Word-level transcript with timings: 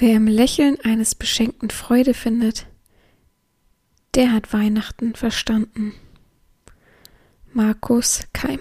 Wer 0.00 0.14
im 0.14 0.28
Lächeln 0.28 0.78
eines 0.84 1.16
Beschenkten 1.16 1.70
Freude 1.70 2.14
findet, 2.14 2.66
der 4.14 4.32
hat 4.32 4.52
Weihnachten 4.52 5.16
verstanden. 5.16 5.92
Markus 7.52 8.22
Keimel 8.32 8.60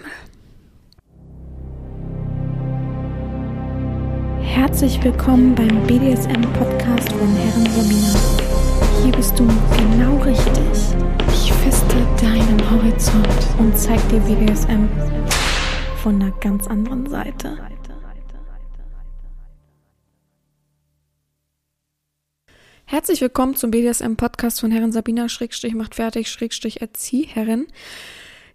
Herzlich 4.41 5.03
willkommen 5.03 5.53
beim 5.53 5.85
BDSM-Podcast 5.85 7.11
von 7.11 7.35
Herren 7.35 7.67
Romina. 7.67 8.19
Hier 9.03 9.11
bist 9.11 9.37
du 9.37 9.45
genau 9.77 10.17
richtig. 10.23 10.97
Ich 11.31 11.53
feste 11.53 11.97
deinen 12.19 12.71
Horizont 12.71 13.59
und 13.59 13.77
zeig 13.77 13.99
dir 14.09 14.19
BDSM 14.21 14.89
von 16.01 16.19
einer 16.19 16.31
ganz 16.39 16.65
anderen 16.65 17.07
Seite. 17.07 17.59
Herzlich 22.89 23.19
willkommen 23.19 23.57
zum 23.57 23.69
BDSM-Podcast 23.69 24.61
von 24.61 24.71
Herren 24.71 24.93
Sabina 24.93 25.27
Schrägstrich 25.27 25.73
macht 25.73 25.95
fertig 25.95 26.31
Schrägstrich 26.31 26.79
Erzieherin. 26.79 27.67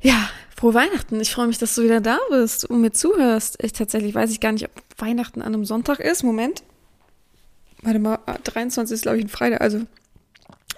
Ja, 0.01 0.31
frohe 0.57 0.73
Weihnachten. 0.73 1.21
Ich 1.21 1.31
freue 1.31 1.49
mich, 1.49 1.59
dass 1.59 1.75
du 1.75 1.83
wieder 1.83 2.01
da 2.01 2.19
bist 2.31 2.65
und 2.65 2.81
mir 2.81 2.93
zuhörst. 2.93 3.63
Ich 3.63 3.75
tatsächlich 3.75 4.15
weiß 4.15 4.31
ich 4.33 4.41
gar 4.41 4.53
nicht, 4.53 4.65
ob 4.65 4.71
Weihnachten 4.97 5.43
an 5.43 5.53
einem 5.53 5.67
Sonntag 5.67 6.01
ist. 6.01 6.23
Moment. 6.23 6.63
Warte 7.83 7.99
mal, 7.99 8.21
23 8.45 8.95
ist 8.95 9.03
glaube 9.03 9.19
ich 9.19 9.25
ein 9.27 9.29
Freitag, 9.29 9.61
also 9.61 9.81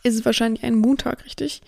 ist 0.03 0.15
es 0.17 0.25
wahrscheinlich 0.25 0.65
ein 0.65 0.75
Montag, 0.75 1.25
richtig? 1.25 1.63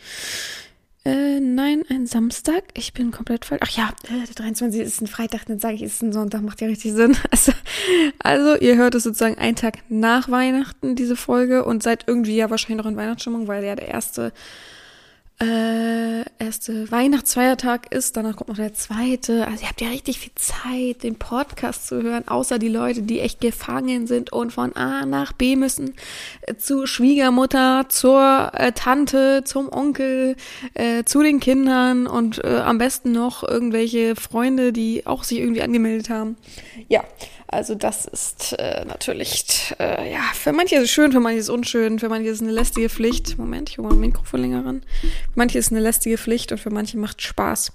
Äh, 1.06 1.38
nein, 1.38 1.84
ein 1.88 2.09
Samstag. 2.09 2.65
Ich 2.74 2.92
bin 2.92 3.12
komplett 3.12 3.45
falsch. 3.45 3.60
Ach 3.62 3.70
ja, 3.70 3.91
äh, 4.09 4.27
der 4.27 4.34
23 4.34 4.80
ist 4.80 5.01
ein 5.01 5.06
Freitag, 5.06 5.46
dann 5.46 5.60
sage 5.60 5.77
ich, 5.77 5.84
ist 5.84 6.02
ein 6.02 6.12
Sonntag, 6.12 6.42
macht 6.42 6.60
ja 6.60 6.66
richtig 6.66 6.95
Sinn. 6.95 7.16
Also, 7.30 7.52
also, 8.19 8.56
ihr 8.56 8.77
hört 8.77 8.96
es 8.96 9.05
sozusagen 9.05 9.38
einen 9.38 9.55
Tag 9.55 9.79
nach 9.88 10.29
Weihnachten, 10.29 10.96
diese 10.96 11.15
Folge, 11.15 11.65
und 11.65 11.84
seid 11.84 12.05
irgendwie 12.09 12.34
ja 12.34 12.51
wahrscheinlich 12.51 12.79
noch 12.79 12.91
in 12.91 12.96
Weihnachtsstimmung, 12.96 13.46
weil 13.46 13.62
ja 13.65 13.76
der 13.76 13.87
erste 13.87 14.32
äh, 15.38 16.24
erste 16.38 16.90
Weihnachtsfeiertag 16.90 17.92
ist, 17.92 18.16
danach 18.16 18.37
kommt 18.37 18.48
noch 18.48 18.56
der 18.56 18.73
zweite. 18.73 19.46
Also 19.46 19.62
ihr 19.62 19.68
habt 19.68 19.82
ja 19.82 19.88
richtig 19.88 20.18
viel 20.18 20.32
Zeit, 20.34 21.02
den 21.02 21.16
Podcast 21.16 21.87
zu 21.88 22.02
hören, 22.02 22.26
außer 22.26 22.59
die 22.59 22.68
Leute, 22.68 23.02
die 23.02 23.20
echt 23.20 23.42
gefangen 23.42 24.07
sind 24.07 24.32
und 24.32 24.52
von 24.52 24.74
A 24.76 25.04
nach 25.04 25.32
B 25.32 25.57
müssen, 25.57 25.95
äh, 26.42 26.54
zu 26.57 26.87
Schwiegermutter, 26.87 27.87
zur 27.90 28.52
äh, 28.54 28.73
Tante, 28.73 29.42
zum 29.45 29.70
Onkel, 29.70 30.37
äh, 30.73 31.04
zu 31.04 31.23
den 31.23 31.38
Kindern 31.38 32.07
und 32.07 32.42
äh, 32.42 32.62
am 32.64 32.79
besten 32.79 33.12
noch 33.12 33.42
irgendwelche 33.46 34.16
Freunde, 34.16 34.73
die 34.73 35.07
auch 35.07 35.23
sich 35.23 35.38
irgendwie 35.38 35.62
angemeldet 35.62 36.09
haben. 36.09 36.37
Ja, 36.88 37.04
also 37.49 37.75
das 37.75 38.07
ist 38.07 38.55
äh, 38.59 38.85
natürlich, 38.85 39.75
äh, 39.79 40.13
ja, 40.13 40.23
für 40.35 40.52
manche 40.52 40.77
ist 40.77 40.85
es 40.85 40.91
schön, 40.91 41.13
für 41.13 41.21
manche 41.21 41.39
ist 41.39 41.45
es 41.45 41.51
unschön, 41.51 41.99
für 41.99 42.09
manche 42.09 42.29
ist 42.29 42.37
es 42.37 42.43
eine 42.43 42.53
lästige 42.53 42.88
Pflicht. 42.88 43.38
Moment, 43.38 43.71
ich 43.71 43.79
hole 43.79 43.88
mal 43.88 43.95
ein 43.95 44.01
Mikrofon 44.01 44.41
länger 44.41 44.65
ran. 44.65 44.83
Für 45.01 45.09
manche 45.37 45.59
ist 45.59 45.66
es 45.66 45.73
eine 45.73 45.80
lästige 45.80 46.19
Pflicht 46.19 46.53
und 46.53 46.59
für 46.59 46.71
manche 46.71 46.99
macht 46.99 47.23
Spaß. 47.23 47.73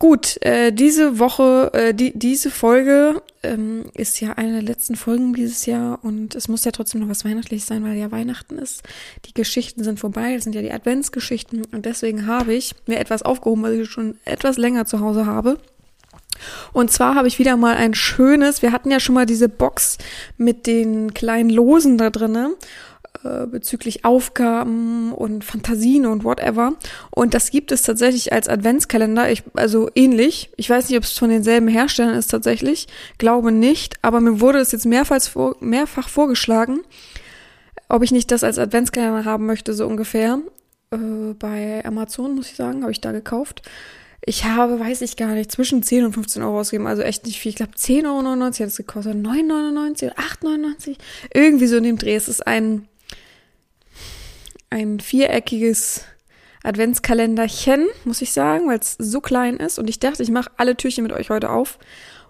Gut, 0.00 0.40
äh, 0.42 0.70
diese 0.72 1.18
Woche, 1.18 1.72
äh, 1.72 1.92
die, 1.92 2.16
diese 2.16 2.52
Folge 2.52 3.20
ähm, 3.42 3.86
ist 3.94 4.20
ja 4.20 4.34
eine 4.34 4.52
der 4.52 4.62
letzten 4.62 4.94
Folgen 4.94 5.34
dieses 5.34 5.66
Jahr 5.66 5.98
und 6.04 6.36
es 6.36 6.46
muss 6.46 6.64
ja 6.64 6.70
trotzdem 6.70 7.00
noch 7.00 7.08
was 7.08 7.24
weihnachtlich 7.24 7.64
sein, 7.64 7.82
weil 7.82 7.96
ja 7.96 8.12
Weihnachten 8.12 8.58
ist. 8.58 8.84
Die 9.24 9.34
Geschichten 9.34 9.82
sind 9.82 9.98
vorbei, 9.98 10.34
das 10.34 10.44
sind 10.44 10.54
ja 10.54 10.62
die 10.62 10.70
Adventsgeschichten 10.70 11.64
und 11.72 11.84
deswegen 11.84 12.28
habe 12.28 12.54
ich 12.54 12.76
mir 12.86 13.00
etwas 13.00 13.22
aufgehoben, 13.22 13.64
was 13.64 13.72
ich 13.72 13.90
schon 13.90 14.18
etwas 14.24 14.56
länger 14.56 14.86
zu 14.86 15.00
Hause 15.00 15.26
habe. 15.26 15.58
Und 16.72 16.90
zwar 16.90 17.14
habe 17.14 17.28
ich 17.28 17.38
wieder 17.38 17.56
mal 17.56 17.76
ein 17.76 17.94
schönes, 17.94 18.62
wir 18.62 18.72
hatten 18.72 18.90
ja 18.90 19.00
schon 19.00 19.14
mal 19.14 19.26
diese 19.26 19.48
Box 19.48 19.98
mit 20.36 20.66
den 20.66 21.14
kleinen 21.14 21.50
Losen 21.50 21.98
da 21.98 22.10
drinnen 22.10 22.54
äh, 23.24 23.46
bezüglich 23.46 24.04
Aufgaben 24.04 25.12
und 25.12 25.42
Fantasien 25.42 26.06
und 26.06 26.22
whatever. 26.22 26.74
Und 27.10 27.34
das 27.34 27.50
gibt 27.50 27.72
es 27.72 27.82
tatsächlich 27.82 28.32
als 28.32 28.48
Adventskalender, 28.48 29.28
ich, 29.30 29.42
also 29.54 29.90
ähnlich. 29.96 30.50
Ich 30.56 30.70
weiß 30.70 30.88
nicht, 30.88 30.96
ob 30.96 31.02
es 31.02 31.18
von 31.18 31.28
denselben 31.28 31.66
Herstellern 31.66 32.14
ist 32.14 32.28
tatsächlich, 32.28 32.86
glaube 33.18 33.50
nicht, 33.50 33.96
aber 34.02 34.20
mir 34.20 34.40
wurde 34.40 34.60
es 34.60 34.70
jetzt 34.70 34.86
mehrfach, 34.86 35.20
vor, 35.22 35.56
mehrfach 35.58 36.08
vorgeschlagen, 36.08 36.80
ob 37.88 38.04
ich 38.04 38.12
nicht 38.12 38.30
das 38.30 38.44
als 38.44 38.58
Adventskalender 38.58 39.24
haben 39.24 39.46
möchte, 39.46 39.74
so 39.74 39.86
ungefähr. 39.86 40.38
Äh, 40.92 41.34
bei 41.38 41.84
Amazon, 41.84 42.36
muss 42.36 42.50
ich 42.50 42.56
sagen, 42.56 42.82
habe 42.82 42.92
ich 42.92 43.00
da 43.00 43.10
gekauft. 43.10 43.62
Ich 44.24 44.44
habe, 44.44 44.78
weiß 44.78 45.02
ich 45.02 45.16
gar 45.16 45.34
nicht, 45.34 45.50
zwischen 45.52 45.82
10 45.82 46.06
und 46.06 46.12
15 46.12 46.42
Euro 46.42 46.60
ausgegeben, 46.60 46.86
also 46.86 47.02
echt 47.02 47.24
nicht 47.24 47.38
viel. 47.38 47.50
Ich 47.50 47.56
glaube 47.56 47.72
10,99 47.72 48.04
Euro 48.04 48.44
hat 48.44 48.60
es 48.60 48.76
gekostet, 48.76 49.14
9,99 49.14 50.04
oder 50.04 50.18
8,99. 50.18 50.96
Irgendwie 51.32 51.66
so 51.66 51.76
in 51.76 51.84
dem 51.84 51.98
Dreh. 51.98 52.14
Es 52.14 52.28
ist 52.28 52.46
ein, 52.46 52.88
ein 54.70 55.00
viereckiges 55.00 56.02
Adventskalenderchen, 56.62 57.86
muss 58.04 58.20
ich 58.20 58.32
sagen, 58.32 58.68
weil 58.68 58.80
es 58.80 58.96
so 58.98 59.20
klein 59.20 59.56
ist. 59.56 59.78
Und 59.78 59.88
ich 59.88 60.00
dachte, 60.00 60.22
ich 60.22 60.30
mache 60.30 60.50
alle 60.56 60.76
Türchen 60.76 61.04
mit 61.04 61.12
euch 61.12 61.30
heute 61.30 61.50
auf 61.50 61.78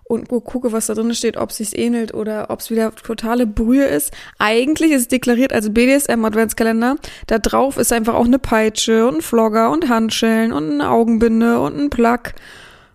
und 0.09 0.29
gucke, 0.29 0.73
was 0.73 0.87
da 0.87 0.95
drin 0.95 1.15
steht, 1.15 1.37
ob 1.37 1.51
es 1.51 1.75
ähnelt 1.75 2.15
oder 2.15 2.51
ob 2.51 2.61
es 2.61 2.71
wieder 2.71 2.95
totale 2.95 3.47
Brühe 3.47 3.85
ist. 3.85 4.13
Eigentlich 4.39 4.93
ist 4.93 5.03
es 5.03 5.09
deklariert 5.09 5.53
als 5.53 5.73
BDSM 5.73 6.25
Adventskalender. 6.25 6.97
Da 7.27 7.39
drauf 7.39 7.77
ist 7.77 7.93
einfach 7.93 8.15
auch 8.15 8.25
eine 8.25 8.39
Peitsche 8.39 9.07
und 9.07 9.17
ein 9.17 9.23
Flogger 9.23 9.71
und 9.71 9.89
Handschellen 9.89 10.53
und 10.53 10.73
eine 10.73 10.91
Augenbinde 10.91 11.61
und 11.61 11.79
ein 11.79 11.91
Plug 11.91 12.33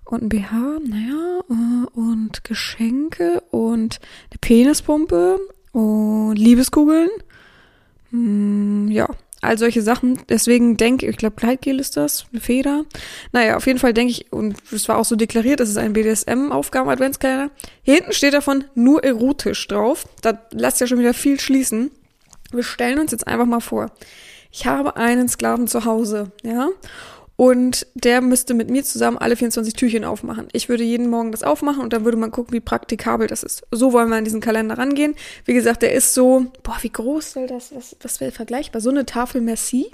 und 0.05 0.23
ein 0.23 0.29
BH, 0.29 0.79
naja, 0.87 1.39
äh, 1.49 1.99
und 1.99 2.43
Geschenke 2.43 3.41
und 3.51 3.99
eine 4.31 4.37
Penispumpe 4.41 5.39
und 5.71 6.35
Liebeskugeln. 6.35 7.09
Hm, 8.09 8.89
ja, 8.91 9.07
all 9.43 9.57
solche 9.57 9.81
Sachen. 9.81 10.19
Deswegen 10.29 10.77
denke 10.77 11.07
ich, 11.07 11.17
glaube, 11.17 11.35
Gleitgel 11.35 11.79
ist 11.79 11.97
das, 11.97 12.25
eine 12.31 12.41
Feder. 12.41 12.85
Naja, 13.31 13.57
auf 13.57 13.67
jeden 13.67 13.79
Fall 13.79 13.93
denke 13.93 14.11
ich, 14.11 14.31
und 14.31 14.55
es 14.71 14.87
war 14.87 14.97
auch 14.97 15.05
so 15.05 15.15
deklariert, 15.15 15.59
das 15.59 15.69
ist 15.69 15.77
ein 15.77 15.93
BDSM-Aufgaben-Adventskalender. 15.93 17.51
Hier 17.83 17.95
hinten 17.95 18.13
steht 18.13 18.33
davon 18.33 18.65
nur 18.75 19.03
erotisch 19.03 19.67
drauf. 19.67 20.05
Da 20.21 20.39
lasst 20.51 20.81
ja 20.81 20.87
schon 20.87 20.99
wieder 20.99 21.13
viel 21.13 21.39
schließen. 21.39 21.91
Wir 22.51 22.63
stellen 22.63 22.99
uns 22.99 23.11
jetzt 23.11 23.27
einfach 23.27 23.45
mal 23.45 23.59
vor. 23.59 23.91
Ich 24.51 24.67
habe 24.67 24.95
einen 24.97 25.27
Sklaven 25.27 25.67
zu 25.67 25.85
Hause, 25.85 26.31
ja, 26.43 26.69
und 27.35 27.87
der 27.95 28.21
müsste 28.21 28.53
mit 28.53 28.69
mir 28.69 28.83
zusammen 28.83 29.17
alle 29.17 29.35
24 29.35 29.73
Türchen 29.73 30.03
aufmachen. 30.03 30.47
Ich 30.51 30.69
würde 30.69 30.83
jeden 30.83 31.09
Morgen 31.09 31.31
das 31.31 31.41
aufmachen 31.41 31.81
und 31.81 31.91
dann 31.91 32.05
würde 32.05 32.17
man 32.17 32.31
gucken, 32.31 32.53
wie 32.53 32.59
praktikabel 32.59 33.27
das 33.27 33.41
ist. 33.41 33.63
So 33.71 33.91
wollen 33.91 34.09
wir 34.09 34.17
an 34.17 34.23
diesen 34.23 34.41
Kalender 34.41 34.77
rangehen. 34.77 35.15
Wie 35.45 35.53
gesagt, 35.53 35.81
der 35.81 35.93
ist 35.93 36.13
so, 36.13 36.45
boah, 36.61 36.77
wie 36.81 36.91
groß 36.91 37.33
soll 37.33 37.47
das, 37.47 37.73
was, 37.75 37.95
was 38.01 38.21
wäre 38.21 38.31
vergleichbar? 38.31 38.81
So 38.81 38.91
eine 38.91 39.05
Tafel 39.05 39.41
Merci. 39.41 39.87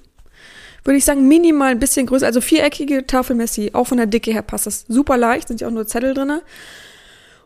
Würde 0.83 0.97
ich 0.97 1.05
sagen, 1.05 1.27
minimal 1.27 1.71
ein 1.71 1.79
bisschen 1.79 2.05
größer, 2.07 2.25
also 2.25 2.41
viereckige 2.41 3.07
Tafel 3.07 3.35
Merci. 3.35 3.71
Auch 3.73 3.87
von 3.87 3.97
der 3.97 4.07
Dicke 4.07 4.31
her 4.31 4.41
passt 4.41 4.65
das 4.65 4.85
super 4.87 5.17
leicht, 5.17 5.47
sind 5.47 5.61
ja 5.61 5.67
auch 5.67 5.71
nur 5.71 5.87
Zettel 5.87 6.13
drinne. 6.13 6.41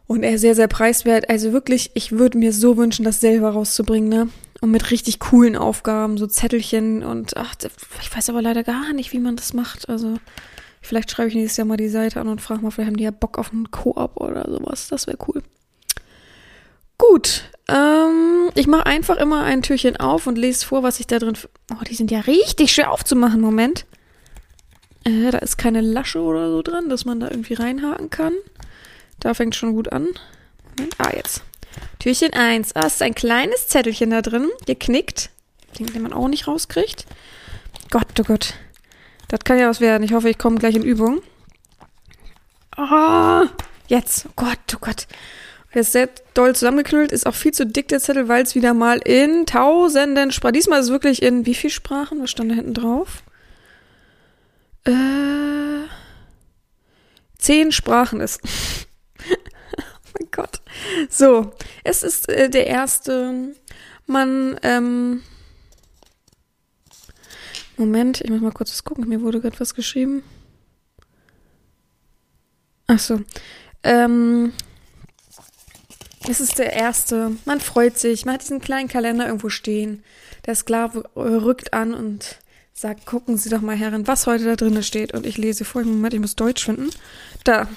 Und 0.07 0.23
er 0.23 0.35
ist 0.35 0.41
sehr, 0.41 0.55
sehr 0.55 0.67
preiswert. 0.67 1.29
Also 1.29 1.53
wirklich, 1.53 1.91
ich 1.93 2.11
würde 2.11 2.37
mir 2.37 2.51
so 2.51 2.77
wünschen, 2.77 3.05
das 3.05 3.21
selber 3.21 3.51
rauszubringen, 3.51 4.09
ne? 4.09 4.29
Und 4.63 4.71
mit 4.71 4.91
richtig 4.91 5.19
coolen 5.19 5.57
Aufgaben, 5.57 6.17
so 6.17 6.25
Zettelchen 6.25 7.03
und 7.03 7.35
ach, 7.35 7.53
ich 7.99 8.15
weiß 8.15 8.29
aber 8.29 8.41
leider 8.41 8.63
gar 8.63 8.93
nicht, 8.93 9.11
wie 9.11 9.19
man 9.19 9.35
das 9.35 9.51
macht. 9.51 9.89
Also 9.89 10.15
vielleicht 10.81 11.11
schreibe 11.11 11.27
ich 11.27 11.35
nächstes 11.35 11.57
Jahr 11.57 11.67
mal 11.67 11.75
die 11.75 11.89
Seite 11.89 12.21
an 12.21 12.29
und 12.29 12.39
frage 12.39 12.61
mal, 12.61 12.71
vielleicht 12.71 12.87
haben 12.87 12.95
die 12.95 13.03
ja 13.03 13.11
Bock 13.11 13.37
auf 13.37 13.51
einen 13.51 13.71
Koop 13.71 14.15
oder 14.15 14.49
sowas. 14.49 14.87
Das 14.87 15.05
wäre 15.05 15.17
cool. 15.27 15.43
Gut, 16.97 17.43
ähm, 17.67 18.51
ich 18.55 18.67
mache 18.67 18.85
einfach 18.85 19.17
immer 19.17 19.43
ein 19.43 19.63
Türchen 19.63 19.97
auf 19.97 20.27
und 20.27 20.37
lese 20.37 20.65
vor, 20.65 20.81
was 20.81 21.01
ich 21.01 21.07
da 21.07 21.19
drin. 21.19 21.37
Oh, 21.73 21.83
die 21.83 21.95
sind 21.95 22.09
ja 22.09 22.21
richtig 22.21 22.71
schwer 22.71 22.93
aufzumachen. 22.93 23.41
Moment. 23.41 23.85
Äh, 25.03 25.31
da 25.31 25.39
ist 25.39 25.57
keine 25.57 25.81
Lasche 25.81 26.21
oder 26.21 26.49
so 26.49 26.61
dran, 26.61 26.87
dass 26.87 27.03
man 27.03 27.19
da 27.19 27.29
irgendwie 27.29 27.55
reinhaken 27.55 28.09
kann. 28.09 28.31
Da 29.19 29.33
fängt 29.33 29.55
schon 29.55 29.73
gut 29.73 29.91
an. 29.91 30.07
Moment. 30.77 30.95
Ah, 30.99 31.11
jetzt. 31.13 31.43
Türchen 31.99 32.33
1. 32.33 32.75
Ah, 32.75 32.87
ist 32.87 33.01
ein 33.01 33.15
kleines 33.15 33.67
Zettelchen 33.67 34.09
da 34.09 34.21
drin, 34.21 34.49
geknickt. 34.65 35.29
Den, 35.79 35.87
den 35.87 36.01
man 36.01 36.13
auch 36.13 36.27
nicht 36.27 36.47
rauskriegt. 36.47 37.05
Gott, 37.89 38.07
oh 38.19 38.23
Gott. 38.23 38.55
Das 39.27 39.39
kann 39.43 39.57
ja 39.57 39.69
was 39.69 39.81
werden. 39.81 40.03
Ich 40.03 40.13
hoffe, 40.13 40.29
ich 40.29 40.37
komme 40.37 40.57
gleich 40.57 40.75
in 40.75 40.83
Übung. 40.83 41.21
Oh, 42.77 43.45
jetzt. 43.87 44.25
Oh 44.27 44.33
Gott, 44.35 44.59
oh 44.75 44.79
Gott. 44.79 45.07
Der 45.73 45.81
ist 45.81 45.91
sehr 45.91 46.09
doll 46.35 46.53
zusammengeknüllt, 46.53 47.11
ist 47.11 47.25
auch 47.25 47.33
viel 47.33 47.51
zu 47.51 47.65
dick, 47.65 47.87
der 47.87 47.99
Zettel, 47.99 48.27
weil 48.27 48.43
es 48.43 48.53
wieder 48.53 48.75
mal 48.75 48.99
in 48.99 49.47
tausenden 49.47 50.31
Sprachen. 50.31 50.53
Diesmal 50.53 50.79
ist 50.79 50.85
es 50.85 50.91
wirklich 50.91 51.23
in 51.23 51.47
wie 51.47 51.55
viel 51.55 51.71
Sprachen? 51.71 52.21
Was 52.21 52.29
stand 52.29 52.51
da 52.51 52.55
hinten 52.55 52.75
drauf? 52.75 53.23
Äh, 54.85 54.91
zehn 57.39 57.71
Sprachen 57.71 58.21
ist. 58.21 58.39
Mein 60.19 60.29
Gott. 60.31 60.61
So, 61.09 61.53
es 61.83 62.03
ist 62.03 62.29
äh, 62.29 62.49
der 62.49 62.67
erste. 62.67 63.55
Man, 64.05 64.59
ähm. 64.63 65.21
Moment, 67.77 68.21
ich 68.21 68.29
muss 68.29 68.41
mal 68.41 68.51
kurz 68.51 68.71
was 68.71 68.83
gucken. 68.83 69.07
Mir 69.07 69.21
wurde 69.21 69.41
gerade 69.41 69.59
was 69.59 69.73
geschrieben. 69.73 70.23
Ach 72.87 72.99
so. 72.99 73.21
Ähm. 73.83 74.53
es 76.29 76.39
ist 76.39 76.59
der 76.59 76.73
erste. 76.73 77.31
Man 77.45 77.59
freut 77.59 77.97
sich. 77.97 78.25
Man 78.25 78.35
hat 78.35 78.41
diesen 78.41 78.61
kleinen 78.61 78.87
Kalender 78.87 79.25
irgendwo 79.25 79.49
stehen. 79.49 80.03
Der 80.45 80.55
Sklave 80.55 81.03
rückt 81.15 81.73
an 81.73 81.93
und 81.93 82.39
sagt, 82.73 83.05
gucken 83.05 83.37
Sie 83.37 83.49
doch 83.49 83.61
mal, 83.61 83.75
Herren, 83.75 84.07
was 84.07 84.27
heute 84.27 84.45
da 84.45 84.55
drin 84.55 84.81
steht. 84.83 85.13
Und 85.13 85.25
ich 85.25 85.37
lese 85.37 85.63
vor. 85.65 85.83
Moment, 85.83 86.13
ich 86.13 86.19
muss 86.19 86.35
Deutsch 86.35 86.65
finden. 86.65 86.89
Da. 87.43 87.67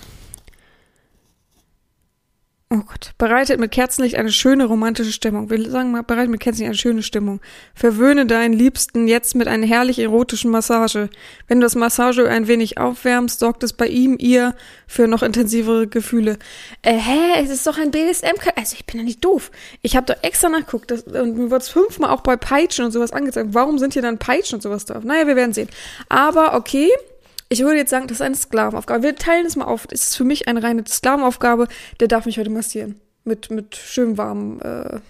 Oh 2.69 2.79
Gott. 2.79 3.13
Bereitet 3.17 3.61
mit 3.61 3.71
Kerzenlicht 3.71 4.17
eine 4.17 4.33
schöne 4.33 4.65
romantische 4.65 5.13
Stimmung. 5.13 5.51
Wir 5.51 5.71
sagen 5.71 5.93
mal, 5.93 6.03
bereitet 6.03 6.31
mit 6.31 6.41
Kerzenlicht 6.41 6.71
eine 6.71 6.77
schöne 6.77 7.05
Stimmung. 7.05 7.41
Verwöhne 7.77 8.27
deinen 8.27 8.55
Liebsten 8.55 9.07
jetzt 9.07 9.37
mit 9.37 9.47
einer 9.47 9.65
herrlich 9.65 10.01
erotischen 10.01 10.51
Massage. 10.51 11.09
Wenn 11.47 11.61
du 11.61 11.65
das 11.65 11.77
Massageöl 11.77 12.27
ein 12.27 12.49
wenig 12.49 12.77
aufwärmst, 12.77 13.39
sorgt 13.39 13.63
es 13.63 13.73
bei 13.73 13.87
ihm, 13.87 14.17
ihr 14.19 14.57
für 14.89 15.07
noch 15.07 15.23
intensivere 15.23 15.87
Gefühle. 15.87 16.41
Äh, 16.83 16.95
hä? 16.95 17.41
Es 17.41 17.51
ist 17.51 17.65
doch 17.69 17.79
ein 17.79 17.93
BDSM. 17.93 18.35
Also 18.57 18.75
ich 18.77 18.85
bin 18.85 18.99
ja 18.99 19.05
nicht 19.05 19.25
doof. 19.25 19.53
Ich 19.83 19.95
habe 19.95 20.13
doch 20.13 20.21
extra 20.25 20.49
nachguckt 20.49 20.91
das, 20.91 21.05
und 21.05 21.37
mir 21.37 21.53
wurde 21.53 21.63
es 21.63 21.69
fünfmal 21.69 22.11
auch 22.11 22.23
bei 22.23 22.37
Peitschen 22.37 22.85
und 22.85 22.91
sowas 22.91 23.13
angezeigt. 23.13 23.51
Warum 23.53 23.79
sind 23.79 23.93
hier 23.93 24.03
dann 24.03 24.19
Peitschen 24.19 24.57
und 24.57 24.63
sowas 24.63 24.87
drauf? 24.87 25.05
Naja, 25.05 25.29
wir 25.29 25.37
werden 25.37 25.53
sehen. 25.53 25.69
Aber 26.09 26.55
okay. 26.55 26.91
Ich 27.49 27.61
würde 27.61 27.77
jetzt 27.77 27.91
sagen, 27.91 28.09
das 28.09 28.19
ist 28.19 28.23
eine 28.23 28.35
Sklavenaufgabe. 28.35 29.03
Wir 29.03 29.17
teilen 29.17 29.47
es 29.47 29.57
mal 29.57 29.67
auf. 29.67 29.87
Das 29.87 30.01
ist 30.01 30.17
für 30.17 30.25
mich 30.25 30.49
eine 30.49 30.63
reine 30.63 30.85
Sklavenaufgabe. 30.87 31.69
Der 32.01 32.09
darf 32.09 32.27
mich 32.27 32.39
heute 32.39 32.51
massieren. 32.51 33.01
Mit, 33.25 33.51
mit 33.51 33.77
schön 33.77 34.19
warmem 34.19 34.61
äh, 34.63 35.01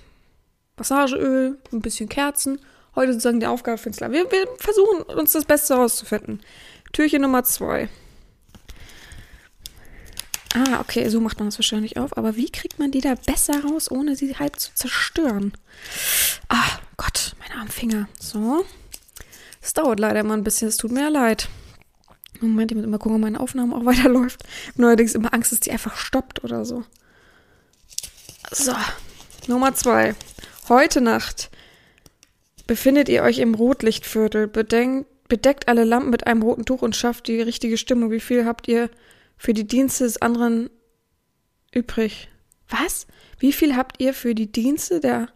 Massageöl, 0.77 1.59
ein 1.73 1.81
bisschen 1.81 2.09
Kerzen. 2.09 2.61
Heute 2.95 3.13
sozusagen 3.13 3.41
die 3.41 3.47
Aufgabe 3.47 3.79
für 3.79 3.91
den 3.91 3.95
Sklaven. 3.95 4.15
Wir, 4.15 4.31
wir 4.31 4.49
versuchen 4.59 5.03
uns 5.03 5.33
das 5.33 5.45
Beste 5.45 5.75
herauszufinden. 5.75 6.41
Türchen 6.93 7.23
Nummer 7.23 7.45
zwei. 7.45 7.89
Ah, 10.55 10.81
okay, 10.81 11.09
so 11.09 11.21
macht 11.21 11.39
man 11.39 11.49
das 11.49 11.59
wahrscheinlich 11.59 11.99
auf. 11.99 12.17
Aber 12.17 12.37
wie 12.37 12.51
kriegt 12.51 12.79
man 12.79 12.91
die 12.91 13.03
da 13.03 13.15
besser 13.15 13.63
raus, 13.65 13.91
ohne 13.91 14.17
sie 14.17 14.35
halb 14.37 14.59
zu 14.59 14.75
zerstören? 14.75 15.53
Ah, 16.49 16.79
Gott, 16.97 17.35
meine 17.39 17.61
armen 17.61 17.71
Finger. 17.71 18.09
So. 18.19 18.65
Es 19.61 19.75
dauert 19.75 20.01
leider 20.01 20.21
immer 20.21 20.35
ein 20.35 20.45
bisschen, 20.45 20.69
es 20.69 20.77
tut 20.77 20.93
mir 20.93 21.11
leid. 21.11 21.49
Moment, 22.43 22.71
ich 22.71 22.77
muss 22.77 22.85
immer 22.85 22.99
gucken, 22.99 23.17
ob 23.17 23.23
meine 23.23 23.41
Aufnahme 23.41 23.77
auch 23.77 23.85
weiterläuft. 23.87 24.43
Neuerdings 24.77 25.15
immer 25.15 25.33
Angst, 25.33 25.53
dass 25.53 25.61
die 25.61 25.73
einfach 25.73 25.97
stoppt 25.97 26.45
oder 26.45 26.65
so. 26.65 26.85
So, 28.51 28.75
Nummer 29.49 29.75
zwei. 29.75 30.15
Heute 30.69 31.01
Nacht 31.01 31.51
befindet 32.67 33.09
ihr 33.09 33.23
euch 33.23 33.39
im 33.39 33.55
Rotlichtviertel. 33.55 34.49
Bedenkt, 34.49 35.09
bedeckt 35.29 35.69
alle 35.69 35.85
Lampen 35.85 36.11
mit 36.11 36.27
einem 36.27 36.43
roten 36.43 36.65
Tuch 36.65 36.83
und 36.83 36.97
schafft 36.97 37.29
die 37.29 37.41
richtige 37.41 37.77
Stimmung. 37.77 38.11
Wie 38.11 38.21
viel 38.21 38.45
habt 38.45 38.69
ihr 38.69 38.91
für 39.37 39.55
die 39.55 39.67
Dienste 39.67 40.05
des 40.05 40.21
anderen 40.21 40.71
übrig? 41.73 42.29
Was? 42.69 43.07
Wie 43.39 43.53
viel 43.53 43.77
habt 43.77 44.01
ihr 44.01 44.15
für 44.15 44.35
die 44.35 44.51
Dienste 44.51 45.01
der 45.01 45.29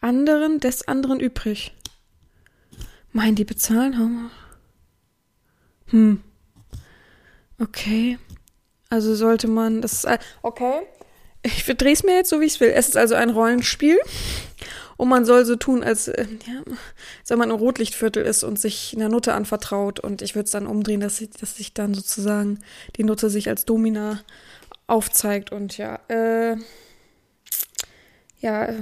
anderen 0.00 0.60
des 0.60 0.86
anderen 0.86 1.20
übrig? 1.20 1.74
Meinen 3.12 3.34
die 3.34 3.44
bezahlen? 3.44 4.30
Hm. 5.86 6.22
Okay. 7.60 8.18
Also 8.90 9.14
sollte 9.14 9.48
man 9.48 9.82
das. 9.82 10.06
Okay. 10.42 10.82
Ich 11.42 11.64
verdrehe 11.64 11.92
es 11.92 12.02
mir 12.02 12.14
jetzt 12.14 12.30
so, 12.30 12.40
wie 12.40 12.46
ich 12.46 12.54
es 12.54 12.60
will. 12.60 12.70
Es 12.70 12.88
ist 12.88 12.96
also 12.96 13.14
ein 13.14 13.30
Rollenspiel. 13.30 13.98
Und 14.96 15.08
man 15.08 15.24
soll 15.24 15.44
so 15.44 15.54
tun, 15.54 15.84
als, 15.84 16.08
äh, 16.08 16.26
ja, 16.46 16.62
wenn 17.28 17.38
man 17.38 17.50
im 17.50 17.56
Rotlichtviertel 17.56 18.24
ist 18.24 18.42
und 18.42 18.58
sich 18.58 18.94
einer 18.96 19.08
Nutte 19.08 19.32
anvertraut. 19.32 20.00
Und 20.00 20.22
ich 20.22 20.34
würde 20.34 20.46
es 20.46 20.50
dann 20.50 20.66
umdrehen, 20.66 21.00
dass, 21.00 21.20
ich, 21.20 21.30
dass 21.30 21.56
sich 21.56 21.72
dann 21.72 21.94
sozusagen 21.94 22.58
die 22.96 23.04
Nutte 23.04 23.30
sich 23.30 23.48
als 23.48 23.64
Domina 23.64 24.20
aufzeigt. 24.88 25.52
Und 25.52 25.78
ja, 25.78 26.00
äh, 26.08 26.56
ja, 28.40 28.64
äh, 28.64 28.80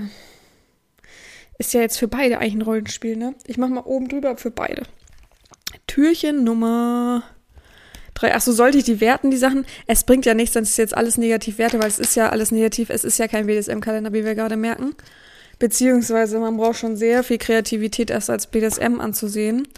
ist 1.59 1.75
ja 1.75 1.83
jetzt 1.83 1.99
für 1.99 2.09
beide 2.09 2.39
eigentlich 2.39 2.55
ein 2.55 2.63
Rollenspiel, 2.63 3.17
ne? 3.17 3.35
Ich 3.47 3.59
mach 3.59 3.69
mal 3.69 3.81
oben 3.81 4.09
drüber 4.09 4.39
für 4.39 4.51
beide. 4.51 4.85
Türchen 5.87 6.45
Nummer 6.45 7.23
drei. 8.17 8.35
Ach 8.35 8.41
so, 8.41 8.53
sollte 8.53 8.79
ich 8.79 8.85
die 8.85 9.01
werten, 9.01 9.31
die 9.31 9.37
Sachen? 9.37 9.65
Es 9.87 10.05
bringt 10.05 10.27
ja 10.27 10.35
nichts, 10.35 10.55
dann 10.55 10.65
ist 10.65 10.77
jetzt 10.77 10.97
alles 10.97 11.19
negativ 11.19 11.59
werte, 11.59 11.79
weil 11.79 11.89
es 11.89 11.99
ist 11.99 12.17
ja 12.17 12.31
alles 12.31 12.51
negativ. 12.51 12.91
Es 12.91 13.05
ist 13.05 13.19
ja 13.19 13.29
kein 13.29 13.47
BDSM-Kalender, 13.47 14.13
wie 14.13 14.25
wir 14.25 14.35
gerade 14.35 14.57
merken. 14.57 14.95
Beziehungsweise 15.59 16.39
man 16.39 16.57
braucht 16.57 16.79
schon 16.79 16.97
sehr 16.97 17.23
viel 17.23 17.39
Kreativität, 17.39 18.11
erst 18.11 18.29
als 18.29 18.49
BDSM 18.49 19.01
anzusehen. 19.01 19.69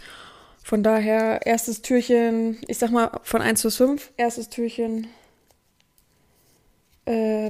Von 0.63 0.83
daher, 0.83 1.45
erstes 1.45 1.81
Türchen, 1.81 2.57
ich 2.67 2.77
sag 2.77 2.91
mal 2.91 3.11
von 3.23 3.41
1 3.41 3.63
bis 3.63 3.77
5, 3.77 4.11
erstes 4.17 4.49
Türchen, 4.49 5.07
äh, 7.05 7.47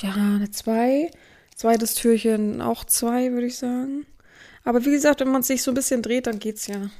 ja, 0.00 0.12
eine 0.14 0.50
2. 0.50 1.10
Zweites 1.56 1.94
Türchen 1.94 2.62
auch 2.62 2.84
2, 2.84 3.32
würde 3.32 3.48
ich 3.48 3.58
sagen. 3.58 4.06
Aber 4.64 4.84
wie 4.84 4.92
gesagt, 4.92 5.20
wenn 5.20 5.30
man 5.30 5.42
sich 5.42 5.62
so 5.62 5.72
ein 5.72 5.74
bisschen 5.74 6.02
dreht, 6.02 6.26
dann 6.26 6.38
geht's 6.38 6.68
ja. 6.68 6.90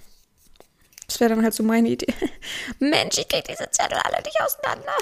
Das 1.07 1.21
wäre 1.21 1.31
dann 1.35 1.43
halt 1.43 1.55
so 1.55 1.63
meine 1.63 1.89
Idee. 1.89 2.13
Mensch, 2.79 3.19
ich 3.19 3.29
krieg 3.29 3.45
diese 3.45 3.71
Zettel 3.71 3.99
alle 3.99 4.23
nicht 4.23 4.41
auseinander. 4.41 4.93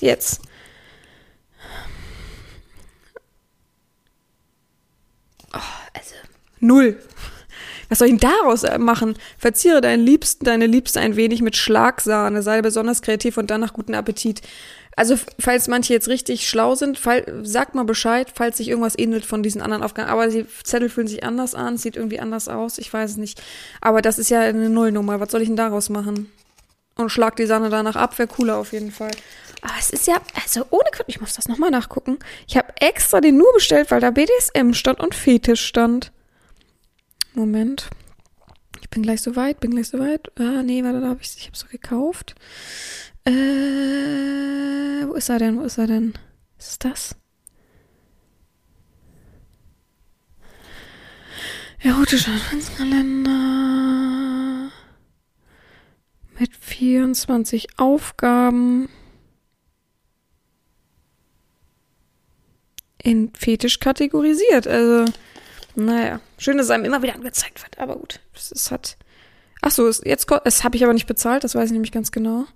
Jetzt. 0.00 0.40
Oh, 5.52 5.58
also. 5.92 6.14
Null. 6.60 7.00
Was 7.88 7.98
soll 7.98 8.08
ich 8.08 8.18
denn 8.18 8.30
daraus 8.30 8.64
äh, 8.64 8.78
machen? 8.78 9.16
Verziere 9.38 9.80
deinen 9.80 10.04
Liebsten, 10.04 10.44
deine 10.44 10.66
Liebste 10.66 11.00
ein 11.00 11.16
wenig 11.16 11.42
mit 11.42 11.56
Schlagsahne, 11.56 12.42
sei 12.42 12.62
besonders 12.62 13.02
kreativ 13.02 13.36
und 13.36 13.50
danach 13.50 13.72
guten 13.72 13.94
Appetit. 13.94 14.40
Also, 14.96 15.16
falls 15.40 15.66
manche 15.66 15.92
jetzt 15.92 16.08
richtig 16.08 16.48
schlau 16.48 16.74
sind, 16.74 16.98
fall, 16.98 17.24
sagt 17.42 17.74
mal 17.74 17.84
Bescheid, 17.84 18.30
falls 18.32 18.58
sich 18.58 18.68
irgendwas 18.68 18.98
ähnelt 18.98 19.24
von 19.24 19.42
diesen 19.42 19.60
anderen 19.60 19.82
Aufgaben. 19.82 20.08
Aber 20.08 20.28
die 20.28 20.46
Zettel 20.62 20.88
fühlen 20.88 21.08
sich 21.08 21.24
anders 21.24 21.54
an, 21.54 21.76
sieht 21.76 21.96
irgendwie 21.96 22.20
anders 22.20 22.48
aus, 22.48 22.78
ich 22.78 22.92
weiß 22.92 23.12
es 23.12 23.16
nicht. 23.16 23.42
Aber 23.80 24.02
das 24.02 24.18
ist 24.18 24.30
ja 24.30 24.40
eine 24.40 24.70
Nullnummer. 24.70 25.18
Was 25.18 25.32
soll 25.32 25.42
ich 25.42 25.48
denn 25.48 25.56
daraus 25.56 25.88
machen? 25.88 26.30
Und 26.96 27.10
schlag 27.10 27.34
die 27.36 27.46
Sahne 27.46 27.70
danach 27.70 27.96
ab, 27.96 28.16
wäre 28.18 28.28
cooler 28.28 28.56
auf 28.56 28.72
jeden 28.72 28.92
Fall. 28.92 29.10
Aber 29.62 29.74
es 29.80 29.90
ist 29.90 30.06
ja, 30.06 30.20
also 30.42 30.64
ohne 30.70 30.90
Grund, 30.92 31.08
ich 31.08 31.20
muss 31.20 31.34
das 31.34 31.48
nochmal 31.48 31.70
nachgucken. 31.70 32.18
Ich 32.46 32.56
habe 32.56 32.68
extra 32.80 33.20
den 33.20 33.36
nur 33.36 33.52
bestellt, 33.54 33.90
weil 33.90 34.00
da 34.00 34.10
BDSM 34.10 34.74
stand 34.74 35.00
und 35.00 35.14
Fetisch 35.14 35.64
stand. 35.64 36.12
Moment. 37.32 37.88
Ich 38.80 38.90
bin 38.90 39.02
gleich 39.02 39.22
so 39.22 39.34
weit, 39.34 39.58
bin 39.58 39.72
gleich 39.72 39.88
so 39.88 39.98
weit. 39.98 40.30
Ah, 40.38 40.62
nee, 40.62 40.84
warte, 40.84 41.00
da 41.00 41.08
habe 41.08 41.20
ich, 41.20 41.34
ich 41.36 41.46
habe 41.46 41.56
so 41.56 41.66
gekauft. 41.66 42.36
Äh, 43.26 45.06
wo 45.06 45.14
ist 45.14 45.30
er 45.30 45.38
denn? 45.38 45.58
Wo 45.58 45.62
ist 45.62 45.78
er 45.78 45.86
denn? 45.86 46.12
ist 46.58 46.84
das? 46.84 47.16
Erotischer 51.78 52.32
Adventskalender 52.32 54.70
mit 56.38 56.54
24 56.56 57.78
Aufgaben 57.78 58.88
in 63.02 63.32
Fetisch 63.34 63.80
kategorisiert. 63.80 64.66
Also, 64.66 65.04
naja, 65.74 66.20
schön, 66.38 66.56
dass 66.56 66.66
es 66.66 66.70
einem 66.70 66.86
immer 66.86 67.02
wieder 67.02 67.14
angezeigt 67.14 67.62
wird, 67.62 67.78
aber 67.78 67.96
gut. 67.96 68.20
Es 68.34 68.70
hat. 68.70 68.96
Ach 69.60 69.70
so, 69.70 69.88
jetzt 69.88 70.30
das 70.44 70.64
habe 70.64 70.76
ich 70.76 70.84
aber 70.84 70.92
nicht 70.92 71.06
bezahlt, 71.06 71.44
das 71.44 71.54
weiß 71.54 71.66
ich 71.66 71.72
nämlich 71.72 71.92
ganz 71.92 72.12
genau. 72.12 72.46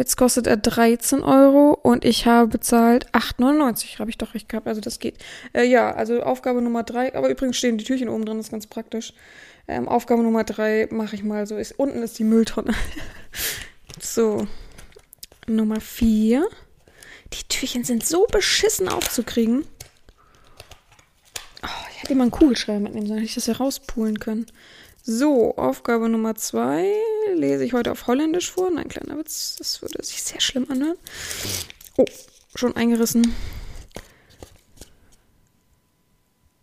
Jetzt 0.00 0.16
kostet 0.16 0.46
er 0.46 0.56
13 0.56 1.22
Euro 1.22 1.74
und 1.74 2.06
ich 2.06 2.24
habe 2.24 2.48
bezahlt 2.48 3.12
8,99. 3.12 3.98
Habe 3.98 4.08
ich 4.08 4.16
doch 4.16 4.32
recht 4.32 4.48
gehabt, 4.48 4.66
also 4.66 4.80
das 4.80 4.98
geht. 4.98 5.16
Äh, 5.52 5.64
ja, 5.64 5.92
also 5.92 6.22
Aufgabe 6.22 6.62
Nummer 6.62 6.84
drei. 6.84 7.14
Aber 7.14 7.28
übrigens 7.28 7.58
stehen 7.58 7.76
die 7.76 7.84
Türchen 7.84 8.08
oben 8.08 8.24
drin, 8.24 8.38
das 8.38 8.46
ist 8.46 8.50
ganz 8.50 8.66
praktisch. 8.66 9.12
Ähm, 9.68 9.88
Aufgabe 9.88 10.22
Nummer 10.22 10.44
drei 10.44 10.88
mache 10.90 11.16
ich 11.16 11.22
mal 11.22 11.46
so. 11.46 11.58
Ist, 11.58 11.78
unten 11.78 12.02
ist 12.02 12.18
die 12.18 12.24
Mülltonne. 12.24 12.72
so. 14.00 14.46
Nummer 15.46 15.82
vier. 15.82 16.48
Die 17.34 17.46
Türchen 17.50 17.84
sind 17.84 18.06
so 18.06 18.24
beschissen 18.24 18.88
aufzukriegen. 18.88 19.66
Oh, 21.62 21.86
ich 21.90 22.02
hätte 22.02 22.14
mal 22.14 22.22
einen 22.22 22.30
Kugelschreiber 22.30 22.80
mitnehmen 22.80 23.06
sollen, 23.06 23.18
hätte 23.18 23.28
ich 23.28 23.34
das 23.34 23.48
ja 23.48 23.52
rauspulen 23.52 24.18
können. 24.18 24.46
So, 25.02 25.56
Aufgabe 25.56 26.08
Nummer 26.08 26.34
zwei 26.34 26.92
lese 27.34 27.64
ich 27.64 27.72
heute 27.72 27.90
auf 27.92 28.06
Holländisch 28.06 28.50
vor. 28.50 28.70
Nein, 28.70 28.88
kleiner 28.88 29.18
Witz, 29.18 29.56
das 29.56 29.80
würde 29.80 30.04
sich 30.04 30.22
sehr 30.22 30.40
schlimm 30.40 30.66
anhören. 30.70 30.98
Oh, 31.96 32.04
schon 32.54 32.76
eingerissen. 32.76 33.34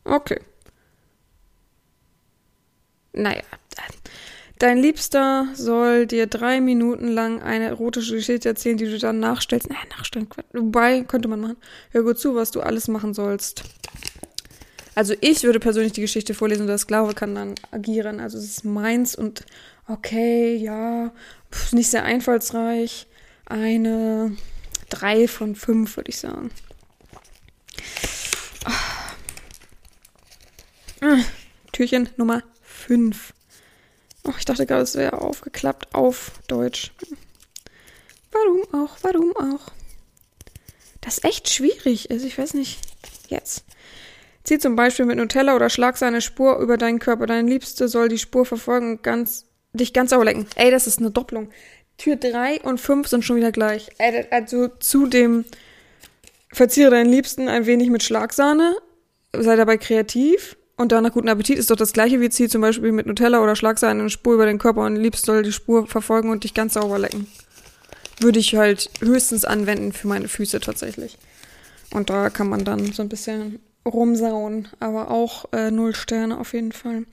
Okay. 0.03 0.39
Naja. 3.13 3.43
Dein 4.59 4.79
Liebster 4.79 5.47
soll 5.53 6.07
dir 6.07 6.25
drei 6.25 6.61
Minuten 6.61 7.09
lang 7.09 7.43
eine 7.43 7.65
erotische 7.65 8.15
Geschichte 8.15 8.49
erzählen, 8.49 8.77
die 8.77 8.85
du 8.85 8.97
dann 8.97 9.19
nachstellst. 9.19 9.69
Naja, 9.69 9.81
nachstellen. 9.95 10.27
Wobei, 10.51 11.01
könnte 11.03 11.27
man 11.27 11.41
machen. 11.41 11.57
Hör 11.91 12.01
gut 12.03 12.17
zu, 12.17 12.33
was 12.33 12.49
du 12.49 12.61
alles 12.61 12.87
machen 12.87 13.13
sollst. 13.13 13.63
Also 14.97 15.13
ich 15.21 15.43
würde 15.43 15.59
persönlich 15.59 15.93
die 15.93 16.01
Geschichte 16.01 16.33
vorlesen 16.33 16.63
und 16.63 16.69
der 16.69 16.79
Sklave 16.79 17.13
kann 17.13 17.35
dann 17.35 17.53
agieren. 17.69 18.19
Also 18.19 18.39
es 18.39 18.45
ist 18.45 18.65
meins 18.65 19.13
und 19.13 19.45
okay, 19.87 20.55
ja, 20.55 21.13
nicht 21.71 21.91
sehr 21.91 22.03
einfallsreich. 22.03 23.05
Eine 23.45 24.35
drei 24.89 25.27
von 25.27 25.55
fünf, 25.55 25.97
würde 25.97 26.09
ich 26.09 26.17
sagen. 26.17 26.49
Oh. 31.03 31.17
Türchen 31.73 32.09
Nummer 32.17 32.41
fünf. 32.63 33.35
Oh, 34.23 34.33
ich 34.35 34.45
dachte 34.45 34.65
gerade, 34.65 34.81
es 34.81 34.95
wäre 34.95 35.21
aufgeklappt 35.21 35.93
auf 35.93 36.31
Deutsch. 36.47 36.91
Warum 38.31 38.63
auch, 38.73 38.97
warum 39.03 39.37
auch? 39.37 39.71
Das 41.01 41.19
ist 41.19 41.23
echt 41.23 41.51
schwierig 41.51 42.09
ist. 42.09 42.23
Ich 42.23 42.35
weiß 42.35 42.55
nicht. 42.55 42.79
Jetzt. 43.27 43.63
Zieh 44.47 44.59
zum 44.59 44.77
Beispiel 44.77 45.03
mit 45.03 45.17
Nutella 45.17 45.57
oder 45.57 45.69
schlag 45.69 45.97
seine 45.97 46.21
Spur 46.21 46.59
über 46.59 46.77
deinen 46.77 46.99
Körper. 46.99 47.25
Dein 47.25 47.49
Liebste 47.49 47.89
soll 47.89 48.07
die 48.07 48.17
Spur 48.17 48.45
verfolgen 48.45 48.91
und 48.91 49.03
ganz, 49.03 49.43
dich 49.73 49.91
ganz 49.91 50.11
sauber 50.11 50.23
lecken. 50.23 50.45
Ey, 50.55 50.71
das 50.71 50.87
ist 50.87 50.99
eine 50.99 51.11
Doppelung. 51.11 51.49
Tür 51.97 52.15
3 52.15 52.61
und 52.61 52.79
5 52.79 53.09
sind 53.09 53.25
schon 53.25 53.35
wieder 53.35 53.51
gleich. 53.51 53.89
Also 54.31 54.69
zu 54.69 55.07
dem 55.07 55.43
verziere 56.53 56.91
deinen 56.91 57.09
Liebsten 57.09 57.49
ein 57.49 57.65
wenig 57.65 57.89
mit 57.89 58.03
Schlagsahne. 58.03 58.77
Sei 59.37 59.57
dabei 59.57 59.75
kreativ. 59.75 60.55
Und 60.77 60.93
danach 60.93 61.11
guten 61.11 61.27
Appetit 61.27 61.57
ist 61.57 61.69
doch 61.69 61.75
das 61.75 61.91
gleiche 61.91 62.21
wie 62.21 62.29
zieh 62.29 62.47
zum 62.47 62.61
Beispiel 62.61 62.93
mit 62.93 63.05
Nutella 63.05 63.43
oder 63.43 63.57
Schlagsahne 63.57 63.99
eine 63.99 64.09
Spur 64.09 64.35
über 64.35 64.45
den 64.45 64.59
Körper 64.59 64.85
und 64.85 64.95
liebst 64.95 65.25
soll 65.25 65.43
die 65.43 65.51
Spur 65.51 65.87
verfolgen 65.87 66.29
und 66.29 66.45
dich 66.45 66.53
ganz 66.53 66.75
sauber 66.75 66.99
lecken. 66.99 67.27
Würde 68.21 68.39
ich 68.39 68.55
halt 68.55 68.91
höchstens 69.01 69.43
anwenden 69.43 69.91
für 69.91 70.07
meine 70.07 70.29
Füße 70.29 70.61
tatsächlich. 70.61 71.17
Und 71.91 72.09
da 72.09 72.29
kann 72.29 72.47
man 72.47 72.63
dann 72.63 72.93
so 72.93 73.01
ein 73.01 73.09
bisschen 73.09 73.59
rumsauen, 73.87 74.67
aber 74.79 75.11
auch 75.11 75.45
äh, 75.53 75.71
null 75.71 75.95
Sterne 75.95 76.39
auf 76.39 76.53
jeden 76.53 76.71
Fall. 76.71 77.05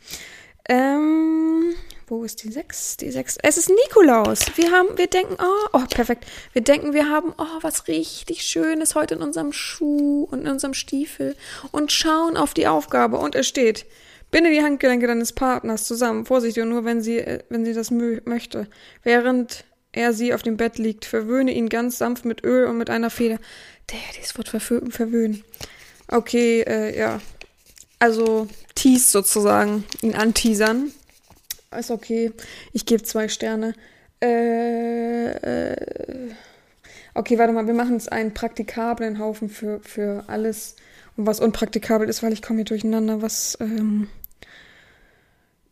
Ähm, 0.69 1.75
wo 2.07 2.25
ist 2.25 2.43
die 2.43 2.51
6? 2.51 2.99
Die 2.99 3.11
6. 3.11 3.39
Es 3.43 3.59
ist 3.59 3.71
Nikolaus. 3.71 4.41
Wir 4.57 4.71
haben, 4.71 4.97
wir 4.97 5.07
denken, 5.07 5.37
oh, 5.39 5.69
oh, 5.73 5.85
perfekt. 5.89 6.27
Wir 6.53 6.63
denken, 6.63 6.95
wir 6.95 7.09
haben, 7.09 7.35
oh, 7.39 7.59
was 7.63 7.89
richtig 7.89 8.43
Schönes 8.43 8.95
heute 8.95 9.15
in 9.15 9.23
unserem 9.23 9.53
Schuh 9.53 10.27
und 10.31 10.41
in 10.41 10.49
unserem 10.49 10.75
Stiefel 10.75 11.37
und 11.71 11.93
schauen 11.93 12.37
auf 12.37 12.55
die 12.55 12.67
Aufgabe 12.67 13.19
und 13.19 13.35
es 13.35 13.47
steht, 13.47 13.87
binde 14.31 14.51
die 14.51 14.63
Handgelenke 14.63 15.07
deines 15.07 15.33
Partners 15.33 15.85
zusammen, 15.85 16.27
vorsichtig 16.27 16.63
und 16.63 16.71
nur 16.71 16.85
wenn 16.85 17.03
sie, 17.03 17.19
äh, 17.19 17.41
wenn 17.51 17.65
sie 17.65 17.73
das 17.73 17.91
möchte. 17.91 18.69
Während 19.03 19.65
er 19.93 20.13
sie 20.13 20.35
auf 20.35 20.43
dem 20.43 20.57
Bett 20.57 20.79
liegt, 20.79 21.05
verwöhne 21.05 21.53
ihn 21.53 21.69
ganz 21.69 21.99
sanft 21.99 22.25
mit 22.25 22.45
Öl 22.45 22.67
und 22.67 22.79
mit 22.79 22.91
einer 22.91 23.11
Feder. 23.11 23.39
Der, 23.91 23.99
dieses 24.19 24.37
Wort 24.37 24.49
verwöhnen. 24.49 25.45
Okay, 26.15 26.61
äh, 26.61 26.97
ja. 26.97 27.21
Also, 27.99 28.47
tease 28.77 29.09
sozusagen, 29.09 29.83
ihn 30.01 30.15
anteasern. 30.15 30.93
Ist 31.77 31.91
okay. 31.91 32.31
Ich 32.73 32.87
gebe 32.87 33.03
zwei 33.03 33.27
Sterne. 33.27 33.75
Äh, 34.23 35.33
äh, 35.33 35.77
okay, 37.15 37.37
warte 37.37 37.53
mal, 37.53 37.67
wir 37.67 37.75
machen 37.75 37.97
es 37.97 38.07
einen 38.07 38.33
praktikablen 38.33 39.19
Haufen 39.19 39.51
für, 39.51 39.81
für 39.81 40.23
alles. 40.29 40.77
Und 41.17 41.27
was 41.27 41.41
unpraktikabel 41.41 42.09
ist, 42.09 42.23
weil 42.23 42.33
ich 42.33 42.43
komme 42.43 42.59
hier 42.59 42.67
durcheinander, 42.67 43.21
was 43.21 43.59
ähm, 43.61 44.09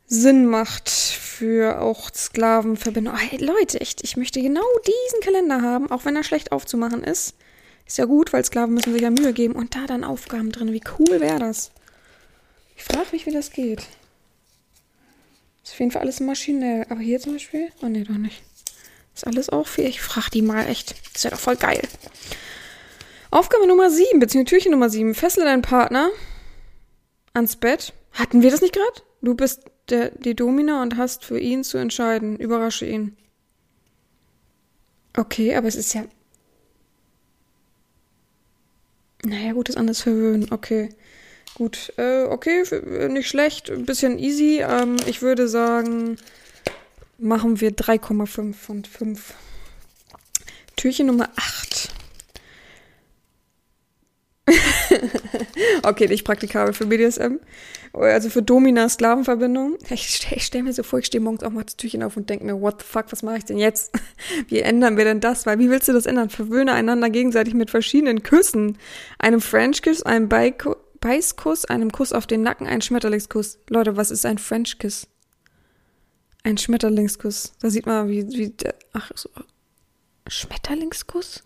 Sinn 0.08 0.46
macht 0.46 0.90
für 0.90 1.80
auch 1.80 2.12
Sklavenverbindung. 2.12 3.14
Oh, 3.14 3.18
hey, 3.18 3.38
Leute, 3.38 3.80
echt, 3.80 4.02
ich 4.02 4.16
möchte 4.16 4.42
genau 4.42 4.66
diesen 4.84 5.20
Kalender 5.22 5.62
haben, 5.62 5.88
auch 5.92 6.04
wenn 6.04 6.16
er 6.16 6.24
schlecht 6.24 6.50
aufzumachen 6.50 7.04
ist. 7.04 7.36
Ist 7.86 7.98
ja 7.98 8.04
gut, 8.04 8.32
weil 8.32 8.44
Sklaven 8.44 8.74
müssen 8.74 8.92
sich 8.92 9.02
ja 9.02 9.10
Mühe 9.10 9.32
geben. 9.32 9.54
Und 9.54 9.74
da 9.74 9.86
dann 9.86 10.04
Aufgaben 10.04 10.52
drin. 10.52 10.72
Wie 10.72 10.82
cool 10.98 11.20
wäre 11.20 11.38
das? 11.38 11.70
Ich 12.76 12.84
frage 12.84 13.08
mich, 13.12 13.26
wie 13.26 13.32
das 13.32 13.50
geht. 13.50 13.80
Ist 15.62 15.72
auf 15.72 15.80
jeden 15.80 15.90
Fall 15.92 16.02
alles 16.02 16.20
maschinell. 16.20 16.86
Aber 16.88 17.00
hier 17.00 17.20
zum 17.20 17.34
Beispiel? 17.34 17.68
Oh 17.82 17.86
nee, 17.86 18.04
doch 18.04 18.16
nicht. 18.16 18.42
Ist 19.14 19.26
alles 19.26 19.50
auch 19.50 19.66
viel. 19.66 19.86
Ich 19.86 20.00
frage 20.00 20.30
die 20.32 20.42
mal 20.42 20.66
echt. 20.66 20.94
Das 21.14 21.24
wäre 21.24 21.34
doch 21.34 21.40
voll 21.40 21.56
geil. 21.56 21.82
Aufgabe 23.30 23.66
Nummer 23.66 23.90
7, 23.90 24.18
beziehungsweise 24.18 24.56
Türchen 24.56 24.72
Nummer 24.72 24.90
7. 24.90 25.14
Fessle 25.14 25.44
deinen 25.44 25.62
Partner 25.62 26.10
ans 27.34 27.56
Bett. 27.56 27.92
Hatten 28.12 28.42
wir 28.42 28.50
das 28.50 28.60
nicht 28.60 28.74
gerade? 28.74 29.06
Du 29.22 29.34
bist 29.34 29.62
der, 29.88 30.10
die 30.10 30.34
Domina 30.34 30.82
und 30.82 30.96
hast 30.96 31.24
für 31.24 31.38
ihn 31.38 31.64
zu 31.64 31.78
entscheiden. 31.78 32.36
Überrasche 32.38 32.86
ihn. 32.86 33.16
Okay, 35.16 35.54
aber 35.54 35.68
es 35.68 35.76
ist 35.76 35.94
ja 35.94 36.04
naja, 39.24 39.52
gut, 39.52 39.68
das 39.68 39.76
anders 39.76 40.02
verwöhnen. 40.02 40.48
Okay. 40.50 40.90
Gut, 41.54 41.92
äh, 41.98 42.22
okay, 42.24 42.64
nicht 43.08 43.28
schlecht, 43.28 43.70
ein 43.70 43.84
bisschen 43.84 44.18
easy. 44.18 44.64
Ähm, 44.66 44.96
ich 45.06 45.20
würde 45.20 45.48
sagen, 45.48 46.16
machen 47.18 47.60
wir 47.60 47.72
3,5 47.72 48.54
von 48.54 48.84
5. 48.84 49.34
Türchen 50.76 51.06
Nummer 51.08 51.28
8. 51.36 51.92
okay, 55.82 56.08
nicht 56.08 56.24
praktikabel 56.24 56.72
für 56.72 56.86
BDSM. 56.86 57.38
Also 57.92 58.30
für 58.30 58.42
Domina-Sklavenverbindung. 58.42 59.76
Ich 59.90 60.16
stelle 60.16 60.40
stell 60.40 60.62
mir 60.62 60.72
so 60.72 60.82
vor, 60.82 60.98
ich 60.98 61.06
stehe 61.06 61.20
morgens 61.20 61.42
auch 61.42 61.50
mal 61.50 61.64
das 61.64 61.76
Türchen 61.76 62.02
auf 62.02 62.16
und 62.16 62.30
denke 62.30 62.44
mir, 62.44 62.60
what 62.60 62.80
the 62.80 62.86
fuck, 62.86 63.06
was 63.10 63.22
mache 63.22 63.38
ich 63.38 63.44
denn 63.44 63.58
jetzt? 63.58 63.92
Wie 64.48 64.60
ändern 64.60 64.96
wir 64.96 65.04
denn 65.04 65.20
das? 65.20 65.44
Weil 65.44 65.58
wie 65.58 65.68
willst 65.68 65.88
du 65.88 65.92
das 65.92 66.06
ändern? 66.06 66.30
Verwöhne 66.30 66.72
einander 66.72 67.10
gegenseitig 67.10 67.54
mit 67.54 67.70
verschiedenen 67.70 68.22
Küssen. 68.22 68.78
Einem 69.18 69.40
French-Kiss, 69.40 70.02
einem 70.02 70.28
Beißkuss, 71.00 71.66
einem 71.66 71.92
Kuss 71.92 72.12
auf 72.12 72.26
den 72.26 72.42
Nacken, 72.42 72.66
einen 72.66 72.80
Schmetterlingskuss. 72.80 73.58
Leute, 73.68 73.96
was 73.96 74.10
ist 74.10 74.24
ein 74.24 74.38
French-Kiss? 74.38 75.08
Ein 76.44 76.56
Schmetterlingskuss. 76.58 77.52
Da 77.60 77.70
sieht 77.70 77.86
man, 77.86 78.08
wie, 78.08 78.26
wie, 78.28 78.54
ach, 78.94 79.10
so. 79.14 79.28
Schmetterlingskuss? 80.26 81.44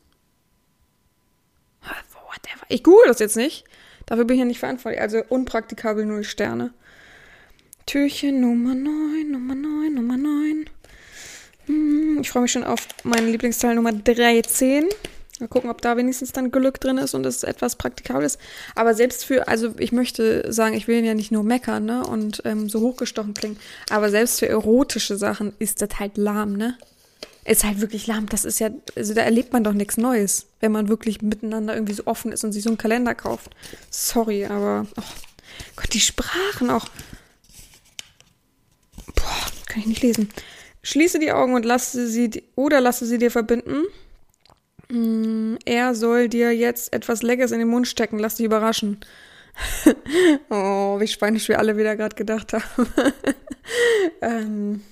Whatever. 1.82 2.66
Ich 2.68 2.82
google 2.82 3.06
das 3.06 3.18
jetzt 3.18 3.36
nicht. 3.36 3.64
Dafür 4.06 4.24
bin 4.24 4.34
ich 4.34 4.40
ja 4.40 4.46
nicht 4.46 4.60
verantwortlich. 4.60 5.00
Also 5.00 5.22
unpraktikabel 5.28 6.06
null 6.06 6.24
Sterne. 6.24 6.72
Türchen 7.86 8.40
Nummer 8.40 8.74
9, 8.74 9.30
Nummer 9.30 9.54
9, 9.54 9.94
Nummer 9.94 10.16
9. 10.16 10.70
Hm, 11.66 12.18
ich 12.20 12.30
freue 12.30 12.42
mich 12.42 12.52
schon 12.52 12.64
auf 12.64 12.88
meinen 13.04 13.28
Lieblingsteil 13.28 13.74
Nummer 13.74 13.92
13. 13.92 14.86
Mal 15.38 15.48
gucken, 15.48 15.70
ob 15.70 15.82
da 15.82 15.96
wenigstens 15.96 16.32
dann 16.32 16.50
Glück 16.50 16.80
drin 16.80 16.98
ist 16.98 17.14
und 17.14 17.26
es 17.26 17.42
etwas 17.42 17.76
praktikabel 17.76 18.24
ist. 18.24 18.40
Aber 18.74 18.94
selbst 18.94 19.24
für, 19.24 19.48
also 19.48 19.74
ich 19.78 19.92
möchte 19.92 20.50
sagen, 20.50 20.74
ich 20.74 20.88
will 20.88 21.04
ja 21.04 21.14
nicht 21.14 21.30
nur 21.30 21.42
meckern, 21.42 21.84
ne? 21.84 22.06
Und 22.06 22.42
ähm, 22.44 22.68
so 22.68 22.80
hochgestochen 22.80 23.34
klingen. 23.34 23.58
Aber 23.90 24.10
selbst 24.10 24.38
für 24.38 24.48
erotische 24.48 25.16
Sachen 25.16 25.52
ist 25.58 25.82
das 25.82 26.00
halt 26.00 26.16
lahm, 26.16 26.56
ne? 26.56 26.78
Ist 27.46 27.64
halt 27.64 27.80
wirklich 27.80 28.06
lahm. 28.06 28.28
Das 28.28 28.44
ist 28.44 28.58
ja, 28.58 28.70
also 28.94 29.14
da 29.14 29.22
erlebt 29.22 29.52
man 29.52 29.64
doch 29.64 29.72
nichts 29.72 29.96
Neues, 29.96 30.46
wenn 30.60 30.72
man 30.72 30.88
wirklich 30.88 31.22
miteinander 31.22 31.74
irgendwie 31.74 31.92
so 31.92 32.06
offen 32.06 32.32
ist 32.32 32.44
und 32.44 32.52
sich 32.52 32.62
so 32.62 32.70
einen 32.70 32.78
Kalender 32.78 33.14
kauft. 33.14 33.50
Sorry, 33.90 34.46
aber 34.46 34.86
oh 34.96 35.02
Gott, 35.76 35.92
die 35.92 36.00
Sprachen 36.00 36.70
auch. 36.70 36.86
Boah, 39.14 39.46
kann 39.66 39.80
ich 39.80 39.86
nicht 39.86 40.02
lesen. 40.02 40.28
Schließe 40.82 41.18
die 41.18 41.32
Augen 41.32 41.54
und 41.54 41.64
lasse 41.64 42.06
sie 42.08 42.44
oder 42.54 42.80
lasse 42.80 43.06
sie 43.06 43.18
dir 43.18 43.30
verbinden. 43.30 43.84
Mm, 44.88 45.56
er 45.64 45.94
soll 45.94 46.28
dir 46.28 46.54
jetzt 46.54 46.92
etwas 46.92 47.22
Leckeres 47.22 47.52
in 47.52 47.58
den 47.58 47.68
Mund 47.68 47.88
stecken. 47.88 48.18
Lass 48.18 48.36
dich 48.36 48.46
überraschen. 48.46 49.00
oh, 50.50 51.00
wie 51.00 51.08
spanisch 51.08 51.48
wir 51.48 51.58
alle 51.58 51.76
wieder 51.76 51.96
gerade 51.96 52.16
gedacht 52.16 52.52
haben. 52.52 52.92
ähm. 54.20 54.82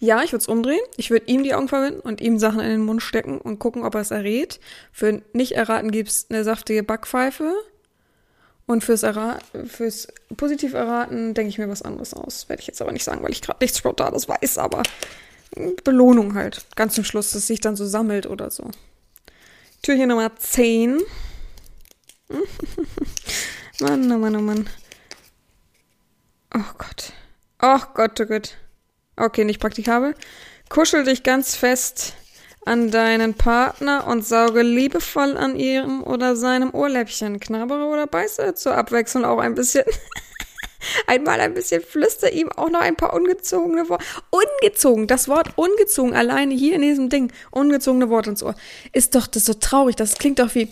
Ja, 0.00 0.22
ich 0.22 0.32
würde 0.32 0.40
es 0.40 0.48
umdrehen. 0.48 0.80
Ich 0.96 1.10
würde 1.10 1.26
ihm 1.26 1.44
die 1.44 1.54
Augen 1.54 1.68
verbinden 1.68 2.00
und 2.00 2.22
ihm 2.22 2.38
Sachen 2.38 2.60
in 2.60 2.70
den 2.70 2.84
Mund 2.84 3.02
stecken 3.02 3.38
und 3.38 3.58
gucken, 3.58 3.84
ob 3.84 3.94
er 3.94 4.00
es 4.00 4.10
errät. 4.10 4.58
Für 4.92 5.22
nicht 5.34 5.52
erraten 5.52 5.90
gibt's 5.90 6.26
eine 6.30 6.42
saftige 6.42 6.82
Backpfeife. 6.82 7.52
Und 8.66 8.82
fürs, 8.82 9.04
fürs 9.66 10.08
positiv 10.36 10.72
erraten 10.72 11.34
denke 11.34 11.50
ich 11.50 11.58
mir 11.58 11.68
was 11.68 11.82
anderes 11.82 12.14
aus. 12.14 12.48
Werde 12.48 12.60
ich 12.60 12.66
jetzt 12.66 12.80
aber 12.80 12.92
nicht 12.92 13.04
sagen, 13.04 13.22
weil 13.22 13.32
ich 13.32 13.42
gerade 13.42 13.58
nichts 13.60 13.78
Spontanes 13.78 14.26
weiß, 14.26 14.56
aber 14.58 14.82
Belohnung 15.84 16.34
halt. 16.34 16.64
Ganz 16.76 16.94
zum 16.94 17.04
Schluss, 17.04 17.32
dass 17.32 17.46
sich 17.46 17.60
dann 17.60 17.76
so 17.76 17.86
sammelt 17.86 18.26
oder 18.26 18.50
so. 18.50 18.70
Türchen 19.82 20.08
Nummer 20.08 20.34
10. 20.34 20.98
Mann, 23.80 24.12
oh 24.12 24.18
Mann, 24.18 24.36
oh 24.36 24.40
Mann. 24.40 24.70
Oh 26.54 26.72
Gott. 26.78 27.12
Oh 27.60 27.80
Gott, 27.92 28.18
oh 28.20 28.24
Gott. 28.24 28.56
Okay, 29.20 29.44
nicht 29.44 29.60
praktikabel. 29.60 30.14
Kuschel 30.70 31.04
dich 31.04 31.22
ganz 31.22 31.54
fest 31.54 32.14
an 32.64 32.90
deinen 32.90 33.34
Partner 33.34 34.06
und 34.06 34.24
sauge 34.26 34.62
liebevoll 34.62 35.36
an 35.36 35.56
ihrem 35.56 36.02
oder 36.02 36.36
seinem 36.36 36.72
Ohrläppchen. 36.72 37.38
Knabbere 37.38 37.84
oder 37.84 38.06
beiße 38.06 38.54
zur 38.54 38.74
Abwechslung 38.74 39.26
auch 39.26 39.38
ein 39.38 39.54
bisschen. 39.54 39.84
Einmal 41.06 41.40
ein 41.40 41.54
bisschen 41.54 41.82
flüster 41.82 42.32
ihm 42.32 42.50
auch 42.52 42.70
noch 42.70 42.80
ein 42.80 42.96
paar 42.96 43.12
ungezogene 43.14 43.88
Worte. 43.88 44.04
Ungezogen, 44.30 45.06
das 45.06 45.28
Wort 45.28 45.56
ungezogen, 45.56 46.14
alleine 46.14 46.54
hier 46.54 46.74
in 46.74 46.82
diesem 46.82 47.08
Ding, 47.08 47.32
ungezogene 47.50 48.08
Worte 48.08 48.30
ins 48.30 48.42
Ohr. 48.42 48.54
Ist 48.92 49.14
doch 49.14 49.26
das 49.26 49.44
so 49.44 49.54
traurig, 49.54 49.96
das 49.96 50.14
klingt 50.14 50.38
doch 50.38 50.54
wie, 50.54 50.68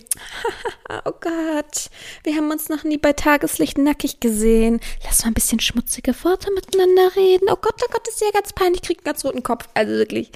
oh 1.05 1.11
Gott, 1.19 1.89
wir 2.23 2.35
haben 2.35 2.51
uns 2.51 2.69
noch 2.69 2.83
nie 2.83 2.97
bei 2.97 3.13
Tageslicht 3.13 3.77
nackig 3.77 4.19
gesehen. 4.19 4.79
Lass 5.03 5.23
mal 5.23 5.31
ein 5.31 5.33
bisschen 5.33 5.59
schmutzige 5.59 6.13
Worte 6.23 6.51
miteinander 6.53 7.15
reden. 7.15 7.47
Oh 7.49 7.57
Gott, 7.61 7.81
oh 7.83 7.91
Gott, 7.91 8.07
ist 8.07 8.21
ja 8.21 8.31
ganz 8.33 8.53
peinlich, 8.53 8.81
ich 8.81 8.87
krieg 8.87 8.99
einen 8.99 9.05
ganz 9.05 9.25
roten 9.25 9.43
Kopf. 9.43 9.67
Also 9.73 9.93
wirklich, 9.93 10.31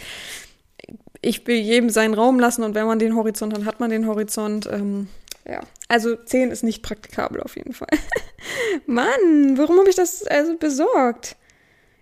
ich 1.21 1.45
will 1.47 1.57
jedem 1.57 1.89
seinen 1.89 2.13
Raum 2.13 2.39
lassen 2.39 2.63
und 2.63 2.75
wenn 2.75 2.85
man 2.85 2.99
den 2.99 3.15
Horizont 3.15 3.53
hat, 3.53 3.65
hat 3.65 3.79
man 3.79 3.89
den 3.89 4.07
Horizont. 4.07 4.67
Ähm, 4.71 5.07
ja, 5.45 5.61
also 5.87 6.15
10 6.15 6.51
ist 6.51 6.63
nicht 6.63 6.83
praktikabel 6.83 7.41
auf 7.41 7.55
jeden 7.55 7.73
Fall. 7.73 7.89
Mann, 8.85 9.57
warum 9.57 9.79
habe 9.79 9.89
ich 9.89 9.95
das 9.95 10.23
also 10.23 10.57
besorgt? 10.57 11.35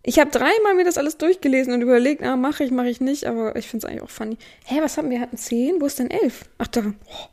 Ich 0.03 0.19
habe 0.19 0.31
dreimal 0.31 0.73
mir 0.75 0.83
das 0.85 0.97
alles 0.97 1.17
durchgelesen 1.17 1.73
und 1.73 1.81
überlegt, 1.81 2.23
ah, 2.23 2.35
mache 2.35 2.63
ich, 2.63 2.71
mache 2.71 2.89
ich 2.89 3.01
nicht, 3.01 3.25
aber 3.25 3.55
ich 3.55 3.67
finde 3.67 3.85
es 3.85 3.91
eigentlich 3.91 4.03
auch 4.03 4.09
funny. 4.09 4.37
Hä, 4.65 4.79
was 4.81 4.97
haben 4.97 5.09
wir? 5.09 5.17
Wir 5.17 5.21
hatten 5.21 5.37
10, 5.37 5.79
wo 5.79 5.85
ist 5.85 5.99
denn 5.99 6.09
11? 6.09 6.45
Ach, 6.57 6.67
da. 6.67 6.81
Oh, 7.05 7.27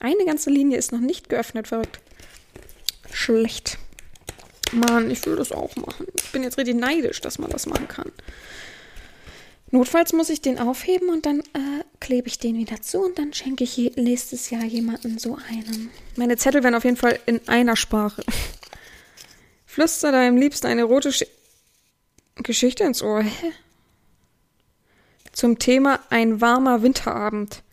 eine 0.00 0.24
ganze 0.24 0.50
Linie 0.50 0.78
ist 0.78 0.92
noch 0.92 1.00
nicht 1.00 1.28
geöffnet, 1.28 1.68
verrückt. 1.68 2.00
Schlecht. 3.12 3.78
Mann, 4.72 5.10
ich 5.10 5.24
will 5.26 5.36
das 5.36 5.52
auch 5.52 5.76
machen. 5.76 6.06
Ich 6.16 6.32
bin 6.32 6.42
jetzt 6.42 6.58
richtig 6.58 6.76
neidisch, 6.76 7.20
dass 7.20 7.38
man 7.38 7.50
das 7.50 7.66
machen 7.66 7.88
kann. 7.88 8.10
Notfalls 9.74 10.12
muss 10.12 10.30
ich 10.30 10.40
den 10.40 10.60
aufheben 10.60 11.08
und 11.08 11.26
dann 11.26 11.40
äh, 11.40 11.82
klebe 11.98 12.28
ich 12.28 12.38
den 12.38 12.56
wieder 12.56 12.80
zu 12.80 13.00
und 13.00 13.18
dann 13.18 13.32
schenke 13.32 13.64
ich 13.64 13.76
nächstes 13.96 14.50
Jahr 14.50 14.62
jemanden 14.62 15.18
so 15.18 15.36
einen. 15.50 15.90
Meine 16.14 16.36
Zettel 16.36 16.62
werden 16.62 16.76
auf 16.76 16.84
jeden 16.84 16.96
Fall 16.96 17.18
in 17.26 17.40
einer 17.48 17.74
Sprache. 17.74 18.22
Flüster 19.66 20.12
deinem 20.12 20.36
Liebsten 20.36 20.68
eine 20.68 20.84
rote 20.84 21.12
Sch 21.12 21.24
Geschichte 22.36 22.84
ins 22.84 23.02
Ohr. 23.02 23.22
Hä? 23.22 23.50
Zum 25.32 25.58
Thema 25.58 25.98
ein 26.08 26.40
warmer 26.40 26.84
Winterabend. 26.84 27.64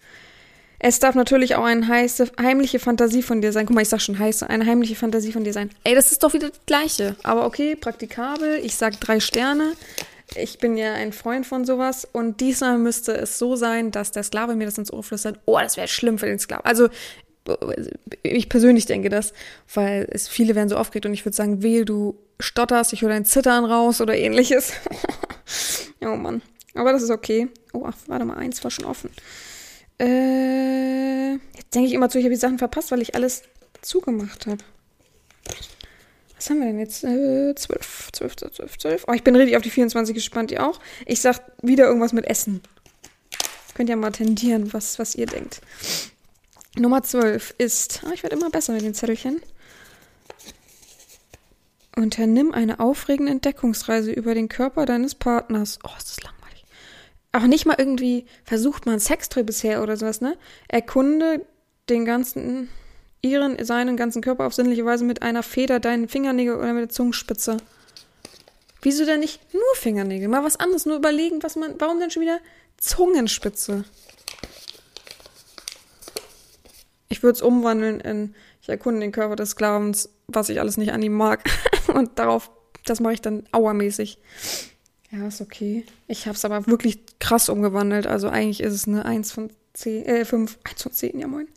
Es 0.79 0.97
darf 0.97 1.13
natürlich 1.13 1.53
auch 1.53 1.65
eine 1.65 1.87
heiße, 1.87 2.31
heimliche 2.41 2.79
Fantasie 2.79 3.21
von 3.21 3.41
dir 3.41 3.51
sein. 3.51 3.67
Guck 3.67 3.75
mal, 3.75 3.81
ich 3.81 3.89
sag 3.89 4.01
schon 4.01 4.17
heiße, 4.17 4.49
eine 4.49 4.65
heimliche 4.65 4.95
Fantasie 4.95 5.33
von 5.33 5.43
dir 5.43 5.53
sein. 5.53 5.69
Ey, 5.83 5.93
das 5.93 6.11
ist 6.11 6.23
doch 6.23 6.33
wieder 6.33 6.49
das 6.49 6.61
Gleiche. 6.65 7.15
Aber 7.21 7.45
okay, 7.45 7.75
praktikabel. 7.75 8.59
Ich 8.63 8.75
sag 8.75 8.99
drei 8.99 9.19
Sterne 9.19 9.73
ich 10.35 10.59
bin 10.59 10.77
ja 10.77 10.93
ein 10.93 11.13
Freund 11.13 11.45
von 11.45 11.65
sowas 11.65 12.07
und 12.11 12.39
diesmal 12.39 12.77
müsste 12.77 13.13
es 13.13 13.37
so 13.37 13.55
sein, 13.55 13.91
dass 13.91 14.11
der 14.11 14.23
Sklave 14.23 14.55
mir 14.55 14.65
das 14.65 14.77
ins 14.77 14.91
Ohr 14.91 15.03
flüstert, 15.03 15.39
oh, 15.45 15.59
das 15.59 15.77
wäre 15.77 15.87
schlimm 15.87 16.17
für 16.17 16.27
den 16.27 16.39
Sklaven. 16.39 16.65
Also 16.65 16.89
ich 18.23 18.49
persönlich 18.49 18.85
denke 18.85 19.09
das, 19.09 19.33
weil 19.73 20.07
es 20.11 20.27
viele 20.27 20.55
werden 20.55 20.69
so 20.69 20.77
aufgeregt 20.77 21.05
und 21.05 21.13
ich 21.13 21.25
würde 21.25 21.35
sagen, 21.35 21.63
wehe, 21.63 21.85
du 21.85 22.17
stotterst, 22.39 22.93
ich 22.93 23.01
hole 23.01 23.13
dein 23.13 23.25
Zittern 23.25 23.65
raus 23.65 23.99
oder 24.01 24.15
ähnliches. 24.15 24.73
oh 26.01 26.15
Mann. 26.15 26.41
Aber 26.75 26.93
das 26.93 27.03
ist 27.03 27.09
okay. 27.09 27.49
Oh, 27.73 27.83
ach, 27.85 27.95
warte 28.07 28.25
mal, 28.25 28.37
eins 28.37 28.63
war 28.63 28.71
schon 28.71 28.85
offen. 28.85 29.09
Äh, 29.99 31.33
jetzt 31.33 31.75
denke 31.75 31.87
ich 31.87 31.93
immer 31.93 32.09
zu, 32.09 32.17
ich 32.17 32.23
habe 32.23 32.33
die 32.33 32.39
Sachen 32.39 32.57
verpasst, 32.57 32.91
weil 32.91 33.01
ich 33.01 33.15
alles 33.15 33.43
zugemacht 33.81 34.47
habe. 34.47 34.63
Was 36.41 36.49
haben 36.49 36.59
wir 36.61 36.65
denn 36.65 36.79
jetzt? 36.79 37.03
Äh, 37.03 37.53
12, 37.53 38.13
12, 38.13 38.35
12, 38.35 38.77
12. 38.79 39.05
Oh, 39.07 39.13
ich 39.13 39.23
bin 39.23 39.35
richtig 39.35 39.57
auf 39.57 39.61
die 39.61 39.69
24 39.69 40.15
gespannt, 40.15 40.49
ihr 40.49 40.67
auch. 40.67 40.79
Ich 41.05 41.21
sag 41.21 41.39
wieder 41.61 41.85
irgendwas 41.85 42.13
mit 42.13 42.25
Essen. 42.25 42.63
Könnt 43.75 43.91
ihr 43.91 43.95
mal 43.95 44.09
tendieren, 44.09 44.73
was, 44.73 44.97
was 44.97 45.13
ihr 45.13 45.27
denkt. 45.27 45.61
Nummer 46.75 47.03
12 47.03 47.53
ist, 47.59 48.01
oh, 48.07 48.11
ich 48.11 48.23
werde 48.23 48.37
immer 48.37 48.49
besser 48.49 48.73
mit 48.73 48.81
den 48.81 48.95
Zettelchen. 48.95 49.39
Unternimm 51.95 52.53
eine 52.53 52.79
aufregende 52.79 53.33
Entdeckungsreise 53.33 54.11
über 54.11 54.33
den 54.33 54.49
Körper 54.49 54.87
deines 54.87 55.13
Partners. 55.13 55.77
Oh, 55.83 55.91
ist 55.95 56.09
das 56.09 56.23
langweilig. 56.23 56.65
Auch 57.33 57.45
nicht 57.45 57.67
mal 57.67 57.75
irgendwie 57.77 58.25
versucht 58.45 58.87
man 58.87 58.99
Sextoy 58.99 59.43
bisher 59.43 59.83
oder 59.83 59.95
sowas, 59.95 60.21
ne? 60.21 60.35
Erkunde 60.67 61.45
den 61.87 62.03
ganzen 62.03 62.69
ihren, 63.21 63.63
seinen 63.63 63.97
ganzen 63.97 64.21
Körper 64.21 64.45
auf 64.45 64.53
sinnliche 64.53 64.85
Weise 64.85 65.03
mit 65.05 65.21
einer 65.21 65.43
Feder, 65.43 65.79
deinen 65.79 66.07
Fingernägel 66.07 66.55
oder 66.55 66.73
mit 66.73 66.83
der 66.83 66.89
Zungenspitze. 66.89 67.57
Wieso 68.81 69.05
denn 69.05 69.19
nicht 69.19 69.39
nur 69.53 69.75
Fingernägel? 69.75 70.27
Mal 70.27 70.43
was 70.43 70.57
anderes, 70.57 70.85
nur 70.85 70.97
überlegen, 70.97 71.43
was 71.43 71.55
man. 71.55 71.75
Warum 71.79 71.99
denn 71.99 72.09
schon 72.09 72.23
wieder 72.23 72.39
Zungenspitze? 72.77 73.85
Ich 77.09 77.21
würde 77.21 77.35
es 77.35 77.41
umwandeln 77.41 77.99
in, 77.99 78.35
ich 78.61 78.69
erkunde 78.69 79.01
den 79.01 79.11
Körper 79.11 79.35
des 79.35 79.51
Sklavens, 79.51 80.09
was 80.27 80.49
ich 80.49 80.59
alles 80.59 80.77
nicht 80.77 80.93
an 80.93 81.03
ihm 81.03 81.13
mag. 81.13 81.43
Und 81.93 82.17
darauf, 82.17 82.49
das 82.85 82.99
mache 82.99 83.13
ich 83.13 83.21
dann 83.21 83.43
auermäßig. 83.51 84.17
Ja, 85.11 85.27
ist 85.27 85.41
okay. 85.41 85.85
Ich 86.07 86.25
habe 86.25 86.35
es 86.35 86.45
aber 86.45 86.65
wirklich 86.67 86.99
krass 87.19 87.49
umgewandelt. 87.49 88.07
Also 88.07 88.29
eigentlich 88.29 88.61
ist 88.61 88.73
es 88.73 88.87
eine 88.87 89.05
1 89.05 89.31
von 89.31 89.51
10, 89.73 90.05
äh, 90.05 90.25
5, 90.25 90.57
1 90.63 90.81
von 90.83 90.91
10, 90.91 91.19
ja 91.19 91.27
moin. 91.27 91.47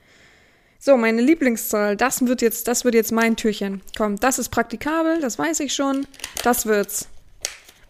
So, 0.86 0.98
meine 0.98 1.22
Lieblingszahl, 1.22 1.96
das 1.96 2.26
wird 2.26 2.42
jetzt, 2.42 2.68
das 2.68 2.84
wird 2.84 2.94
jetzt 2.94 3.10
mein 3.10 3.36
Türchen. 3.36 3.80
Komm, 3.96 4.20
das 4.20 4.38
ist 4.38 4.50
praktikabel, 4.50 5.18
das 5.18 5.38
weiß 5.38 5.60
ich 5.60 5.74
schon. 5.74 6.06
Das 6.42 6.66
wird's. 6.66 7.08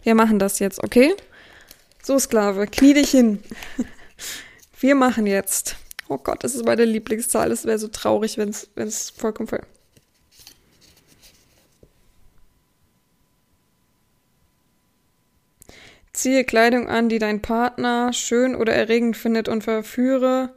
Wir 0.05 0.15
machen 0.15 0.39
das 0.39 0.61
jetzt, 0.61 0.81
okay? 0.81 1.13
So, 2.05 2.21
Sklave, 2.21 2.69
knie 2.69 2.95
dich 2.95 3.11
hin. 3.11 3.43
Wir 4.79 4.95
machen 4.95 5.27
jetzt. 5.27 5.75
Oh 6.09 6.19
Gott, 6.19 6.45
das 6.45 6.55
ist 6.55 6.65
meine 6.65 6.85
Lieblingszahl. 6.85 7.51
Es 7.51 7.65
wäre 7.65 7.81
so 7.81 7.89
traurig, 7.89 8.39
wenn 8.39 8.51
es 8.51 9.11
vollkommen 9.11 9.49
voll. 9.49 9.63
Ziehe 16.13 16.45
Kleidung 16.45 16.89
an, 16.89 17.09
die 17.09 17.19
dein 17.19 17.43
Partner 17.43 18.13
schön 18.13 18.55
oder 18.55 18.73
erregend 18.73 19.17
findet 19.17 19.49
und 19.49 19.65
verführe 19.65 20.55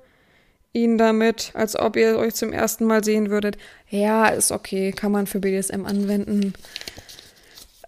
ihn 0.74 0.98
damit, 0.98 1.52
als 1.54 1.78
ob 1.78 1.96
ihr 1.96 2.18
euch 2.18 2.36
zum 2.36 2.54
ersten 2.54 2.86
Mal 2.86 3.04
sehen 3.04 3.30
würdet. 3.30 3.58
Ja, 3.90 4.28
ist 4.28 4.52
okay, 4.52 4.92
kann 4.92 5.12
man 5.12 5.28
für 5.28 5.40
BDSM 5.40 5.86
anwenden. 5.86 6.54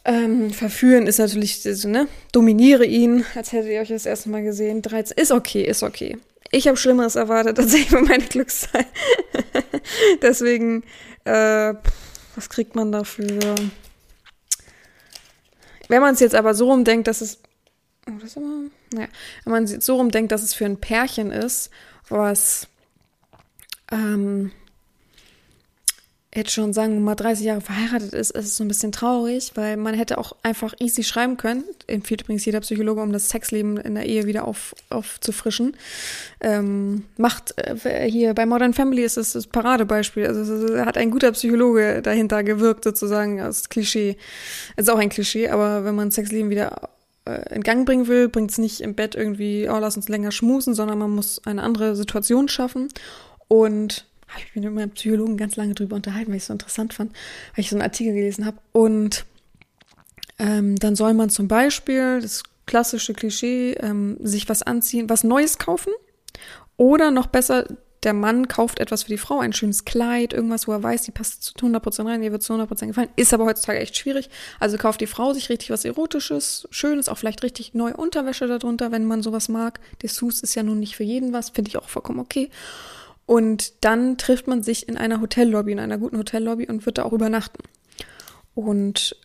Ähm, 0.06 0.52
verführen 0.52 1.08
ist 1.08 1.20
natürlich, 1.20 1.64
ne? 1.84 2.08
Dominiere 2.32 2.86
ihn, 2.86 3.26
als 3.36 3.52
hättet 3.52 3.72
ihr 3.72 3.82
euch 3.82 3.90
das 3.90 4.06
erste 4.06 4.30
Mal 4.30 4.44
gesehen. 4.44 4.82
13 4.82 5.18
ist 5.18 5.32
okay, 5.32 5.64
ist 5.64 5.84
okay. 5.84 6.18
Ich 6.52 6.68
habe 6.68 6.78
Schlimmeres 6.78 7.16
erwartet, 7.16 7.58
tatsächlich 7.58 7.90
für 7.90 8.02
meine 8.02 8.26
Glückszahl. 8.26 8.86
Deswegen, 10.22 10.84
äh, 11.26 11.74
was 12.36 12.50
kriegt 12.50 12.76
man 12.76 12.92
dafür? 12.92 13.56
Wenn 15.90 16.02
man 16.02 16.14
es 16.14 16.22
jetzt 16.22 16.36
aber 16.36 16.54
so 16.54 16.70
rumdenkt, 16.70 17.08
dass 17.08 17.22
es. 17.22 17.40
Oh, 18.08 18.14
das 18.20 18.32
ist 18.32 18.38
immer, 18.38 18.70
naja, 18.94 19.08
wenn 19.44 19.52
man 19.52 19.64
es 19.66 19.86
so 19.86 19.98
rumdenkt, 19.98 20.32
dass 20.32 20.44
es 20.44 20.54
für 20.54 20.66
ein 20.66 20.80
Pärchen 20.80 21.32
ist, 21.32 21.70
was 22.10 22.68
ähm, 23.92 24.52
jetzt 26.34 26.52
schon 26.52 26.74
sagen 26.74 26.94
wir 26.94 27.00
mal 27.00 27.16
30 27.16 27.46
Jahre 27.46 27.62
verheiratet 27.62 28.14
ist, 28.14 28.32
ist 28.32 28.46
es 28.46 28.58
so 28.58 28.64
ein 28.64 28.68
bisschen 28.68 28.92
traurig, 28.92 29.52
weil 29.56 29.78
man 29.78 29.96
hätte 29.96 30.20
auch 30.20 30.36
einfach 30.44 30.76
easy 30.80 31.04
schreiben 31.04 31.38
können. 31.38 31.64
Empfiehlt 31.88 32.22
übrigens 32.22 32.46
jeder 32.46 32.60
Psychologe, 32.60 33.02
um 33.02 33.12
das 33.12 33.30
Sexleben 33.30 33.78
in 33.78 33.96
der 33.96 34.06
Ehe 34.06 34.28
wieder 34.28 34.48
auf, 34.48 34.76
aufzufrischen. 34.90 35.76
Ähm, 36.40 37.06
macht 37.18 37.56
äh, 37.58 38.10
hier 38.10 38.36
bei 38.36 38.46
Modern 38.46 38.74
Family 38.74 39.04
ist 39.04 39.18
es 39.18 39.34
das 39.34 39.48
Paradebeispiel. 39.48 40.28
Also 40.28 40.86
hat 40.86 40.98
ein 40.98 41.10
guter 41.10 41.32
Psychologe 41.32 42.02
dahinter 42.04 42.44
gewirkt, 42.44 42.84
sozusagen, 42.84 43.42
als 43.42 43.70
Klischee. 43.70 44.16
Ist 44.78 44.90
auch 44.90 45.00
ein 45.00 45.10
Klischee, 45.10 45.50
aber 45.50 45.84
wenn 45.84 45.96
man 45.96 46.12
Sexleben 46.12 46.52
wieder 46.52 46.90
äh, 47.26 47.56
in 47.56 47.64
Gang 47.64 47.86
bringen 47.86 48.08
will, 48.08 48.30
bringt 48.30 48.52
es 48.52 48.58
nicht 48.58 48.82
im 48.82 48.96
Bett 48.96 49.16
irgendwie, 49.16 49.70
oh, 49.70 49.78
lass 49.78 49.96
uns 49.96 50.10
länger 50.10 50.32
schmusen, 50.32 50.74
sondern 50.74 50.98
man 50.98 51.12
muss 51.12 51.46
eine 51.46 51.64
andere 51.64 51.96
Situation 51.96 52.48
schaffen. 52.48 52.90
Und 53.48 54.06
habe 54.28 54.42
ich 54.46 54.56
mich 54.56 54.64
mit 54.64 54.74
meinem 54.74 54.92
Psychologen 54.92 55.38
ganz 55.38 55.56
lange 55.56 55.74
drüber 55.74 55.96
unterhalten, 55.96 56.30
weil 56.30 56.38
ich 56.38 56.44
es 56.44 56.48
so 56.48 56.54
interessant 56.54 56.94
fand, 56.94 57.14
weil 57.56 57.64
ich 57.64 57.70
so 57.70 57.76
einen 57.76 57.82
Artikel 57.82 58.14
gelesen 58.14 58.46
habe. 58.46 58.58
Und 58.72 59.26
ähm, 60.38 60.76
dann 60.78 60.96
soll 60.96 61.14
man 61.14 61.30
zum 61.30 61.48
Beispiel, 61.48 62.22
das 62.22 62.44
klassische 62.66 63.14
Klischee, 63.14 63.74
ähm, 63.74 64.18
sich 64.22 64.48
was 64.48 64.62
anziehen, 64.62 65.10
was 65.10 65.24
Neues 65.24 65.58
kaufen. 65.58 65.92
Oder 66.78 67.12
noch 67.12 67.28
besser, 67.28 67.66
der 68.04 68.14
Mann 68.14 68.48
kauft 68.48 68.80
etwas 68.80 69.04
für 69.04 69.10
die 69.10 69.18
Frau, 69.18 69.40
ein 69.40 69.54
schönes 69.54 69.84
Kleid, 69.86 70.34
irgendwas, 70.34 70.68
wo 70.68 70.72
er 70.72 70.82
weiß, 70.82 71.04
die 71.04 71.12
passt 71.12 71.44
zu 71.44 71.54
100% 71.54 72.06
rein, 72.06 72.24
ihr 72.24 72.32
wird 72.32 72.44
zu 72.44 72.54
100% 72.54 72.88
gefallen. 72.88 73.10
Ist 73.16 73.34
aber 73.34 73.46
heutzutage 73.46 73.80
echt 73.80 73.98
schwierig. 73.98 74.30
Also 74.60 74.78
kauft 74.78 75.02
die 75.02 75.08
Frau 75.08 75.34
sich 75.34 75.50
richtig 75.50 75.70
was 75.70 75.84
Erotisches, 75.84 76.68
Schönes, 76.72 77.10
auch 77.10 77.18
vielleicht 77.18 77.44
richtig 77.44 77.74
neue 77.74 77.98
Unterwäsche 77.98 78.48
darunter, 78.48 78.92
wenn 78.92 79.06
man 79.06 79.22
sowas 79.22 79.50
mag. 79.50 79.80
Dessous 80.02 80.42
ist 80.42 80.56
ja 80.56 80.64
nun 80.64 80.80
nicht 80.80 80.96
für 80.96 81.04
jeden 81.04 81.34
was, 81.34 81.50
finde 81.50 81.70
ich 81.70 81.78
auch 81.78 81.90
vollkommen 81.90 82.20
okay. 82.20 82.50
Und 83.26 83.84
dann 83.84 84.18
trifft 84.18 84.48
man 84.48 84.64
sich 84.64 84.88
in 84.88 84.98
einer 84.98 85.22
Hotellobby, 85.22 85.74
in 85.74 85.80
einer 85.80 85.98
guten 85.98 86.18
Hotellobby 86.18 86.68
und 86.68 86.86
wird 86.86 86.98
da 86.98 87.04
auch 87.04 87.14
übernachten. 87.14 87.62
Und 88.56 89.16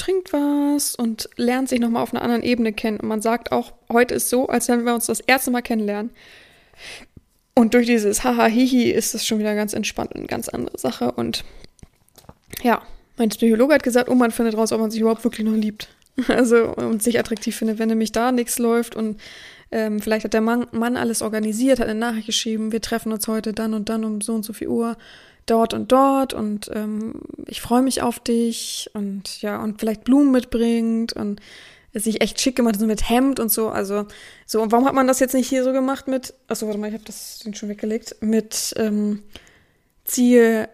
trinkt 0.00 0.32
was 0.32 0.94
und 0.94 1.28
lernt 1.36 1.68
sich 1.68 1.78
nochmal 1.78 2.02
auf 2.02 2.14
einer 2.14 2.22
anderen 2.22 2.42
Ebene 2.42 2.72
kennen. 2.72 3.00
Und 3.00 3.08
man 3.08 3.20
sagt 3.20 3.52
auch, 3.52 3.74
heute 3.92 4.14
ist 4.14 4.30
so, 4.30 4.46
als 4.46 4.68
wenn 4.68 4.84
wir 4.84 4.94
uns 4.94 5.06
das 5.06 5.20
erste 5.20 5.50
Mal 5.50 5.60
kennenlernen. 5.60 6.10
Und 7.60 7.74
durch 7.74 7.84
dieses 7.84 8.24
Haha 8.24 8.46
Hihi 8.46 8.90
ist 8.90 9.12
das 9.12 9.26
schon 9.26 9.38
wieder 9.38 9.54
ganz 9.54 9.74
entspannt 9.74 10.12
und 10.12 10.20
eine 10.20 10.28
ganz 10.28 10.48
andere 10.48 10.78
Sache. 10.78 11.12
Und 11.12 11.44
ja, 12.62 12.80
mein 13.18 13.28
Psychologe 13.28 13.74
hat 13.74 13.82
gesagt, 13.82 14.08
oh, 14.08 14.14
man 14.14 14.30
findet 14.30 14.56
raus, 14.56 14.72
ob 14.72 14.80
man 14.80 14.90
sich 14.90 15.02
überhaupt 15.02 15.24
wirklich 15.24 15.46
noch 15.46 15.54
liebt. 15.54 15.88
Also 16.28 16.74
und 16.74 17.02
sich 17.02 17.18
attraktiv 17.18 17.54
findet, 17.54 17.78
wenn 17.78 17.88
nämlich 17.90 18.12
da 18.12 18.32
nichts 18.32 18.58
läuft 18.58 18.96
und 18.96 19.20
ähm, 19.70 20.00
vielleicht 20.00 20.24
hat 20.24 20.32
der 20.34 20.40
Mann, 20.40 20.66
Mann 20.72 20.96
alles 20.96 21.22
organisiert, 21.22 21.80
hat 21.80 21.88
eine 21.88 21.98
Nachricht 21.98 22.26
geschrieben, 22.26 22.72
wir 22.72 22.80
treffen 22.80 23.12
uns 23.12 23.28
heute 23.28 23.52
dann 23.52 23.74
und 23.74 23.88
dann 23.88 24.04
um 24.04 24.20
so 24.20 24.34
und 24.34 24.42
so 24.42 24.52
viel 24.52 24.68
Uhr 24.68 24.96
dort 25.46 25.72
und 25.72 25.92
dort 25.92 26.34
und 26.34 26.70
ähm, 26.74 27.22
ich 27.46 27.60
freue 27.60 27.82
mich 27.82 28.02
auf 28.02 28.18
dich 28.20 28.90
und 28.92 29.40
ja, 29.40 29.62
und 29.62 29.80
vielleicht 29.80 30.04
Blumen 30.04 30.32
mitbringt 30.32 31.12
und 31.12 31.40
sich 31.94 32.20
echt 32.20 32.40
schick 32.40 32.56
gemacht, 32.56 32.78
so 32.78 32.86
mit 32.86 33.08
Hemd 33.08 33.40
und 33.40 33.50
so. 33.50 33.68
Also, 33.68 34.06
so, 34.46 34.62
und 34.62 34.72
warum 34.72 34.86
hat 34.86 34.94
man 34.94 35.06
das 35.06 35.20
jetzt 35.20 35.34
nicht 35.34 35.48
hier 35.48 35.64
so 35.64 35.72
gemacht 35.72 36.06
mit, 36.08 36.34
achso, 36.48 36.66
warte 36.66 36.78
mal, 36.78 36.88
ich 36.88 36.94
habe 36.94 37.04
das 37.04 37.40
den 37.40 37.54
schon 37.54 37.68
weggelegt, 37.68 38.16
mit 38.20 38.74
ähm, 38.76 39.22
ziehe 40.04 40.68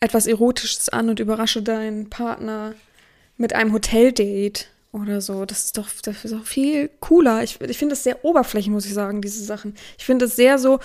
etwas 0.00 0.26
Erotisches 0.26 0.88
an 0.88 1.08
und 1.08 1.20
überrasche 1.20 1.62
deinen 1.62 2.10
Partner 2.10 2.74
mit 3.36 3.52
einem 3.54 3.72
Hoteldate 3.72 4.64
oder 4.92 5.20
so. 5.20 5.44
Das 5.44 5.66
ist 5.66 5.78
doch, 5.78 5.88
das 6.02 6.24
ist 6.24 6.34
doch 6.34 6.46
viel 6.46 6.88
cooler. 7.00 7.42
Ich, 7.42 7.60
ich 7.60 7.78
finde 7.78 7.94
das 7.94 8.04
sehr 8.04 8.24
oberflächlich, 8.24 8.72
muss 8.72 8.86
ich 8.86 8.94
sagen, 8.94 9.22
diese 9.22 9.44
Sachen. 9.44 9.74
Ich 9.96 10.04
finde 10.04 10.26
es 10.26 10.36
sehr 10.36 10.58
so, 10.58 10.80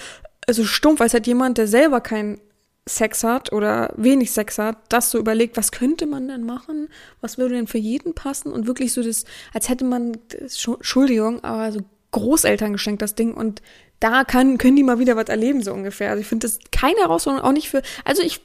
also 0.47 0.65
stumpf, 0.65 1.01
als 1.01 1.13
hat 1.13 1.27
jemand, 1.27 1.57
der 1.57 1.67
selber 1.67 2.01
keinen 2.01 2.39
Sex 2.87 3.23
hat 3.23 3.53
oder 3.53 3.93
wenig 3.95 4.31
Sex 4.31 4.57
hat, 4.57 4.77
das 4.89 5.09
so 5.09 5.17
überlegt, 5.17 5.55
was 5.55 5.71
könnte 5.71 6.05
man 6.05 6.27
denn 6.27 6.43
machen? 6.43 6.89
Was 7.21 7.37
würde 7.37 7.55
denn 7.55 7.67
für 7.67 7.77
jeden 7.77 8.13
passen? 8.13 8.51
Und 8.51 8.67
wirklich 8.67 8.91
so 8.91 9.01
das, 9.01 9.23
als 9.53 9.69
hätte 9.69 9.85
man, 9.85 10.17
Entschuldigung, 10.31 11.43
aber 11.43 11.71
so 11.71 11.79
Großeltern 12.11 12.73
geschenkt, 12.73 13.01
das 13.01 13.15
Ding. 13.15 13.33
Und 13.33 13.61
da 13.99 14.25
kann, 14.25 14.57
können 14.57 14.75
die 14.75 14.83
mal 14.83 14.99
wieder 14.99 15.15
was 15.15 15.29
erleben, 15.29 15.63
so 15.63 15.73
ungefähr. 15.73 16.09
Also 16.09 16.21
ich 16.21 16.27
finde 16.27 16.47
das 16.47 16.59
keine 16.71 16.99
Herausforderung, 16.99 17.47
auch 17.47 17.53
nicht 17.53 17.69
für, 17.69 17.81
also 18.03 18.21
ich, 18.21 18.41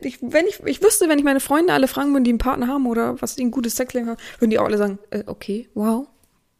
ich, 0.00 0.18
wenn 0.22 0.46
ich, 0.46 0.60
ich 0.64 0.82
wüsste, 0.82 1.08
wenn 1.08 1.18
ich 1.18 1.24
meine 1.24 1.40
Freunde 1.40 1.74
alle 1.74 1.86
fragen 1.86 2.12
würden, 2.12 2.24
die 2.24 2.30
einen 2.30 2.38
Partner 2.38 2.68
haben 2.68 2.86
oder 2.86 3.20
was 3.20 3.36
die 3.36 3.44
ein 3.44 3.50
gutes 3.50 3.76
Sexleben 3.76 4.08
haben, 4.08 4.20
würden 4.38 4.50
die 4.50 4.58
auch 4.58 4.64
alle 4.64 4.78
sagen, 4.78 4.98
äh, 5.10 5.22
okay, 5.26 5.68
wow, 5.74 6.06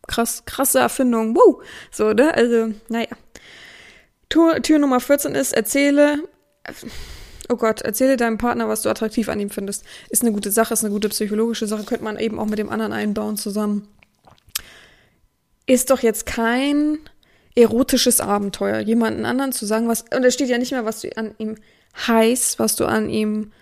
krass, 0.06 0.44
krasse 0.44 0.80
Erfindung, 0.80 1.34
wow. 1.34 1.62
So, 1.90 2.12
ne? 2.12 2.34
Also, 2.34 2.74
naja. 2.88 3.08
Tür, 4.28 4.60
Tür 4.60 4.80
Nummer 4.80 5.00
14 5.00 5.34
ist, 5.34 5.52
erzähle, 5.52 6.22
oh 7.48 7.56
Gott, 7.56 7.82
erzähle 7.82 8.16
deinem 8.16 8.38
Partner, 8.38 8.68
was 8.68 8.82
du 8.82 8.88
attraktiv 8.88 9.28
an 9.28 9.40
ihm 9.40 9.50
findest. 9.50 9.84
Ist 10.10 10.22
eine 10.22 10.32
gute 10.32 10.50
Sache, 10.50 10.74
ist 10.74 10.84
eine 10.84 10.92
gute 10.92 11.08
psychologische 11.08 11.66
Sache, 11.66 11.84
könnte 11.84 12.04
man 12.04 12.18
eben 12.18 12.38
auch 12.38 12.46
mit 12.46 12.58
dem 12.58 12.70
anderen 12.70 12.92
einbauen 12.92 13.36
zusammen. 13.36 13.88
Ist 15.66 15.90
doch 15.90 16.00
jetzt 16.00 16.26
kein 16.26 16.98
erotisches 17.54 18.20
Abenteuer, 18.20 18.80
jemanden 18.80 19.24
anderen 19.24 19.52
zu 19.52 19.66
sagen, 19.66 19.88
was, 19.88 20.02
und 20.14 20.22
da 20.22 20.30
steht 20.30 20.48
ja 20.48 20.58
nicht 20.58 20.72
mehr, 20.72 20.84
was 20.84 21.00
du 21.00 21.16
an 21.16 21.34
ihm 21.38 21.56
heiß, 22.06 22.58
was 22.58 22.76
du 22.76 22.84
an 22.84 23.08
ihm 23.08 23.52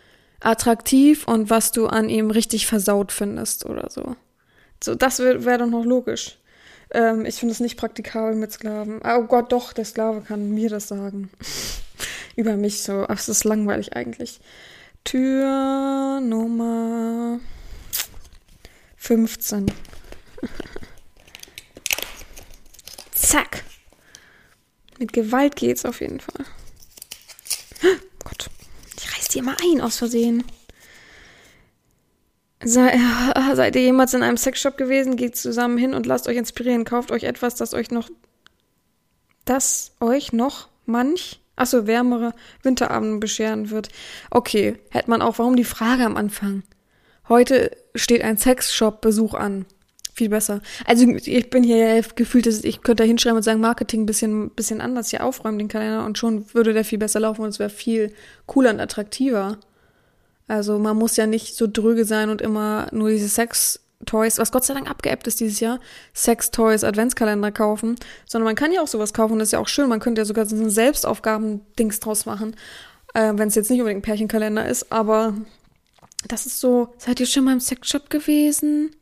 attraktiv 0.40 1.26
und 1.26 1.48
was 1.48 1.72
du 1.72 1.86
an 1.86 2.08
ihm 2.08 2.30
richtig 2.30 2.66
versaut 2.66 3.12
findest 3.12 3.64
oder 3.64 3.88
so. 3.90 4.16
So, 4.82 4.94
das 4.94 5.20
wäre 5.20 5.44
wär 5.44 5.58
doch 5.58 5.68
noch 5.68 5.84
logisch. 5.84 6.38
Ähm, 6.90 7.24
ich 7.24 7.36
finde 7.36 7.52
es 7.52 7.60
nicht 7.60 7.78
praktikabel 7.78 8.34
mit 8.34 8.52
Sklaven. 8.52 9.00
Oh 9.02 9.22
Gott, 9.22 9.52
doch, 9.52 9.72
der 9.72 9.84
Sklave 9.84 10.20
kann 10.20 10.50
mir 10.50 10.68
das 10.68 10.88
sagen. 10.88 11.30
Über 12.36 12.56
mich 12.56 12.82
so. 12.82 13.06
Ach, 13.08 13.18
es 13.18 13.28
ist 13.28 13.44
langweilig 13.44 13.94
eigentlich. 13.94 14.40
Tür 15.04 16.20
Nummer 16.20 17.38
15. 18.96 19.66
Zack. 23.14 23.64
Mit 24.98 25.12
Gewalt 25.12 25.56
geht's 25.56 25.84
auf 25.84 26.00
jeden 26.00 26.20
Fall. 26.20 26.46
Oh 27.82 27.88
Gott, 28.24 28.50
ich 28.96 29.14
reiß 29.16 29.28
dir 29.28 29.42
mal 29.42 29.56
ein 29.62 29.80
aus 29.80 29.98
Versehen. 29.98 30.44
Sei, 32.62 32.98
seid 33.54 33.76
ihr 33.76 33.82
jemals 33.82 34.14
in 34.14 34.22
einem 34.22 34.38
Sexshop 34.38 34.78
gewesen? 34.78 35.16
Geht 35.16 35.36
zusammen 35.36 35.76
hin 35.76 35.94
und 35.94 36.06
lasst 36.06 36.28
euch 36.28 36.36
inspirieren. 36.36 36.84
Kauft 36.84 37.10
euch 37.10 37.24
etwas, 37.24 37.56
das 37.56 37.74
euch 37.74 37.90
noch, 37.90 38.08
das 39.44 39.92
euch 40.00 40.32
noch 40.32 40.68
manch, 40.86 41.40
achso, 41.56 41.86
wärmere 41.86 42.32
Winterabende 42.62 43.18
bescheren 43.18 43.70
wird. 43.70 43.88
Okay, 44.30 44.76
hätte 44.90 45.10
man 45.10 45.22
auch, 45.22 45.38
warum 45.38 45.56
die 45.56 45.64
Frage 45.64 46.04
am 46.04 46.16
Anfang? 46.16 46.62
Heute 47.28 47.70
steht 47.94 48.22
ein 48.22 48.38
Sexshop-Besuch 48.38 49.34
an 49.34 49.66
viel 50.14 50.28
besser. 50.28 50.60
Also 50.86 51.06
ich 51.08 51.50
bin 51.50 51.64
hier 51.64 52.02
gefühlt, 52.14 52.46
ich 52.46 52.82
könnte 52.82 53.02
da 53.02 53.06
hinschreiben 53.06 53.36
und 53.36 53.42
sagen, 53.42 53.60
Marketing 53.60 54.02
ein 54.02 54.06
bisschen, 54.06 54.50
bisschen 54.50 54.80
anders 54.80 55.10
hier 55.10 55.24
aufräumen, 55.24 55.58
den 55.58 55.68
Kalender, 55.68 56.04
und 56.04 56.18
schon 56.18 56.46
würde 56.54 56.72
der 56.72 56.84
viel 56.84 56.98
besser 56.98 57.20
laufen 57.20 57.42
und 57.42 57.48
es 57.48 57.58
wäre 57.58 57.70
viel 57.70 58.14
cooler 58.46 58.70
und 58.70 58.80
attraktiver. 58.80 59.58
Also 60.46 60.78
man 60.78 60.96
muss 60.96 61.16
ja 61.16 61.26
nicht 61.26 61.56
so 61.56 61.66
dröge 61.66 62.04
sein 62.04 62.30
und 62.30 62.42
immer 62.42 62.86
nur 62.92 63.10
diese 63.10 63.28
Sex-Toys, 64.04 64.38
was 64.38 64.52
Gott 64.52 64.64
sei 64.64 64.74
Dank 64.74 64.90
abgeappt 64.90 65.26
ist 65.26 65.40
dieses 65.40 65.60
Jahr, 65.60 65.80
Sex-Toys, 66.12 66.84
Adventskalender 66.84 67.52
kaufen, 67.52 67.96
sondern 68.26 68.46
man 68.46 68.56
kann 68.56 68.72
ja 68.72 68.80
auch 68.80 68.86
sowas 68.86 69.12
kaufen 69.12 69.38
das 69.38 69.48
ist 69.48 69.52
ja 69.52 69.58
auch 69.58 69.68
schön. 69.68 69.88
Man 69.88 70.00
könnte 70.00 70.20
ja 70.20 70.24
sogar 70.24 70.46
so 70.46 70.56
ein 70.56 70.70
Selbstaufgaben-Dings 70.70 72.00
draus 72.00 72.26
machen, 72.26 72.56
äh, 73.14 73.32
wenn 73.34 73.48
es 73.48 73.54
jetzt 73.54 73.70
nicht 73.70 73.80
unbedingt 73.80 74.00
ein 74.00 74.06
Pärchenkalender 74.06 74.66
ist, 74.66 74.92
aber 74.92 75.34
das 76.28 76.46
ist 76.46 76.60
so, 76.60 76.94
seid 76.98 77.20
ihr 77.20 77.26
schon 77.26 77.44
mal 77.44 77.52
im 77.52 77.60
Sexshop 77.60 78.10
gewesen? 78.10 78.94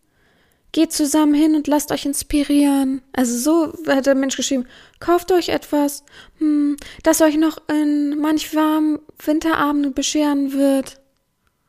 Geht 0.72 0.92
zusammen 0.92 1.34
hin 1.34 1.54
und 1.54 1.66
lasst 1.66 1.92
euch 1.92 2.06
inspirieren. 2.06 3.02
Also 3.12 3.36
so 3.36 3.92
hat 3.92 4.06
der 4.06 4.14
Mensch 4.14 4.36
geschrieben, 4.36 4.66
kauft 5.00 5.30
euch 5.30 5.50
etwas, 5.50 6.02
hm, 6.38 6.76
das 7.02 7.20
euch 7.20 7.36
noch 7.36 7.58
in 7.68 8.18
manch 8.18 8.54
warmen 8.54 8.98
Winterabenden 9.22 9.92
bescheren 9.92 10.52
wird. 10.54 10.98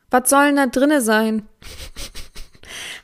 Was 0.09 0.29
sollen 0.29 0.55
da 0.55 0.67
drinne 0.67 1.01
sein? 1.01 1.47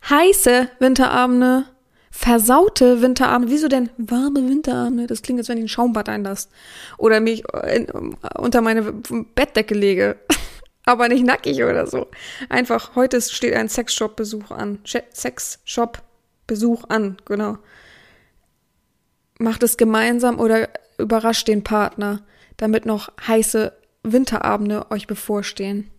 Heiße 0.07 0.69
Winterabende, 0.79 1.65
versaute 2.11 3.01
Winterabende. 3.01 3.51
Wieso 3.51 3.67
denn 3.67 3.89
warme 3.97 4.47
Winterabende? 4.47 5.07
Das 5.07 5.21
klingt, 5.21 5.39
als 5.39 5.49
wenn 5.49 5.57
ich 5.57 5.65
ein 5.65 5.69
Schaumbad 5.69 6.09
einlasst. 6.09 6.51
Oder 6.97 7.19
mich 7.19 7.43
unter 8.35 8.61
meine 8.61 8.93
Bettdecke 9.35 9.73
lege 9.73 10.17
aber 10.85 11.07
nicht 11.07 11.25
nackig 11.25 11.63
oder 11.63 11.85
so. 11.85 12.07
Einfach, 12.49 12.95
heute 12.95 13.21
steht 13.21 13.53
ein 13.53 13.69
Sexshop-Besuch 13.69 14.51
an. 14.51 14.79
Sexshop-Besuch 14.85 16.85
an, 16.89 17.17
genau. 17.25 17.57
Macht 19.37 19.63
es 19.63 19.77
gemeinsam 19.77 20.39
oder 20.39 20.69
überrascht 20.97 21.47
den 21.47 21.63
Partner, 21.63 22.23
damit 22.57 22.85
noch 22.85 23.09
heiße 23.25 23.71
Winterabende 24.03 24.91
euch 24.91 25.07
bevorstehen. 25.07 25.91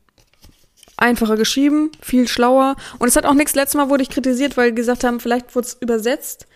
Einfacher 1.00 1.36
geschrieben, 1.36 1.90
viel 2.02 2.28
schlauer. 2.28 2.76
Und 2.98 3.08
es 3.08 3.16
hat 3.16 3.24
auch 3.24 3.34
nichts, 3.34 3.54
letztes 3.54 3.76
Mal 3.76 3.88
wurde 3.88 4.02
ich 4.02 4.10
kritisiert, 4.10 4.56
weil 4.56 4.72
gesagt 4.72 5.02
haben, 5.02 5.18
vielleicht 5.18 5.56
wurde 5.56 5.66
es 5.66 5.74
übersetzt 5.80 6.46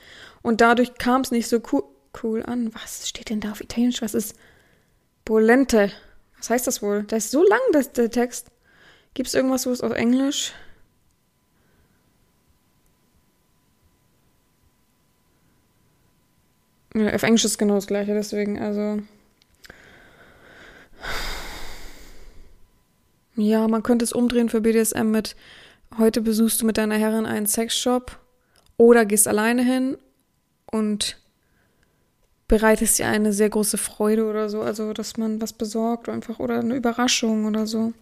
und 0.43 0.61
dadurch 0.61 0.95
kam 0.95 1.23
es 1.23 1.31
nicht 1.31 1.49
so 1.49 1.61
cool, 1.73 1.83
cool 2.23 2.43
an. 2.43 2.71
Was 2.75 3.09
steht 3.09 3.31
denn 3.31 3.41
da 3.41 3.53
auf 3.53 3.63
Italienisch? 3.63 4.03
Was 4.03 4.15
ist 4.15 4.37
Bolente? 5.25 5.91
Was 6.37 6.51
heißt 6.51 6.67
das 6.67 6.83
wohl? 6.83 7.05
Der 7.05 7.19
ist 7.19 7.31
so 7.31 7.43
lang, 7.43 7.61
das, 7.73 7.93
der 7.93 8.11
Text. 8.11 8.49
Gibt 9.15 9.29
es 9.29 9.35
irgendwas, 9.35 9.67
wo 9.67 9.71
es 9.71 9.81
auf 9.81 9.93
Englisch? 9.93 10.53
Ja, 16.95 17.15
auf 17.15 17.23
Englisch 17.23 17.45
ist 17.45 17.59
genau 17.59 17.77
das 17.77 17.87
gleiche, 17.87 18.13
deswegen, 18.13 18.61
also. 18.61 19.03
Ja, 23.37 23.67
man 23.69 23.83
könnte 23.83 24.05
es 24.05 24.13
umdrehen 24.13 24.49
für 24.49 24.61
BDSM 24.61 25.11
mit 25.11 25.37
heute 25.99 26.21
besuchst 26.21 26.63
du 26.63 26.67
mit 26.67 26.79
deiner 26.79 26.97
Herrin 26.97 27.27
einen 27.27 27.47
Sexshop 27.47 28.19
oder 28.77 29.05
gehst 29.05 29.29
alleine 29.29 29.63
hin 29.63 29.97
und 30.71 31.17
bereitest 32.49 32.99
dir 32.99 33.07
eine 33.07 33.33
sehr 33.33 33.49
große 33.49 33.79
Freude 33.79 34.29
oder 34.29 34.49
so, 34.49 34.61
also 34.63 34.93
dass 34.93 35.17
man 35.17 35.41
was 35.41 35.53
besorgt 35.53 36.09
oder 36.09 36.15
einfach 36.15 36.39
oder 36.39 36.61
eine 36.61 36.75
Überraschung 36.75 37.47
oder 37.47 37.67
so. 37.67 37.93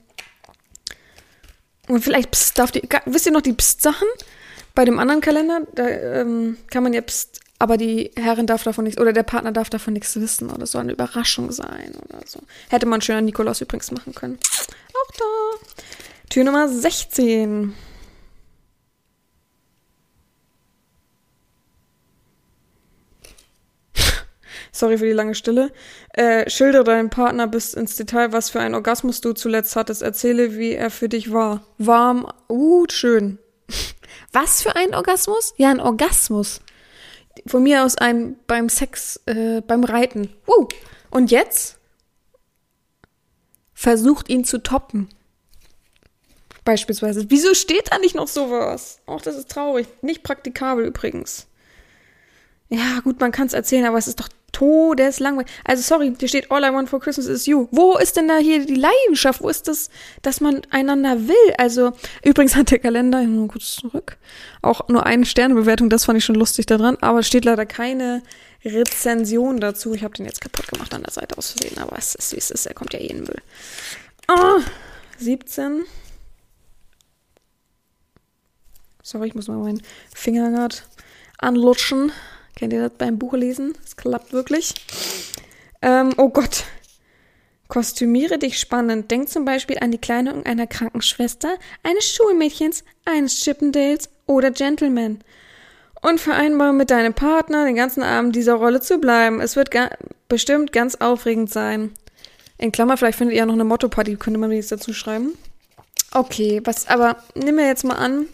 Und 1.88 2.00
vielleicht 2.00 2.30
pst, 2.30 2.58
darf 2.58 2.70
die, 2.70 2.82
wisst 3.06 3.26
ihr 3.26 3.32
noch 3.32 3.42
die 3.42 3.52
Psst-Sachen? 3.52 4.08
Bei 4.74 4.84
dem 4.84 4.98
anderen 4.98 5.20
Kalender, 5.20 5.62
da 5.74 5.86
ähm, 5.88 6.56
kann 6.70 6.82
man 6.82 6.94
ja 6.94 7.02
Psst, 7.02 7.40
aber 7.58 7.76
die 7.76 8.10
Herrin 8.16 8.46
darf 8.46 8.62
davon 8.62 8.84
nichts, 8.84 9.00
oder 9.00 9.12
der 9.12 9.22
Partner 9.22 9.52
darf 9.52 9.68
davon 9.68 9.92
nichts 9.92 10.18
wissen 10.18 10.50
oder 10.50 10.66
so 10.66 10.78
eine 10.78 10.92
Überraschung 10.92 11.52
sein 11.52 11.92
oder 12.02 12.20
so. 12.26 12.40
Hätte 12.70 12.86
man 12.86 13.00
schön 13.02 13.16
an 13.16 13.24
Nikolaus 13.24 13.60
übrigens 13.60 13.90
machen 13.90 14.14
können. 14.14 14.38
Tür 16.32 16.44
Nummer 16.44 16.66
16. 16.66 17.74
Sorry 24.72 24.96
für 24.96 25.04
die 25.04 25.12
lange 25.12 25.34
Stille. 25.34 25.72
Äh, 26.14 26.48
schildere 26.48 26.84
deinem 26.84 27.10
Partner 27.10 27.46
bis 27.46 27.74
ins 27.74 27.96
Detail, 27.96 28.32
was 28.32 28.48
für 28.48 28.60
ein 28.60 28.74
Orgasmus 28.74 29.20
du 29.20 29.34
zuletzt 29.34 29.76
hattest. 29.76 30.00
Erzähle, 30.00 30.56
wie 30.56 30.72
er 30.72 30.90
für 30.90 31.10
dich 31.10 31.32
war. 31.32 31.66
Warm, 31.76 32.26
uh, 32.48 32.86
schön. 32.90 33.38
Was 34.32 34.62
für 34.62 34.74
ein 34.74 34.94
Orgasmus? 34.94 35.52
Ja, 35.58 35.70
ein 35.70 35.80
Orgasmus. 35.80 36.60
Von 37.46 37.62
mir 37.62 37.84
aus 37.84 37.96
ein 37.96 38.36
beim 38.46 38.70
Sex, 38.70 39.20
äh, 39.26 39.60
beim 39.60 39.84
Reiten. 39.84 40.34
Uh. 40.46 40.66
Und 41.10 41.30
jetzt? 41.30 41.78
Versucht 43.82 44.28
ihn 44.28 44.44
zu 44.44 44.62
toppen. 44.62 45.08
Beispielsweise. 46.64 47.24
Wieso 47.30 47.52
steht 47.52 47.90
da 47.90 47.98
nicht 47.98 48.14
noch 48.14 48.28
sowas? 48.28 49.00
Auch 49.06 49.20
das 49.20 49.34
ist 49.34 49.50
traurig. 49.50 49.88
Nicht 50.02 50.22
praktikabel 50.22 50.84
übrigens. 50.84 51.48
Ja, 52.68 53.00
gut, 53.02 53.18
man 53.18 53.32
kann 53.32 53.48
es 53.48 53.54
erzählen, 53.54 53.84
aber 53.84 53.98
es 53.98 54.06
ist 54.06 54.20
doch 54.20 54.28
Todeslangweilig. 54.52 55.50
Also 55.64 55.82
sorry, 55.82 56.14
hier 56.18 56.28
steht 56.28 56.50
All 56.50 56.62
I 56.62 56.72
Want 56.72 56.88
for 56.88 57.00
Christmas 57.00 57.26
is 57.26 57.46
You. 57.46 57.68
Wo 57.70 57.96
ist 57.96 58.16
denn 58.16 58.28
da 58.28 58.36
hier 58.38 58.64
die 58.64 58.74
Leidenschaft? 58.74 59.40
Wo 59.42 59.48
ist 59.48 59.66
das, 59.66 59.90
dass 60.20 60.40
man 60.40 60.62
einander 60.70 61.26
will? 61.26 61.54
Also 61.58 61.92
übrigens 62.22 62.54
hat 62.54 62.70
der 62.70 62.78
Kalender, 62.78 63.22
nur 63.22 63.48
kurz 63.48 63.76
zurück, 63.76 64.18
auch 64.60 64.88
nur 64.88 65.06
eine 65.06 65.24
Sternebewertung, 65.24 65.90
das 65.90 66.04
fand 66.04 66.18
ich 66.18 66.24
schon 66.24 66.34
lustig 66.34 66.66
daran, 66.66 66.96
aber 67.00 67.22
steht 67.22 67.44
leider 67.44 67.66
keine 67.66 68.22
Rezension 68.64 69.58
dazu. 69.58 69.94
Ich 69.94 70.04
habe 70.04 70.14
den 70.14 70.26
jetzt 70.26 70.40
kaputt 70.40 70.68
gemacht 70.68 70.94
an 70.94 71.02
der 71.02 71.12
Seite 71.12 71.36
aus 71.38 71.52
Versehen, 71.52 71.78
aber 71.78 71.96
es 71.98 72.14
ist 72.14 72.32
wie 72.32 72.38
es 72.38 72.50
ist, 72.50 72.66
er 72.66 72.74
kommt 72.74 72.92
ja 72.92 73.00
eh 73.00 73.06
in 73.06 73.24
Müll. 73.24 73.42
Ah, 74.28 74.58
17. 75.18 75.84
Sorry, 79.02 79.28
ich 79.28 79.34
muss 79.34 79.48
mal 79.48 79.56
meinen 79.56 79.82
Finger 80.14 80.50
gerade 80.50 80.76
anlutschen. 81.38 82.12
Kennt 82.56 82.72
ihr 82.72 82.82
das 82.82 82.92
beim 82.98 83.18
Buch 83.18 83.34
lesen? 83.34 83.74
Es 83.84 83.96
klappt 83.96 84.32
wirklich. 84.32 84.74
Ähm, 85.80 86.12
oh 86.16 86.28
Gott. 86.28 86.64
Kostümiere 87.68 88.38
dich 88.38 88.58
spannend. 88.58 89.10
Denk 89.10 89.30
zum 89.30 89.44
Beispiel 89.44 89.78
an 89.78 89.90
die 89.90 89.98
Kleidung 89.98 90.44
einer 90.44 90.66
Krankenschwester, 90.66 91.56
eines 91.82 92.06
Schulmädchens, 92.06 92.84
eines 93.06 93.42
Chippendales 93.42 94.10
oder 94.26 94.50
Gentleman. 94.50 95.20
Und 96.02 96.20
vereinbare 96.20 96.74
mit 96.74 96.90
deinem 96.90 97.14
Partner, 97.14 97.64
den 97.64 97.76
ganzen 97.76 98.02
Abend 98.02 98.36
dieser 98.36 98.54
Rolle 98.54 98.80
zu 98.80 98.98
bleiben. 98.98 99.40
Es 99.40 99.56
wird 99.56 99.70
ga 99.70 99.90
bestimmt 100.28 100.72
ganz 100.72 100.96
aufregend 100.96 101.50
sein. 101.50 101.92
In 102.58 102.72
Klammer, 102.72 102.96
vielleicht 102.96 103.18
findet 103.18 103.34
ihr 103.34 103.40
ja 103.40 103.46
noch 103.46 103.54
eine 103.54 103.64
Motto-Party, 103.64 104.16
könnte 104.16 104.38
man 104.38 104.52
jetzt 104.52 104.72
dazu 104.72 104.92
schreiben. 104.92 105.32
Okay, 106.12 106.60
was, 106.64 106.88
aber 106.88 107.16
nimm 107.34 107.54
mir 107.54 107.66
jetzt 107.66 107.84
mal 107.84 107.94
an, 107.94 108.26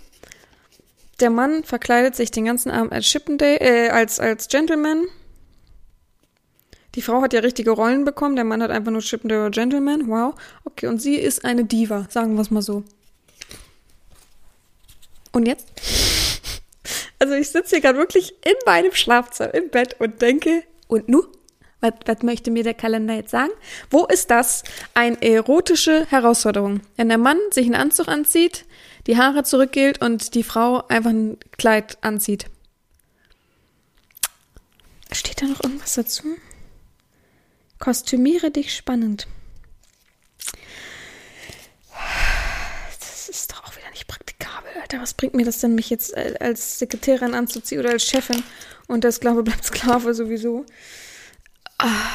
der 1.20 1.31
Mann 1.31 1.64
verkleidet 1.64 2.14
sich 2.14 2.31
den 2.31 2.44
ganzen 2.44 2.70
Abend 2.70 2.92
als 2.92 3.07
Chippendale, 3.07 3.61
äh, 3.61 3.88
als, 3.90 4.20
als 4.20 4.48
Gentleman. 4.48 5.07
Die 6.94 7.02
Frau 7.02 7.22
hat 7.22 7.33
ja 7.33 7.40
richtige 7.40 7.70
Rollen 7.70 8.04
bekommen, 8.04 8.37
der 8.37 8.44
Mann 8.44 8.62
hat 8.62 8.70
einfach 8.70 8.90
nur 8.90 9.02
Chippendale 9.02 9.42
oder 9.42 9.50
Gentleman. 9.50 10.09
Wow. 10.09 10.35
Okay, 10.64 10.87
und 10.87 11.00
sie 11.00 11.16
ist 11.16 11.44
eine 11.44 11.64
Diva, 11.64 12.07
sagen 12.11 12.35
wir 12.35 12.42
es 12.42 12.50
mal 12.50 12.62
so. 12.62 12.85
Und 15.33 15.46
jetzt? 15.46 15.66
Also 17.18 17.35
ich 17.35 17.50
sitze 17.50 17.76
hier 17.76 17.81
gerade 17.81 17.98
wirklich 17.98 18.35
in 18.44 18.54
meinem 18.64 18.92
Schlafzimmer 18.92 19.52
im 19.54 19.70
Bett 19.70 19.96
und 19.98 20.22
denke, 20.22 20.62
und 20.87 21.09
nu? 21.09 21.24
Was, 21.81 21.93
was 22.07 22.23
möchte 22.23 22.51
mir 22.51 22.64
der 22.64 22.75
Kalender 22.75 23.14
jetzt 23.14 23.31
sagen? 23.31 23.53
Wo 23.91 24.05
ist 24.07 24.31
das 24.31 24.64
eine 24.95 25.21
erotische 25.23 26.07
Herausforderung? 26.07 26.81
Wenn 26.97 27.09
der 27.09 27.19
Mann 27.19 27.38
sich 27.51 27.67
einen 27.67 27.77
Anzug 27.77 28.09
anzieht, 28.09 28.64
die 29.07 29.17
Haare 29.17 29.45
zurückgilt 29.45 30.03
und 30.03 30.35
die 30.35 30.43
Frau 30.43 30.87
einfach 30.88 31.11
ein 31.11 31.38
Kleid 31.57 31.99
anzieht. 32.03 32.47
Steht 35.12 35.41
da 35.41 35.47
noch 35.47 35.62
irgendwas 35.62 35.95
dazu? 35.95 36.37
Kostümiere 37.79 38.51
dich 38.51 38.75
spannend. 38.75 39.27
Das 42.99 43.29
ist 43.29 43.53
doch 43.53 43.64
auch 43.64 43.77
wieder 43.77 43.91
nicht 43.91 44.09
praktikabel, 44.09 44.71
Alter. 44.81 45.01
Was 45.01 45.14
bringt 45.14 45.35
mir 45.35 45.45
das 45.45 45.61
denn, 45.61 45.75
mich 45.75 45.91
jetzt 45.91 46.14
äh, 46.14 46.35
als 46.41 46.79
Sekretärin 46.79 47.35
anzuziehen 47.35 47.81
oder 47.81 47.91
als 47.91 48.05
Chefin? 48.05 48.43
Und 48.88 49.05
der 49.05 49.12
Sklave 49.12 49.43
bleibt 49.43 49.64
Sklave 49.64 50.12
sowieso. 50.14 50.67
Ah, 51.79 52.11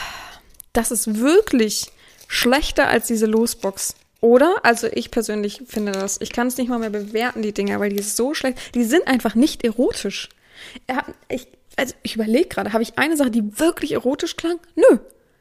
das 0.74 0.92
ist 0.92 1.20
wirklich 1.20 1.92
schlechter 2.28 2.88
als 2.88 3.08
diese 3.08 3.26
Losbox. 3.26 3.96
Oder? 4.22 4.56
Also 4.64 4.88
ich 4.88 5.12
persönlich 5.12 5.64
finde 5.68 5.92
das. 5.92 6.20
Ich 6.22 6.32
kann 6.32 6.48
es 6.48 6.58
nicht 6.58 6.70
mal 6.70 6.80
mehr 6.80 6.90
bewerten, 6.90 7.42
die 7.42 7.54
Dinger, 7.54 7.80
weil 7.80 7.90
die 7.90 7.98
ist 7.98 8.16
so 8.16 8.34
schlecht. 8.34 8.74
Die 8.74 8.86
sind 8.86 9.08
einfach 9.08 9.36
nicht 9.36 9.66
erotisch. 9.66 10.30
Ich, 11.28 11.48
also 11.76 11.94
ich 12.04 12.16
überlege 12.16 12.48
gerade, 12.48 12.72
habe 12.72 12.84
ich 12.84 12.98
eine 12.98 13.18
Sache, 13.18 13.32
die 13.32 13.60
wirklich 13.60 13.92
erotisch 13.92 14.38
klang? 14.38 14.60
Nö. 14.76 15.00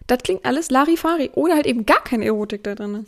Das 0.09 0.19
klingt 0.25 0.45
alles 0.45 0.71
Larifari. 0.71 1.31
Oder 1.35 1.55
halt 1.55 1.67
eben 1.67 1.87
gar 1.87 2.03
keine 2.03 2.25
Erotik 2.25 2.65
da 2.65 2.75
drin. 2.75 3.07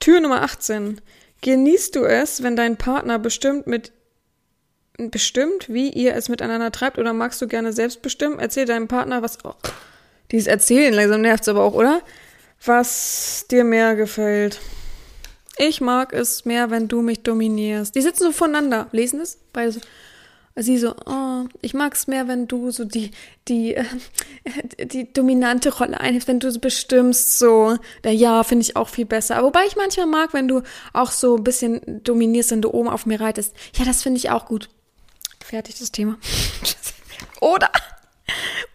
Tür 0.00 0.20
Nummer 0.20 0.42
18. 0.42 1.00
Genießt 1.42 1.94
du 1.94 2.04
es, 2.04 2.42
wenn 2.42 2.56
dein 2.56 2.78
Partner 2.78 3.18
bestimmt 3.18 3.66
mit 3.66 3.92
bestimmt, 4.96 5.68
wie 5.68 5.90
ihr 5.90 6.14
es 6.14 6.28
miteinander 6.28 6.72
treibt, 6.72 6.98
oder 6.98 7.12
magst 7.12 7.40
du 7.40 7.48
gerne 7.48 7.72
selbst 7.72 8.02
bestimmen? 8.02 8.38
Erzähl 8.38 8.66
deinem 8.66 8.88
Partner, 8.88 9.22
was. 9.22 9.38
Oh, 9.44 9.54
dieses 10.30 10.46
Erzählen 10.46 10.94
langsam 10.94 11.22
nervt 11.22 11.48
aber 11.48 11.64
auch, 11.64 11.74
oder? 11.74 12.02
was 12.64 13.46
dir 13.50 13.64
mehr 13.64 13.96
gefällt. 13.96 14.60
Ich 15.56 15.80
mag 15.80 16.12
es 16.12 16.44
mehr, 16.44 16.70
wenn 16.70 16.88
du 16.88 17.02
mich 17.02 17.22
dominierst. 17.22 17.94
Die 17.94 18.00
sitzen 18.00 18.24
so 18.24 18.32
voneinander, 18.32 18.88
lesen 18.92 19.20
es, 19.20 19.38
beide 19.52 19.72
so. 19.72 19.80
Sie 20.56 20.78
so, 20.78 20.94
oh, 21.06 21.44
ich 21.62 21.74
mag 21.74 21.94
es 21.94 22.06
mehr, 22.06 22.26
wenn 22.28 22.48
du 22.48 22.70
so 22.70 22.84
die, 22.84 23.12
die, 23.48 23.76
äh, 23.76 23.84
die 24.84 25.10
dominante 25.10 25.72
Rolle 25.72 25.98
einnimmst, 26.00 26.28
wenn 26.28 26.40
du 26.40 26.50
so 26.50 26.58
bestimmst, 26.58 27.38
so, 27.38 27.78
na 28.04 28.10
ja, 28.10 28.42
finde 28.42 28.64
ich 28.64 28.76
auch 28.76 28.88
viel 28.88 29.06
besser. 29.06 29.42
Wobei 29.42 29.60
ich 29.66 29.76
manchmal 29.76 30.06
mag, 30.06 30.34
wenn 30.34 30.48
du 30.48 30.62
auch 30.92 31.12
so 31.12 31.36
ein 31.36 31.44
bisschen 31.44 32.02
dominierst, 32.02 32.50
wenn 32.50 32.62
du 32.62 32.74
oben 32.74 32.88
auf 32.88 33.06
mir 33.06 33.20
reitest. 33.20 33.54
Ja, 33.76 33.84
das 33.84 34.02
finde 34.02 34.18
ich 34.18 34.30
auch 34.30 34.46
gut. 34.46 34.68
Fertig 35.50 35.76
das 35.80 35.90
Thema. 35.90 36.16
oder, 37.40 37.72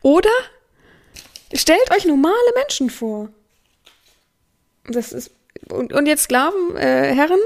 oder, 0.02 0.30
stellt 1.54 1.90
euch 1.96 2.04
normale 2.04 2.36
Menschen 2.54 2.90
vor. 2.90 3.30
Das 4.84 5.14
ist. 5.14 5.32
Und, 5.70 5.94
und 5.94 6.06
jetzt 6.06 6.24
Sklaven, 6.24 6.76
äh, 6.76 7.16
Herren? 7.16 7.40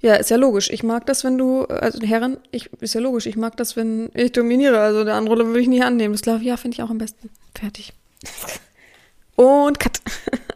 Ja, 0.00 0.16
ist 0.16 0.30
ja 0.30 0.36
logisch. 0.36 0.68
Ich 0.70 0.82
mag 0.82 1.06
das, 1.06 1.22
wenn 1.22 1.38
du, 1.38 1.62
also 1.66 2.04
Herren, 2.04 2.38
ich, 2.50 2.72
ist 2.80 2.94
ja 2.94 3.00
logisch, 3.00 3.26
ich 3.26 3.36
mag 3.36 3.56
das, 3.56 3.76
wenn 3.76 4.10
ich 4.14 4.32
dominiere. 4.32 4.80
Also 4.80 5.04
der 5.04 5.14
andere 5.14 5.46
würde 5.46 5.60
ich 5.60 5.68
nicht 5.68 5.84
annehmen. 5.84 6.16
Sklave, 6.16 6.42
ja, 6.42 6.56
finde 6.56 6.74
ich 6.74 6.82
auch 6.82 6.90
am 6.90 6.98
besten. 6.98 7.30
Fertig. 7.54 7.92
Und 9.36 9.78
cut. 9.78 10.00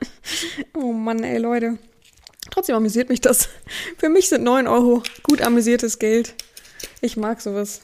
oh 0.75 0.93
Mann, 0.93 1.23
ey, 1.23 1.39
Leute. 1.39 1.79
Trotzdem 2.51 2.75
amüsiert 2.75 3.09
mich 3.09 3.21
das. 3.21 3.49
Für 3.99 4.09
mich 4.09 4.29
sind 4.29 4.43
neun 4.43 4.67
Euro 4.67 5.05
gut 5.23 5.43
amüsiertes 5.43 6.01
Geld. 6.01 6.35
Ich 7.01 7.17
mag 7.17 7.41
sowas. 7.41 7.83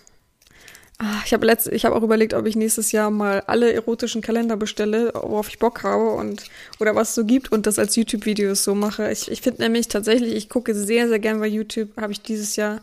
Ah, 1.02 1.22
ich 1.24 1.32
habe 1.32 1.50
habe 1.50 1.96
auch 1.96 2.02
überlegt, 2.02 2.34
ob 2.34 2.44
ich 2.46 2.56
nächstes 2.56 2.92
Jahr 2.92 3.10
mal 3.10 3.40
alle 3.46 3.72
erotischen 3.72 4.20
Kalender 4.20 4.58
bestelle, 4.58 5.10
worauf 5.14 5.48
ich 5.48 5.58
Bock 5.58 5.82
habe 5.82 6.10
und 6.10 6.44
oder 6.78 6.94
was 6.94 7.10
es 7.10 7.14
so 7.14 7.24
gibt 7.24 7.50
und 7.50 7.66
das 7.66 7.78
als 7.78 7.96
YouTube-Videos 7.96 8.62
so 8.64 8.74
mache. 8.74 9.10
Ich, 9.10 9.30
ich 9.30 9.40
finde 9.40 9.62
nämlich 9.62 9.88
tatsächlich, 9.88 10.34
ich 10.34 10.50
gucke 10.50 10.74
sehr, 10.74 11.08
sehr 11.08 11.18
gern 11.18 11.40
bei 11.40 11.46
YouTube, 11.46 11.96
habe 11.96 12.12
ich 12.12 12.20
dieses 12.20 12.56
Jahr 12.56 12.82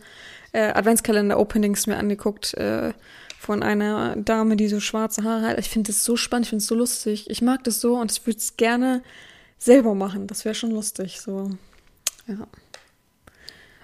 äh, 0.51 0.71
Adventskalender-Openings 0.71 1.85
mir 1.85 1.97
angeguckt 1.97 2.55
äh, 2.55 2.93
von 3.39 3.61
einer 3.61 4.15
Dame, 4.15 4.55
die 4.55 4.67
so 4.67 4.79
schwarze 4.79 5.23
Haare 5.23 5.49
hat. 5.49 5.59
Ich 5.59 5.69
finde 5.69 5.91
das 5.91 6.03
so 6.03 6.15
spannend, 6.17 6.47
ich 6.47 6.49
finde 6.49 6.63
es 6.63 6.67
so 6.67 6.73
lustig. 6.73 7.29
Ich 7.29 7.43
mag 7.43 7.63
das 7.65 7.79
so 7.79 7.99
und 7.99 8.11
ich 8.11 8.25
würde 8.25 8.39
es 8.39 8.57
gerne 8.57 9.03
selber 9.59 9.93
machen. 9.93 10.25
Das 10.25 10.43
wäre 10.43 10.55
schon 10.55 10.71
lustig. 10.71 11.21
So, 11.21 11.51
ja. 12.27 12.47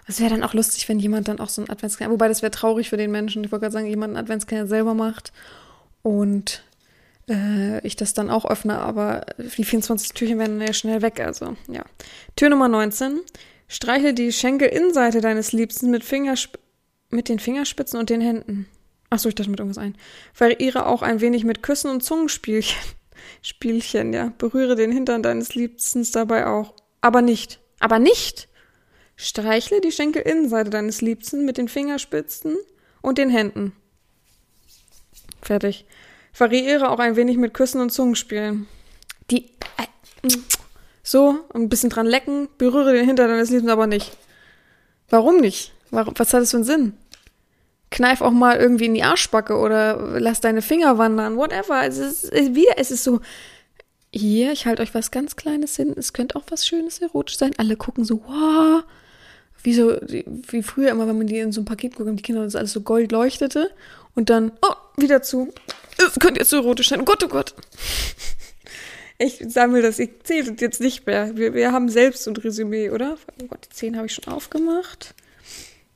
Es 0.07 0.19
wäre 0.19 0.31
dann 0.31 0.43
auch 0.43 0.53
lustig, 0.53 0.89
wenn 0.89 0.99
jemand 0.99 1.27
dann 1.27 1.39
auch 1.39 1.49
so 1.49 1.61
einen 1.61 1.69
Adventskalender, 1.69 2.13
wobei 2.13 2.27
das 2.27 2.41
wäre 2.41 2.51
traurig 2.51 2.89
für 2.89 2.97
den 2.97 3.11
Menschen. 3.11 3.43
Ich 3.43 3.51
wollte 3.51 3.63
gerade 3.63 3.73
sagen, 3.73 3.87
jemand 3.87 4.11
einen 4.11 4.23
Adventskalender 4.23 4.67
selber 4.67 4.93
macht 4.93 5.31
und 6.01 6.63
äh, 7.29 7.85
ich 7.85 7.95
das 7.95 8.13
dann 8.13 8.29
auch 8.29 8.45
öffne, 8.45 8.77
aber 8.79 9.25
die 9.37 9.63
24 9.63 10.13
Türchen 10.13 10.39
werden 10.39 10.59
ja 10.59 10.73
schnell 10.73 11.01
weg, 11.01 11.19
also 11.19 11.55
ja. 11.67 11.83
Tür 12.35 12.49
Nummer 12.49 12.67
19. 12.67 13.21
Streichle 13.67 14.13
die 14.13 14.31
Schenkelinnenseite 14.31 15.21
deines 15.21 15.53
Liebsten 15.53 15.89
mit, 15.89 16.03
Fingersp 16.03 16.57
mit 17.09 17.29
den 17.29 17.39
Fingerspitzen 17.39 17.99
und 17.99 18.09
den 18.09 18.21
Händen. 18.21 18.67
Achso, 19.09 19.29
ich 19.29 19.35
dachte 19.35 19.51
mit 19.51 19.59
irgendwas 19.59 19.81
ein. 19.81 19.95
Variiere 20.37 20.87
auch 20.87 21.01
ein 21.03 21.21
wenig 21.21 21.43
mit 21.43 21.61
Küssen 21.61 21.91
und 21.91 22.03
Zungenspielchen. 22.03 22.77
Spielchen, 23.41 24.11
ja. 24.11 24.33
Berühre 24.37 24.75
den 24.75 24.91
Hintern 24.91 25.21
deines 25.21 25.53
Liebsten 25.55 26.05
dabei 26.11 26.47
auch. 26.47 26.73
Aber 27.01 27.21
nicht. 27.21 27.59
Aber 27.79 27.99
nicht! 27.99 28.47
Streichle 29.15 29.81
die 29.81 29.91
Schenkelinnenseite 29.91 30.69
deines 30.69 31.01
Liebsten 31.01 31.45
mit 31.45 31.57
den 31.57 31.67
Fingerspitzen 31.67 32.57
und 33.01 33.17
den 33.17 33.29
Händen. 33.29 33.73
Fertig. 35.41 35.85
Variiere 36.37 36.89
auch 36.89 36.99
ein 36.99 37.15
wenig 37.15 37.37
mit 37.37 37.53
Küssen 37.53 37.81
und 37.81 37.91
Zungenspielen. 37.91 38.67
Die. 39.29 39.51
Äh, 39.77 40.29
so, 41.03 41.39
ein 41.53 41.67
bisschen 41.67 41.89
dran 41.89 42.05
lecken, 42.05 42.47
berühre 42.57 42.93
den 42.93 43.05
Hintern 43.05 43.29
deines 43.29 43.49
Liebsten 43.49 43.69
aber 43.69 43.87
nicht. 43.87 44.17
Warum 45.09 45.37
nicht? 45.37 45.73
Warum, 45.91 46.13
was 46.17 46.33
hat 46.33 46.41
das 46.41 46.51
für 46.51 46.57
einen 46.57 46.63
Sinn? 46.63 46.93
Kneif 47.91 48.21
auch 48.21 48.31
mal 48.31 48.57
irgendwie 48.57 48.85
in 48.85 48.93
die 48.93 49.03
Arschbacke 49.03 49.57
oder 49.57 50.17
lass 50.19 50.39
deine 50.39 50.61
Finger 50.61 50.97
wandern, 50.97 51.35
whatever. 51.35 51.85
Es 51.85 51.97
ist, 51.97 52.31
wieder, 52.31 52.77
es 52.77 52.89
ist 52.89 53.03
so, 53.03 53.19
hier, 54.11 54.53
ich 54.53 54.65
halte 54.65 54.81
euch 54.81 54.95
was 54.95 55.11
ganz 55.11 55.35
Kleines 55.35 55.75
hin, 55.75 55.93
es 55.95 56.13
könnte 56.13 56.35
auch 56.37 56.43
was 56.49 56.65
Schönes 56.65 56.99
erotisch 56.99 57.37
sein. 57.37 57.51
Alle 57.57 57.75
gucken 57.75 58.05
so, 58.05 58.23
wow, 58.25 58.83
wie 59.63 59.73
so, 59.73 59.97
wie 60.01 60.63
früher 60.63 60.91
immer, 60.91 61.07
wenn 61.07 61.17
man 61.17 61.27
die 61.27 61.39
in 61.39 61.51
so 61.51 61.61
ein 61.61 61.65
Paket 61.65 61.95
guckt, 61.95 62.07
haben 62.07 62.17
die 62.17 62.23
Kinder 62.23 62.43
das 62.43 62.55
alles 62.55 62.73
so 62.73 62.81
gold 62.81 63.11
leuchtete 63.11 63.71
und 64.15 64.29
dann, 64.29 64.51
oh, 64.61 64.75
wieder 64.97 65.21
zu. 65.21 65.53
Es 65.97 66.19
könnte 66.19 66.41
jetzt 66.41 66.49
so 66.49 66.57
erotisch 66.57 66.89
sein. 66.89 67.01
Oh 67.01 67.05
Gott, 67.05 67.23
oh 67.23 67.27
Gott. 67.27 67.55
Ich 69.17 69.41
sammle 69.47 69.81
das, 69.81 69.99
ich 69.99 70.09
zähle 70.23 70.51
das 70.51 70.61
jetzt 70.61 70.81
nicht 70.81 71.05
mehr. 71.05 71.37
Wir, 71.37 71.53
wir 71.53 71.71
haben 71.71 71.87
selbst 71.87 72.27
ein 72.27 72.35
Resümee, 72.35 72.89
oder? 72.89 73.17
Oh 73.41 73.45
Gott, 73.45 73.67
die 73.69 73.75
10 73.75 73.95
habe 73.95 74.07
ich 74.07 74.13
schon 74.13 74.33
aufgemacht. 74.33 75.13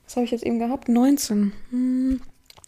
Was 0.06 0.16
habe 0.16 0.26
ich 0.26 0.32
jetzt 0.32 0.46
eben 0.46 0.60
gehabt? 0.60 0.88
19. 0.88 1.52
Hm. 1.72 2.22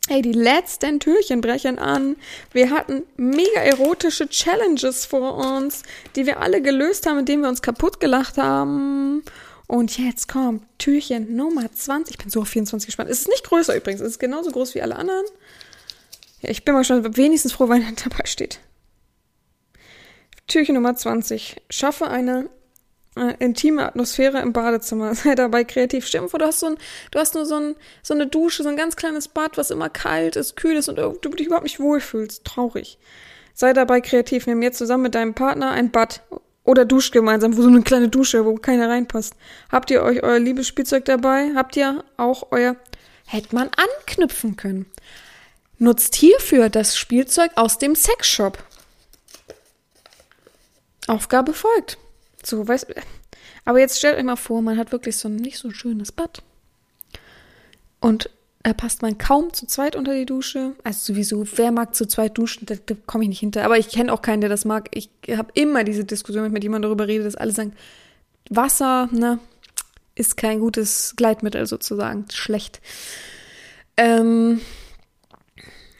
Hey, 0.09 0.23
die 0.23 0.33
letzten 0.33 0.99
Türchen 0.99 1.39
brechen 1.39 1.77
an. 1.77 2.15
Wir 2.51 2.71
hatten 2.71 3.03
mega 3.15 3.61
erotische 3.61 4.27
Challenges 4.27 5.05
vor 5.05 5.37
uns, 5.37 5.83
die 6.15 6.25
wir 6.25 6.39
alle 6.39 6.63
gelöst 6.63 7.05
haben, 7.05 7.19
indem 7.19 7.41
wir 7.41 7.49
uns 7.49 7.61
kaputt 7.61 7.99
gelacht 7.99 8.37
haben. 8.37 9.23
Und 9.69 9.99
jetzt 9.99 10.27
kommt 10.27 10.63
Türchen 10.79 11.35
Nummer 11.35 11.71
20. 11.71 12.15
Ich 12.15 12.17
bin 12.17 12.31
so 12.31 12.41
auf 12.41 12.47
24 12.47 12.87
gespannt. 12.87 13.07
Es 13.07 13.19
ist 13.19 13.27
nicht 13.27 13.43
größer 13.43 13.75
übrigens. 13.75 14.01
Es 14.01 14.13
ist 14.13 14.19
genauso 14.19 14.49
groß 14.49 14.73
wie 14.73 14.81
alle 14.81 14.95
anderen. 14.95 15.23
Ja, 16.41 16.49
ich 16.49 16.65
bin 16.65 16.73
mal 16.73 16.83
schon 16.83 17.15
wenigstens 17.15 17.53
froh, 17.53 17.69
wenn 17.69 17.83
dabei 18.03 18.25
steht. 18.25 18.61
Türchen 20.47 20.73
Nummer 20.73 20.95
20. 20.95 21.57
Schaffe 21.69 22.07
eine 22.07 22.49
äh, 23.15 23.35
intime 23.37 23.85
Atmosphäre 23.85 24.39
im 24.39 24.53
Badezimmer. 24.53 25.13
Sei 25.13 25.35
dabei 25.35 25.63
kreativ. 25.65 26.09
Vor, 26.09 26.39
du 26.39 26.45
hast, 26.47 26.61
so 26.61 26.65
ein, 26.65 26.77
du 27.11 27.19
hast 27.19 27.35
nur 27.35 27.45
so, 27.45 27.57
ein, 27.57 27.75
so 28.01 28.15
eine 28.15 28.25
Dusche, 28.25 28.63
so 28.63 28.69
ein 28.69 28.75
ganz 28.75 28.95
kleines 28.95 29.27
Bad, 29.27 29.55
was 29.59 29.69
immer 29.69 29.91
kalt 29.91 30.35
ist, 30.35 30.55
kühl 30.55 30.77
ist 30.77 30.89
und 30.89 30.97
du 30.97 31.29
dich 31.29 31.45
überhaupt 31.45 31.65
nicht 31.65 31.79
wohlfühlst. 31.79 32.43
Traurig. 32.43 32.97
Sei 33.53 33.73
dabei 33.73 34.01
kreativ. 34.01 34.47
Nimm 34.47 34.63
jetzt 34.63 34.79
zusammen 34.79 35.03
mit 35.03 35.13
deinem 35.13 35.35
Partner 35.35 35.69
ein 35.69 35.91
Bad 35.91 36.23
oder 36.69 36.85
duscht 36.85 37.13
gemeinsam, 37.13 37.57
wo 37.57 37.63
so 37.63 37.67
eine 37.67 37.81
kleine 37.81 38.09
Dusche, 38.09 38.45
wo 38.45 38.53
keiner 38.53 38.89
reinpasst. 38.89 39.33
Habt 39.71 39.89
ihr 39.89 40.03
euch 40.03 40.21
euer 40.21 40.37
Liebesspielzeug 40.37 41.03
dabei? 41.03 41.49
Habt 41.55 41.75
ihr 41.75 42.03
auch 42.15 42.51
euer... 42.51 42.75
Hätte 43.25 43.55
man 43.55 43.71
anknüpfen 43.75 44.55
können. 44.55 44.85
Nutzt 45.79 46.13
hierfür 46.13 46.69
das 46.69 46.95
Spielzeug 46.95 47.51
aus 47.55 47.79
dem 47.79 47.95
Sexshop. 47.95 48.63
Aufgabe 51.07 51.53
folgt. 51.53 51.97
So, 52.43 52.67
weißt 52.67 52.93
Aber 53.65 53.79
jetzt 53.79 53.97
stellt 53.97 54.19
euch 54.19 54.23
mal 54.23 54.35
vor, 54.35 54.61
man 54.61 54.77
hat 54.77 54.91
wirklich 54.91 55.17
so 55.17 55.27
ein 55.27 55.37
nicht 55.37 55.57
so 55.57 55.71
schönes 55.71 56.11
Bad. 56.11 56.43
Und 57.99 58.29
da 58.63 58.73
passt 58.73 59.01
man 59.01 59.17
kaum 59.17 59.53
zu 59.53 59.65
zweit 59.67 59.95
unter 59.95 60.13
die 60.13 60.25
Dusche. 60.25 60.75
Also 60.83 61.13
sowieso, 61.13 61.45
wer 61.55 61.71
mag 61.71 61.95
zu 61.95 62.05
zweit 62.05 62.37
duschen? 62.37 62.65
Da, 62.65 62.75
da 62.85 62.95
komme 63.05 63.23
ich 63.23 63.29
nicht 63.29 63.39
hinter. 63.39 63.63
Aber 63.63 63.77
ich 63.77 63.89
kenne 63.89 64.11
auch 64.11 64.21
keinen, 64.21 64.41
der 64.41 64.49
das 64.49 64.65
mag. 64.65 64.89
Ich 64.93 65.09
habe 65.29 65.51
immer 65.53 65.83
diese 65.83 66.03
Diskussion, 66.03 66.43
wenn 66.43 66.51
ich 66.51 66.53
mit 66.53 66.63
jemandem 66.63 66.89
darüber 66.89 67.07
rede, 67.07 67.23
dass 67.23 67.35
alle 67.35 67.51
sagen, 67.51 67.73
Wasser, 68.49 69.07
ne, 69.11 69.39
ist 70.15 70.35
kein 70.35 70.59
gutes 70.59 71.13
Gleitmittel 71.15 71.65
sozusagen. 71.67 72.25
Schlecht. 72.33 72.81
Ähm, 73.95 74.59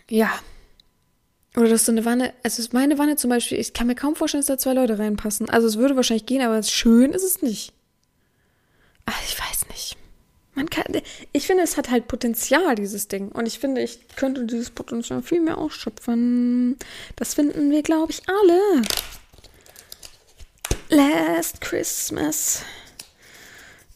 ja, 0.10 0.32
oder 1.56 1.70
dass 1.70 1.86
so 1.86 1.92
eine 1.92 2.06
Wanne, 2.06 2.34
also 2.44 2.62
meine 2.74 2.98
Wanne 2.98 3.16
zum 3.16 3.30
Beispiel, 3.30 3.60
ich 3.60 3.74
kann 3.74 3.88
mir 3.88 3.96
kaum 3.96 4.16
vorstellen, 4.16 4.42
dass 4.42 4.48
da 4.48 4.58
zwei 4.58 4.74
Leute 4.74 5.00
reinpassen. 5.00 5.50
Also 5.50 5.68
es 5.68 5.78
würde 5.78 5.96
wahrscheinlich 5.96 6.26
gehen, 6.26 6.42
aber 6.42 6.62
schön 6.64 7.12
ist 7.12 7.24
es 7.24 7.42
nicht. 7.42 7.74
Ach, 9.06 9.20
ich 9.26 9.40
weiß 9.40 9.68
nicht. 9.70 9.98
Man 10.60 10.70
kann, 10.70 11.02
ich 11.32 11.48
finde, 11.48 11.64
es 11.64 11.78
hat 11.78 11.90
halt 11.90 12.10
Potenzial, 12.10 12.76
dieses 12.76 13.08
Ding. 13.08 13.30
Und 13.30 13.46
ich 13.46 13.60
finde, 13.60 13.82
ich 13.82 14.10
könnte 14.18 14.44
dieses 14.44 14.72
Potenzial 14.72 15.24
viel 15.24 15.40
mehr 15.40 15.58
ausschöpfen. 15.58 16.76
Das 17.16 17.36
finden 17.36 17.72
wir, 17.72 17.82
glaube 17.82 18.12
ich, 18.12 18.24
alle. 18.28 18.82
Last 20.90 21.62
Christmas, 21.62 22.64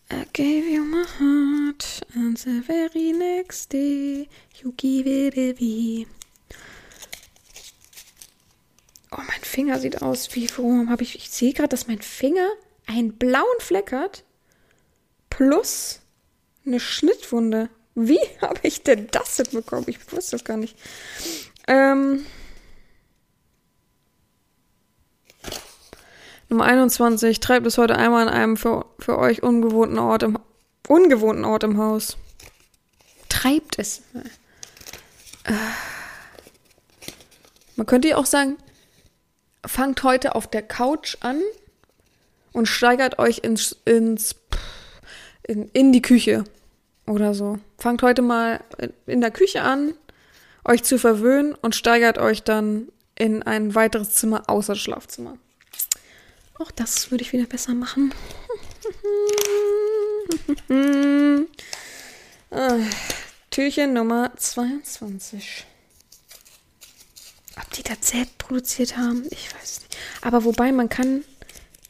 I 0.10 0.24
gave 0.32 0.66
you 0.66 0.86
my 0.86 1.04
heart, 1.20 2.08
and 2.16 2.40
the 2.40 2.62
very 2.62 3.12
next 3.12 3.74
day, 3.74 4.30
you 4.64 4.72
give 4.78 5.06
it 5.06 5.34
away. 5.34 6.08
Oh, 9.12 9.18
mein 9.18 9.42
Finger 9.42 9.80
sieht 9.80 10.02
aus 10.02 10.34
wie, 10.34 10.50
warum 10.56 10.90
habe 10.90 11.04
ich, 11.04 11.18
ich 11.18 11.30
sehe 11.30 11.52
gerade, 11.52 11.68
dass 11.68 11.88
mein 11.88 12.02
Finger 12.02 12.48
einen 12.86 13.18
blauen 13.18 13.60
Fleck 13.60 13.92
hat. 13.92 14.24
Plus 15.30 16.00
eine 16.66 16.80
Schnittwunde. 16.80 17.70
Wie 17.96 18.20
habe 18.42 18.60
ich 18.64 18.84
denn 18.84 19.08
das 19.12 19.38
hinbekommen? 19.38 19.86
Ich 19.88 20.12
wusste 20.12 20.32
das 20.32 20.44
gar 20.44 20.58
nicht. 20.58 20.78
Ähm, 21.68 22.26
Nummer 26.50 26.66
21. 26.66 27.40
Treibt 27.40 27.66
es 27.66 27.78
heute 27.78 27.98
einmal 27.98 28.28
an 28.28 28.34
einem 28.34 28.58
für, 28.58 28.86
für 29.00 29.18
euch 29.18 29.42
ungewohnten 29.42 29.98
Ort 29.98 30.24
im, 30.24 30.38
ungewohnten 30.88 31.46
Ort 31.46 31.64
im 31.64 31.78
Haus. 31.78 32.18
Treibt 33.30 33.80
es. 33.80 34.04
Äh. 35.46 35.54
Man 37.76 37.88
könnte 37.88 38.10
ja 38.10 38.18
auch 38.18 38.28
sagen, 38.28 38.58
fangt 39.66 40.04
heute 40.04 40.36
auf 40.36 40.48
der 40.48 40.62
Couch 40.62 41.18
an 41.22 41.42
und 42.52 42.68
steigert 42.68 43.18
euch 43.18 43.40
ins, 43.40 43.76
ins 43.86 44.36
in, 45.48 45.70
in 45.70 45.92
die 45.92 46.02
Küche 46.02 46.44
oder 47.06 47.34
so. 47.34 47.60
Fangt 47.78 48.02
heute 48.02 48.22
mal 48.22 48.62
in 49.06 49.22
der 49.22 49.32
Küche 49.32 49.62
an, 49.62 49.94
euch 50.66 50.84
zu 50.84 50.98
verwöhnen 50.98 51.56
und 51.56 51.76
steigert 51.76 52.18
euch 52.18 52.44
dann 52.44 52.88
in 53.16 53.44
ein 53.44 53.76
weiteres 53.76 54.12
Zimmer 54.12 54.50
außer 54.50 54.76
Schlafzimmer. 54.76 55.38
Auch 56.60 56.72
das 56.72 57.12
würde 57.12 57.24
ich 57.24 57.34
wieder 57.34 57.46
besser 57.46 57.74
machen. 57.74 58.14
ah, 62.52 62.78
Türchen 63.50 63.94
Nummer 63.94 64.32
22. 64.36 65.66
Ob 67.58 67.70
die 67.72 67.84
das 67.84 67.98
selbst 68.02 68.38
produziert 68.38 68.98
haben, 68.98 69.26
ich 69.30 69.54
weiß 69.54 69.82
nicht. 69.82 69.98
Aber 70.22 70.44
wobei, 70.44 70.72
man 70.72 70.90
kann 70.90 71.24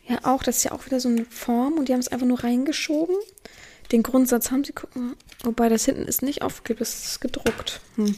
ja 0.07 0.19
auch, 0.23 0.43
das 0.43 0.57
ist 0.57 0.63
ja 0.63 0.71
auch 0.71 0.85
wieder 0.85 0.99
so 0.99 1.09
eine 1.09 1.25
Form 1.25 1.73
und 1.77 1.87
die 1.87 1.93
haben 1.93 1.99
es 1.99 2.09
einfach 2.09 2.27
nur 2.27 2.43
reingeschoben. 2.43 3.15
Den 3.93 4.03
Grundsatz 4.03 4.51
haben 4.51 4.63
sie, 4.63 4.73
guck 4.73 4.93
mal. 4.95 5.13
Wobei 5.43 5.69
das 5.69 5.85
hinten 5.85 6.03
ist 6.03 6.23
nicht 6.23 6.41
aufgeklebt, 6.41 6.81
das 6.81 7.05
ist 7.05 7.21
gedruckt. 7.21 7.79
Hm. 7.95 8.15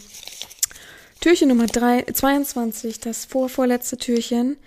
Türchen 1.20 1.50
Nummer 1.50 1.68
3, 1.68 2.04
22, 2.14 3.02
das 3.02 3.26
vorvorletzte 3.26 3.98
Türchen. 3.98 4.58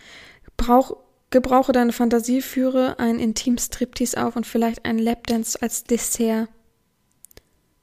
Brauch, 0.58 0.98
gebrauche 1.30 1.72
deine 1.72 1.92
Fantasie, 1.92 2.42
führe 2.42 2.98
ein 2.98 3.18
Intim-Striptease 3.18 4.22
auf 4.22 4.36
und 4.36 4.46
vielleicht 4.46 4.84
ein 4.84 4.98
Lapdance 4.98 5.60
als 5.60 5.84
Dessert. 5.84 6.48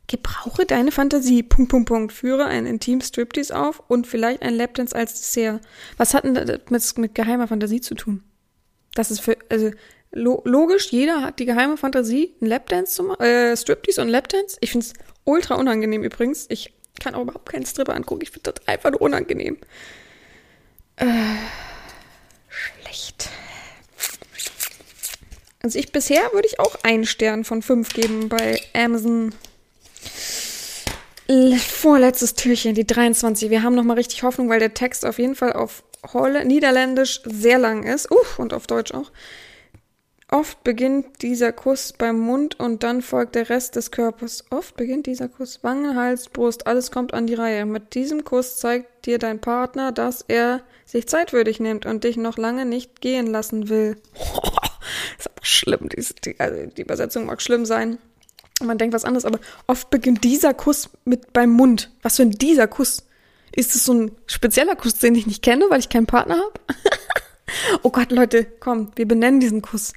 Gebrauche 0.08 0.68
deine 0.68 0.92
Fantasie. 0.92 1.42
Punkt, 1.42 1.72
Punkt, 1.72 1.88
Punkt. 1.88 2.14
Führe 2.14 2.46
ein 2.46 2.68
intim 2.68 3.02
Striptease 3.02 3.58
auf 3.58 3.82
und 3.88 4.06
vielleicht 4.06 4.44
ein 4.44 4.54
Lapdance 4.54 4.96
als 4.96 5.20
Dessert. 5.20 5.62
Was 5.98 6.14
hat 6.14 6.26
denn 6.26 6.36
das 6.36 6.60
mit, 6.70 6.98
mit 7.00 7.16
geheimer 7.16 7.48
Fantasie 7.48 7.82
zu 7.82 7.96
tun? 7.96 8.24
Das 8.94 9.10
ist 9.10 9.20
für, 9.20 9.36
also, 9.50 9.72
lo 10.16 10.42
logisch, 10.46 10.92
jeder 10.92 11.22
hat 11.22 11.40
die 11.40 11.46
geheime 11.46 11.78
Fantasie, 11.78 12.34
ein 12.42 12.48
Lapdance 12.48 12.96
zu 12.96 13.04
machen, 13.04 13.22
äh, 13.24 13.56
Striptease 13.56 14.02
und 14.02 14.10
Lapdance. 14.10 14.58
Ich 14.62 14.72
find's 14.72 14.94
ultra 15.26 15.56
unangenehm 15.56 16.04
übrigens. 16.04 16.48
Ich 16.50 16.74
kann 17.00 17.14
auch 17.14 17.22
überhaupt 17.22 17.50
keinen 17.50 17.66
Stripper 17.66 17.94
angucken. 17.94 18.22
Ich 18.24 18.32
finde 18.32 18.54
das 18.54 18.68
einfach 18.68 18.92
nur 18.92 19.02
unangenehm. 19.02 19.58
Äh, 20.96 21.06
schlecht. 22.48 23.30
Also 25.62 25.78
ich 25.78 25.92
bisher 25.92 26.32
würde 26.32 26.48
ich 26.48 26.60
auch 26.60 26.78
einen 26.84 27.06
Stern 27.06 27.44
von 27.44 27.62
fünf 27.62 27.90
geben 27.90 28.30
bei 28.30 28.62
Amazon 28.74 29.34
Vorletztes 31.58 32.36
Türchen, 32.36 32.76
die 32.76 32.86
23. 32.86 33.50
Wir 33.50 33.64
haben 33.64 33.74
nochmal 33.74 33.98
richtig 33.98 34.22
Hoffnung, 34.22 34.48
weil 34.48 34.60
der 34.60 34.76
Text 34.76 35.04
auf 35.06 35.18
jeden 35.18 35.34
Fall 35.34 35.54
auf 35.54 35.84
Holl 36.14 36.46
Niederländisch 36.46 37.22
sehr 37.26 37.58
lang 37.58 37.82
ist. 37.84 38.12
Uff, 38.12 38.38
und 38.38 38.54
auf 38.54 38.68
Deutsch 38.68 38.94
auch. 38.94 39.12
Oft 40.32 40.64
beginnt 40.64 41.22
dieser 41.22 41.52
Kuss 41.52 41.94
beim 41.94 42.20
Mund 42.20 42.60
und 42.60 42.84
dann 42.84 43.02
folgt 43.02 43.36
der 43.36 43.50
Rest 43.50 43.76
des 43.76 43.92
Körpers. 43.92 44.44
Oft 44.50 44.76
beginnt 44.76 45.06
dieser 45.06 45.30
Kuss. 45.30 45.60
Wange, 45.64 45.96
Hals, 45.96 46.30
Brust, 46.30 46.66
alles 46.66 46.92
kommt 46.92 47.14
an 47.14 47.28
die 47.28 47.36
Reihe. 47.36 47.66
Mit 47.66 47.94
diesem 47.94 48.24
Kuss 48.24 48.58
zeigt 48.58 49.06
dir 49.06 49.20
dein 49.20 49.40
Partner, 49.40 49.92
dass 49.92 50.26
er 50.28 50.62
sich 50.86 51.08
zeitwürdig 51.08 51.60
nimmt 51.60 51.86
und 51.86 52.04
dich 52.04 52.18
noch 52.18 52.38
lange 52.38 52.66
nicht 52.66 53.02
gehen 53.02 53.28
lassen 53.28 53.70
will. 53.70 53.98
ist 55.18 55.28
aber 55.28 55.46
schlimm. 55.46 55.90
Die, 55.90 56.04
die, 56.24 56.40
also 56.40 56.66
die 56.66 56.82
Übersetzung 56.82 57.28
mag 57.28 57.42
schlimm 57.42 57.66
sein 57.66 58.00
man 58.64 58.78
denkt 58.78 58.94
was 58.94 59.06
anderes, 59.06 59.26
aber 59.26 59.40
oft 59.68 59.90
beginnt 59.90 60.24
dieser 60.24 60.54
Kuss 60.54 60.90
mit 61.04 61.34
beim 61.34 61.50
Mund. 61.50 61.92
Was 62.02 62.16
für 62.18 62.24
ein 62.24 62.32
dieser 62.32 62.68
Kuss? 62.68 63.04
Ist 63.52 63.76
es 63.76 63.86
so 63.86 63.94
ein 63.94 64.12
spezieller 64.28 64.76
Kuss, 64.76 64.96
den 64.96 65.16
ich 65.16 65.28
nicht 65.28 65.42
kenne, 65.42 65.66
weil 65.70 65.80
ich 65.80 65.90
keinen 65.90 66.08
Partner 66.08 66.38
habe? 66.38 66.54
oh 67.84 67.90
Gott, 67.90 68.12
Leute, 68.12 68.46
komm, 68.60 68.92
wir 68.96 69.08
benennen 69.08 69.40
diesen 69.40 69.62
Kuss. 69.62 69.94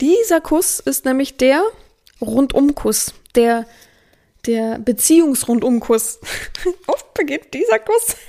Dieser 0.00 0.40
Kuss 0.40 0.80
ist 0.80 1.04
nämlich 1.04 1.36
der 1.36 1.62
Rundumkuss, 2.20 3.14
der 3.34 3.66
der 4.46 4.78
Beziehungsrundumkuss. 4.78 6.20
oft 6.86 7.14
beginnt 7.14 7.52
dieser 7.52 7.78
Kuss 7.80 8.16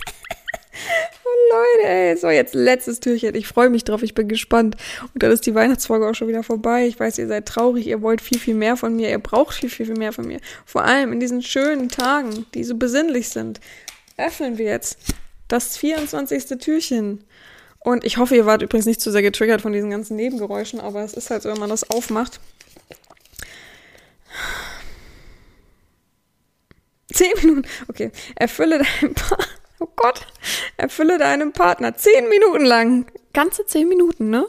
Oh 1.25 1.55
Leute, 1.55 1.89
ey. 1.89 2.17
So, 2.17 2.29
jetzt 2.29 2.53
letztes 2.53 2.99
Türchen. 2.99 3.35
Ich 3.35 3.47
freue 3.47 3.69
mich 3.69 3.83
drauf. 3.83 4.03
Ich 4.03 4.13
bin 4.13 4.27
gespannt. 4.27 4.75
Und 5.13 5.21
dann 5.21 5.31
ist 5.31 5.45
die 5.45 5.55
Weihnachtsfolge 5.55 6.07
auch 6.07 6.13
schon 6.13 6.27
wieder 6.27 6.43
vorbei. 6.43 6.87
Ich 6.87 6.99
weiß, 6.99 7.17
ihr 7.17 7.27
seid 7.27 7.47
traurig. 7.47 7.87
Ihr 7.87 8.01
wollt 8.01 8.21
viel, 8.21 8.39
viel 8.39 8.55
mehr 8.55 8.77
von 8.77 8.95
mir. 8.95 9.09
Ihr 9.09 9.19
braucht 9.19 9.55
viel, 9.55 9.69
viel, 9.69 9.85
viel 9.85 9.97
mehr 9.97 10.13
von 10.13 10.25
mir. 10.25 10.39
Vor 10.65 10.83
allem 10.83 11.13
in 11.13 11.19
diesen 11.19 11.41
schönen 11.41 11.89
Tagen, 11.89 12.45
die 12.53 12.63
so 12.63 12.75
besinnlich 12.75 13.29
sind, 13.29 13.59
öffnen 14.17 14.57
wir 14.57 14.65
jetzt 14.65 14.97
das 15.47 15.77
24. 15.77 16.45
Türchen. 16.59 17.23
Und 17.79 18.03
ich 18.03 18.17
hoffe, 18.17 18.35
ihr 18.35 18.45
wart 18.45 18.61
übrigens 18.61 18.85
nicht 18.85 19.01
zu 19.01 19.11
sehr 19.11 19.21
getriggert 19.21 19.61
von 19.61 19.73
diesen 19.73 19.89
ganzen 19.89 20.15
Nebengeräuschen, 20.15 20.79
aber 20.79 21.03
es 21.03 21.13
ist 21.13 21.29
halt 21.29 21.43
so, 21.43 21.49
wenn 21.49 21.59
man 21.59 21.69
das 21.69 21.89
aufmacht. 21.89 22.39
Zehn 27.11 27.33
Minuten. 27.41 27.67
Okay. 27.87 28.11
Erfülle 28.35 28.79
deinem 28.79 29.13
Partner. 29.13 29.45
Oh 29.79 29.87
Gott. 29.95 30.27
Erfülle 30.77 31.17
deinem 31.17 31.53
Partner 31.53 31.95
zehn 31.95 32.27
Minuten 32.29 32.65
lang. 32.65 33.09
Ganze 33.33 33.65
zehn 33.65 33.87
Minuten, 33.87 34.29
ne? 34.29 34.45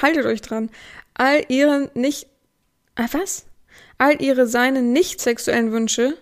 Haltet 0.00 0.26
euch 0.26 0.42
dran. 0.42 0.70
All 1.14 1.44
ihren 1.48 1.90
nicht. 1.94 2.28
Ah, 2.94 3.08
was? 3.12 3.46
All 3.98 4.20
ihre 4.22 4.46
seine 4.46 4.82
nicht 4.82 5.20
sexuellen 5.20 5.72
Wünsche. 5.72 6.16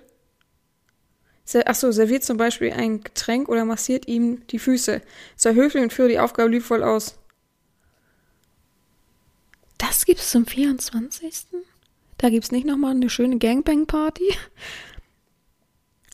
Achso, 1.61 1.91
serviert 1.93 2.25
zum 2.25 2.37
Beispiel 2.37 2.73
ein 2.73 3.03
Getränk 3.03 3.49
oder 3.49 3.65
massiert 3.65 4.09
ihm 4.09 4.47
die 4.49 4.59
Füße. 4.59 5.03
Sei 5.37 5.55
höflich 5.55 5.83
und 5.83 5.93
führe 5.93 6.09
die 6.09 6.19
Aufgabe 6.19 6.51
liebevoll 6.51 6.83
aus. 6.83 7.17
Das 9.79 10.05
gibt's 10.05 10.31
zum 10.31 10.47
24. 10.47 11.47
Da 12.19 12.31
gibt's 12.31 12.53
nicht 12.53 12.67
nochmal 12.67 12.93
eine 12.93 13.11
schöne 13.11 13.39
Gangbang-Party. 13.39 14.35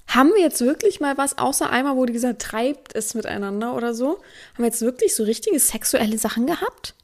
Haben 0.09 0.31
wir 0.31 0.41
jetzt 0.41 0.63
wirklich 0.63 1.01
mal 1.01 1.19
was, 1.19 1.37
außer 1.37 1.69
einmal, 1.69 1.97
wo 1.97 2.07
die 2.07 2.15
gesagt 2.15 2.41
treibt 2.41 2.95
es 2.95 3.13
miteinander 3.13 3.77
oder 3.77 3.93
so? 3.93 4.23
Haben 4.55 4.59
wir 4.59 4.67
jetzt 4.67 4.81
wirklich 4.81 5.15
so 5.15 5.23
richtige 5.23 5.61
sexuelle 5.61 6.17
Sachen 6.17 6.47
gehabt? 6.47 6.95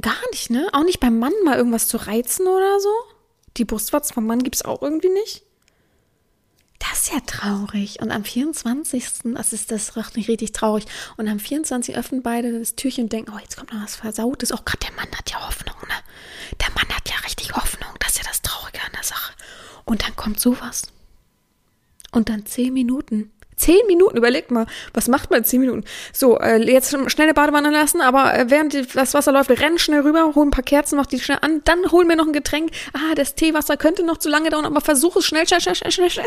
Gar 0.00 0.30
nicht, 0.30 0.48
ne? 0.50 0.68
Auch 0.72 0.84
nicht 0.84 1.00
beim 1.00 1.18
Mann 1.18 1.32
mal 1.44 1.56
irgendwas 1.56 1.88
zu 1.88 1.96
reizen 1.96 2.46
oder 2.46 2.78
so? 2.78 2.92
Die 3.56 3.64
Brustwarze 3.64 4.14
vom 4.14 4.26
Mann 4.26 4.44
gibt's 4.44 4.64
auch 4.64 4.80
irgendwie 4.80 5.08
nicht? 5.08 5.44
Das 6.78 7.02
ist 7.02 7.12
ja 7.12 7.20
traurig. 7.20 8.00
Und 8.00 8.10
am 8.10 8.24
24. 8.24 9.04
Das 9.34 9.52
ist 9.52 9.70
das 9.70 9.94
nicht 10.14 10.28
richtig 10.28 10.52
traurig. 10.52 10.86
Und 11.16 11.28
am 11.28 11.40
24. 11.40 11.96
öffnen 11.96 12.22
beide 12.22 12.56
das 12.58 12.76
Türchen 12.76 13.04
und 13.04 13.12
denken, 13.12 13.32
oh, 13.34 13.38
jetzt 13.40 13.56
kommt 13.56 13.72
noch 13.72 13.82
was 13.82 13.96
Versautes. 13.96 14.52
Auch 14.52 14.64
gerade 14.64 14.86
der 14.86 14.94
Mann 14.94 15.10
hat 15.16 15.30
ja 15.30 15.44
Hoffnung, 15.46 15.76
ne? 15.88 15.94
Der 16.60 16.70
Mann 16.70 16.88
hat 16.94 17.08
ja 17.08 17.16
richtig 17.24 17.54
Hoffnung. 17.54 17.90
Das 17.98 18.10
ist 18.10 18.18
ja 18.18 18.24
das 18.28 18.42
Traurige 18.42 18.80
an 18.80 18.92
der 18.94 19.02
Sache. 19.02 19.32
Und 19.84 20.04
dann 20.04 20.14
kommt 20.16 20.38
sowas. 20.38 20.82
Und 22.12 22.28
dann 22.28 22.46
zehn 22.46 22.72
Minuten. 22.72 23.32
Zehn 23.58 23.86
Minuten, 23.88 24.16
überlegt 24.16 24.50
mal, 24.50 24.66
was 24.94 25.08
macht 25.08 25.30
man 25.30 25.40
in 25.40 25.44
zehn 25.44 25.60
Minuten? 25.60 25.84
So, 26.12 26.38
äh, 26.38 26.56
jetzt 26.62 26.90
schnell 26.90 27.26
eine 27.26 27.34
Badewanne 27.34 27.70
lassen, 27.70 28.00
aber 28.00 28.32
äh, 28.32 28.48
während 28.48 28.72
die, 28.72 28.86
das 28.86 29.14
Wasser 29.14 29.32
läuft, 29.32 29.50
wir 29.50 29.60
rennen 29.60 29.78
schnell 29.78 30.00
rüber, 30.00 30.34
holen 30.34 30.48
ein 30.48 30.52
paar 30.52 30.64
Kerzen, 30.64 30.96
mach 30.96 31.06
die 31.06 31.18
schnell 31.18 31.38
an, 31.42 31.62
dann 31.64 31.90
holen 31.90 32.08
wir 32.08 32.16
noch 32.16 32.26
ein 32.26 32.32
Getränk. 32.32 32.70
Ah, 32.92 33.14
das 33.16 33.34
Teewasser 33.34 33.76
könnte 33.76 34.04
noch 34.04 34.18
zu 34.18 34.28
lange 34.28 34.50
dauern, 34.50 34.64
aber 34.64 34.80
versuch 34.80 35.16
es 35.16 35.24
schnell, 35.26 35.46
schnell, 35.46 35.60
schnell, 35.60 35.74
schnell, 35.74 35.90
schnell, 35.90 36.10
schnell. 36.10 36.26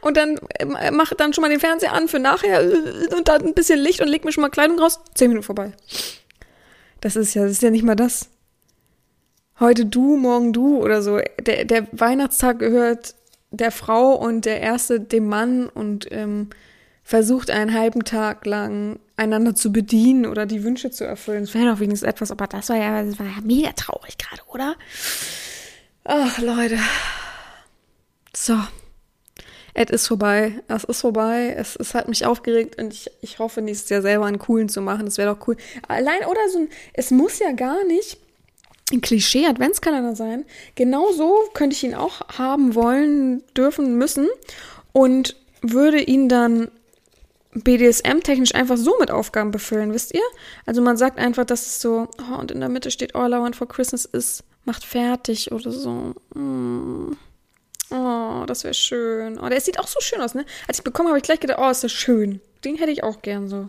Und 0.00 0.16
dann 0.16 0.38
äh, 0.58 0.90
mach 0.90 1.12
dann 1.14 1.32
schon 1.32 1.42
mal 1.42 1.50
den 1.50 1.60
Fernseher 1.60 1.92
an 1.92 2.08
für 2.08 2.18
nachher 2.18 2.62
äh, 2.62 3.14
und 3.14 3.28
dann 3.28 3.42
ein 3.42 3.54
bisschen 3.54 3.78
Licht 3.78 4.00
und 4.00 4.08
leg 4.08 4.24
mir 4.24 4.32
schon 4.32 4.42
mal 4.42 4.50
Kleidung 4.50 4.78
raus. 4.78 5.00
Zehn 5.14 5.28
Minuten 5.28 5.44
vorbei. 5.44 5.72
Das 7.00 7.16
ist 7.16 7.34
ja, 7.34 7.42
das 7.42 7.52
ist 7.52 7.62
ja 7.62 7.70
nicht 7.70 7.84
mal 7.84 7.96
das. 7.96 8.28
Heute 9.60 9.86
du, 9.86 10.16
morgen 10.16 10.52
du 10.52 10.78
oder 10.78 11.02
so. 11.02 11.20
Der, 11.40 11.64
der 11.64 11.86
Weihnachtstag 11.92 12.58
gehört 12.58 13.14
der 13.56 13.70
Frau 13.70 14.14
und 14.14 14.44
der 14.44 14.60
erste 14.60 15.00
dem 15.00 15.28
Mann 15.28 15.68
und 15.68 16.10
ähm, 16.10 16.50
versucht 17.02 17.50
einen 17.50 17.74
halben 17.74 18.04
Tag 18.04 18.46
lang 18.46 18.98
einander 19.16 19.54
zu 19.54 19.70
bedienen 19.70 20.26
oder 20.26 20.46
die 20.46 20.64
Wünsche 20.64 20.90
zu 20.90 21.04
erfüllen. 21.04 21.44
Das 21.44 21.54
wäre 21.54 21.70
doch 21.70 21.80
wenigstens 21.80 22.08
etwas, 22.08 22.30
aber 22.30 22.46
das 22.46 22.68
war 22.70 22.76
ja, 22.76 23.02
das 23.02 23.18
war 23.18 23.26
ja 23.26 23.40
mega 23.42 23.72
traurig 23.72 24.16
gerade, 24.18 24.42
oder? 24.48 24.74
Ach, 26.04 26.38
Leute. 26.38 26.78
So. 28.34 28.58
Es 29.76 29.90
ist 29.90 30.06
vorbei. 30.06 30.62
Es 30.68 30.84
ist 30.84 31.00
vorbei. 31.00 31.54
Es, 31.56 31.76
es 31.76 31.94
hat 31.94 32.08
mich 32.08 32.24
aufgeregt 32.26 32.78
und 32.80 32.92
ich, 32.92 33.10
ich 33.20 33.38
hoffe 33.38 33.60
nächstes 33.60 33.90
Jahr 33.90 34.02
selber 34.02 34.26
einen 34.26 34.38
coolen 34.38 34.68
zu 34.68 34.80
machen. 34.80 35.04
Das 35.04 35.18
wäre 35.18 35.34
doch 35.34 35.48
cool. 35.48 35.56
Allein 35.88 36.24
oder 36.26 36.48
so 36.50 36.58
ein, 36.60 36.68
es 36.92 37.10
muss 37.10 37.38
ja 37.38 37.52
gar 37.52 37.84
nicht 37.84 38.18
ein 38.92 39.00
Klischee-Adventskalender 39.00 40.14
sein. 40.14 40.44
Genauso 40.74 41.48
könnte 41.54 41.74
ich 41.74 41.84
ihn 41.84 41.94
auch 41.94 42.20
haben 42.38 42.74
wollen, 42.74 43.42
dürfen, 43.56 43.96
müssen 43.96 44.28
und 44.92 45.36
würde 45.62 46.00
ihn 46.00 46.28
dann 46.28 46.70
BDSM-technisch 47.54 48.54
einfach 48.54 48.76
so 48.76 48.96
mit 48.98 49.10
Aufgaben 49.10 49.50
befüllen, 49.50 49.92
wisst 49.92 50.12
ihr? 50.12 50.22
Also 50.66 50.82
man 50.82 50.96
sagt 50.96 51.18
einfach, 51.18 51.44
dass 51.44 51.66
es 51.66 51.80
so, 51.80 52.08
oh, 52.18 52.38
und 52.38 52.50
in 52.50 52.60
der 52.60 52.68
Mitte 52.68 52.90
steht 52.90 53.14
All 53.14 53.32
I 53.32 53.36
Want 53.38 53.56
for 53.56 53.68
Christmas 53.68 54.04
ist, 54.04 54.44
macht 54.64 54.84
fertig 54.84 55.52
oder 55.52 55.70
so. 55.70 56.14
Mm. 56.34 57.16
Oh, 57.90 58.44
das 58.46 58.64
wäre 58.64 58.74
schön. 58.74 59.38
Oh, 59.38 59.48
der 59.48 59.60
sieht 59.60 59.78
auch 59.78 59.86
so 59.86 60.00
schön 60.00 60.20
aus, 60.20 60.34
ne? 60.34 60.44
Als 60.66 60.78
ich 60.78 60.84
bekommen 60.84 61.08
habe, 61.08 61.18
ich 61.18 61.24
gleich 61.24 61.38
gedacht, 61.38 61.58
oh, 61.60 61.70
ist 61.70 61.84
das 61.84 61.92
schön. 61.92 62.40
Den 62.64 62.76
hätte 62.76 62.90
ich 62.90 63.04
auch 63.04 63.22
gern 63.22 63.48
so. 63.48 63.68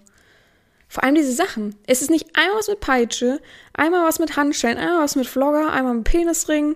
Vor 0.87 1.03
allem 1.03 1.15
diese 1.15 1.33
Sachen. 1.33 1.75
Es 1.87 2.01
ist 2.01 2.09
nicht 2.11 2.27
einmal 2.35 2.59
was 2.59 2.67
mit 2.67 2.79
Peitsche, 2.79 3.41
einmal 3.73 4.05
was 4.05 4.19
mit 4.19 4.37
Handschellen, 4.37 4.77
einmal 4.77 5.03
was 5.03 5.15
mit 5.15 5.27
Vlogger, 5.27 5.71
einmal 5.71 5.95
mit 5.95 6.03
Penisring. 6.03 6.75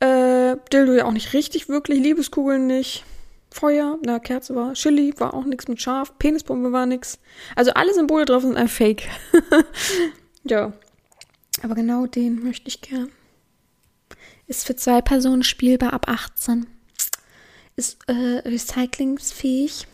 Äh, 0.00 0.56
Dildo 0.72 0.94
ja 0.94 1.04
auch 1.04 1.12
nicht 1.12 1.32
richtig, 1.32 1.68
wirklich. 1.68 2.00
Liebeskugeln 2.00 2.66
nicht. 2.66 3.04
Feuer, 3.52 3.98
na, 4.02 4.18
Kerze 4.18 4.54
war. 4.54 4.72
Chili 4.72 5.14
war 5.18 5.34
auch 5.34 5.44
nichts 5.44 5.68
mit 5.68 5.80
Schaf. 5.80 6.18
Penispumpe 6.18 6.72
war 6.72 6.86
nix. 6.86 7.18
Also 7.54 7.72
alle 7.74 7.92
Symbole 7.92 8.24
drauf 8.24 8.42
sind 8.42 8.56
ein 8.56 8.68
Fake. 8.68 9.08
ja. 10.44 10.72
Aber 11.62 11.74
genau 11.74 12.06
den 12.06 12.42
möchte 12.42 12.68
ich 12.68 12.80
gern. 12.80 13.10
Ist 14.46 14.66
für 14.66 14.74
zwei 14.74 15.02
Personen 15.02 15.42
spielbar 15.42 15.92
ab 15.92 16.08
18. 16.08 16.66
Ist 17.76 17.98
äh, 18.08 18.38
recyclingsfähig. 18.48 19.86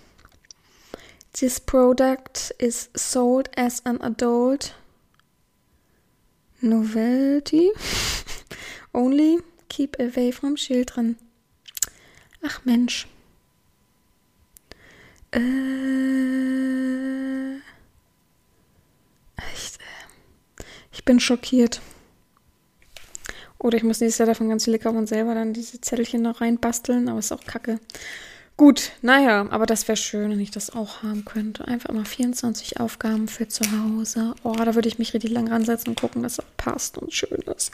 This 1.33 1.61
product 1.61 2.53
is 2.59 2.89
sold 2.97 3.49
as 3.57 3.81
an 3.85 4.01
adult 4.03 4.75
novelty. 6.61 7.71
Only 8.95 9.39
keep 9.69 9.97
away 10.01 10.33
from 10.33 10.57
children. 10.57 11.17
Ach 12.43 12.65
Mensch. 12.65 13.07
Äh, 15.31 15.39
echt, 19.53 19.79
äh, 19.79 20.65
ich 20.93 21.05
bin 21.05 21.21
schockiert. 21.21 21.83
Oder 23.59 23.77
ich 23.77 23.83
muss 23.83 24.01
nächstes 24.01 24.19
Jahr 24.19 24.29
davon 24.29 24.49
ganz 24.49 24.65
viele 24.65 24.79
kaufen 24.79 24.99
und 24.99 25.09
selber 25.09 25.35
dann 25.35 25.53
diese 25.53 25.81
Zettelchen 25.81 26.23
noch 26.23 26.41
reinbasteln, 26.41 27.09
aber 27.09 27.19
ist 27.19 27.33
auch 27.33 27.45
kacke. 27.45 27.81
Gut, 28.59 28.91
naja, 29.03 29.47
aber 29.51 29.67
das 29.67 29.87
wäre 29.87 29.97
schön, 29.97 30.33
wenn 30.33 30.41
ich 30.41 30.51
das 30.51 30.75
auch 30.75 31.05
haben 31.05 31.25
könnte. 31.25 31.69
Einfach 31.69 31.95
mal 31.95 32.05
24 32.05 32.81
Aufgaben 32.81 33.29
für 33.29 33.47
zu 33.47 33.63
Hause. 33.65 34.35
Oh, 34.43 34.53
da 34.53 34.75
würde 34.75 34.89
ich 34.89 34.99
mich 34.99 35.15
richtig 35.15 35.31
lang 35.31 35.47
ransetzen 35.47 35.91
und 35.91 36.01
gucken, 36.01 36.25
dass 36.25 36.41
es 36.41 36.45
passt 36.57 36.99
und 36.99 37.15
schön 37.15 37.41
ist. 37.57 37.71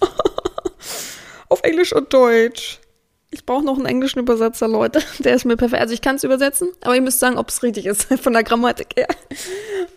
Auf 1.49 1.62
Englisch 1.62 1.95
und 1.95 2.12
Deutsch. 2.12 2.80
Ich 3.30 3.47
brauche 3.47 3.64
noch 3.64 3.78
einen 3.78 3.87
englischen 3.87 4.18
Übersetzer, 4.18 4.68
Leute. 4.68 5.01
Der 5.20 5.35
ist 5.35 5.47
mir 5.47 5.57
perfekt. 5.57 5.80
Also 5.80 5.95
ich 5.95 6.03
kann 6.03 6.16
es 6.16 6.24
übersetzen, 6.24 6.68
aber 6.82 6.95
ihr 6.95 7.01
müsst 7.01 7.18
sagen, 7.18 7.39
ob 7.39 7.49
es 7.49 7.62
richtig 7.62 7.87
ist 7.87 8.05
von 8.20 8.35
der 8.35 8.45
Grammatik 8.45 8.89
her. 8.95 9.09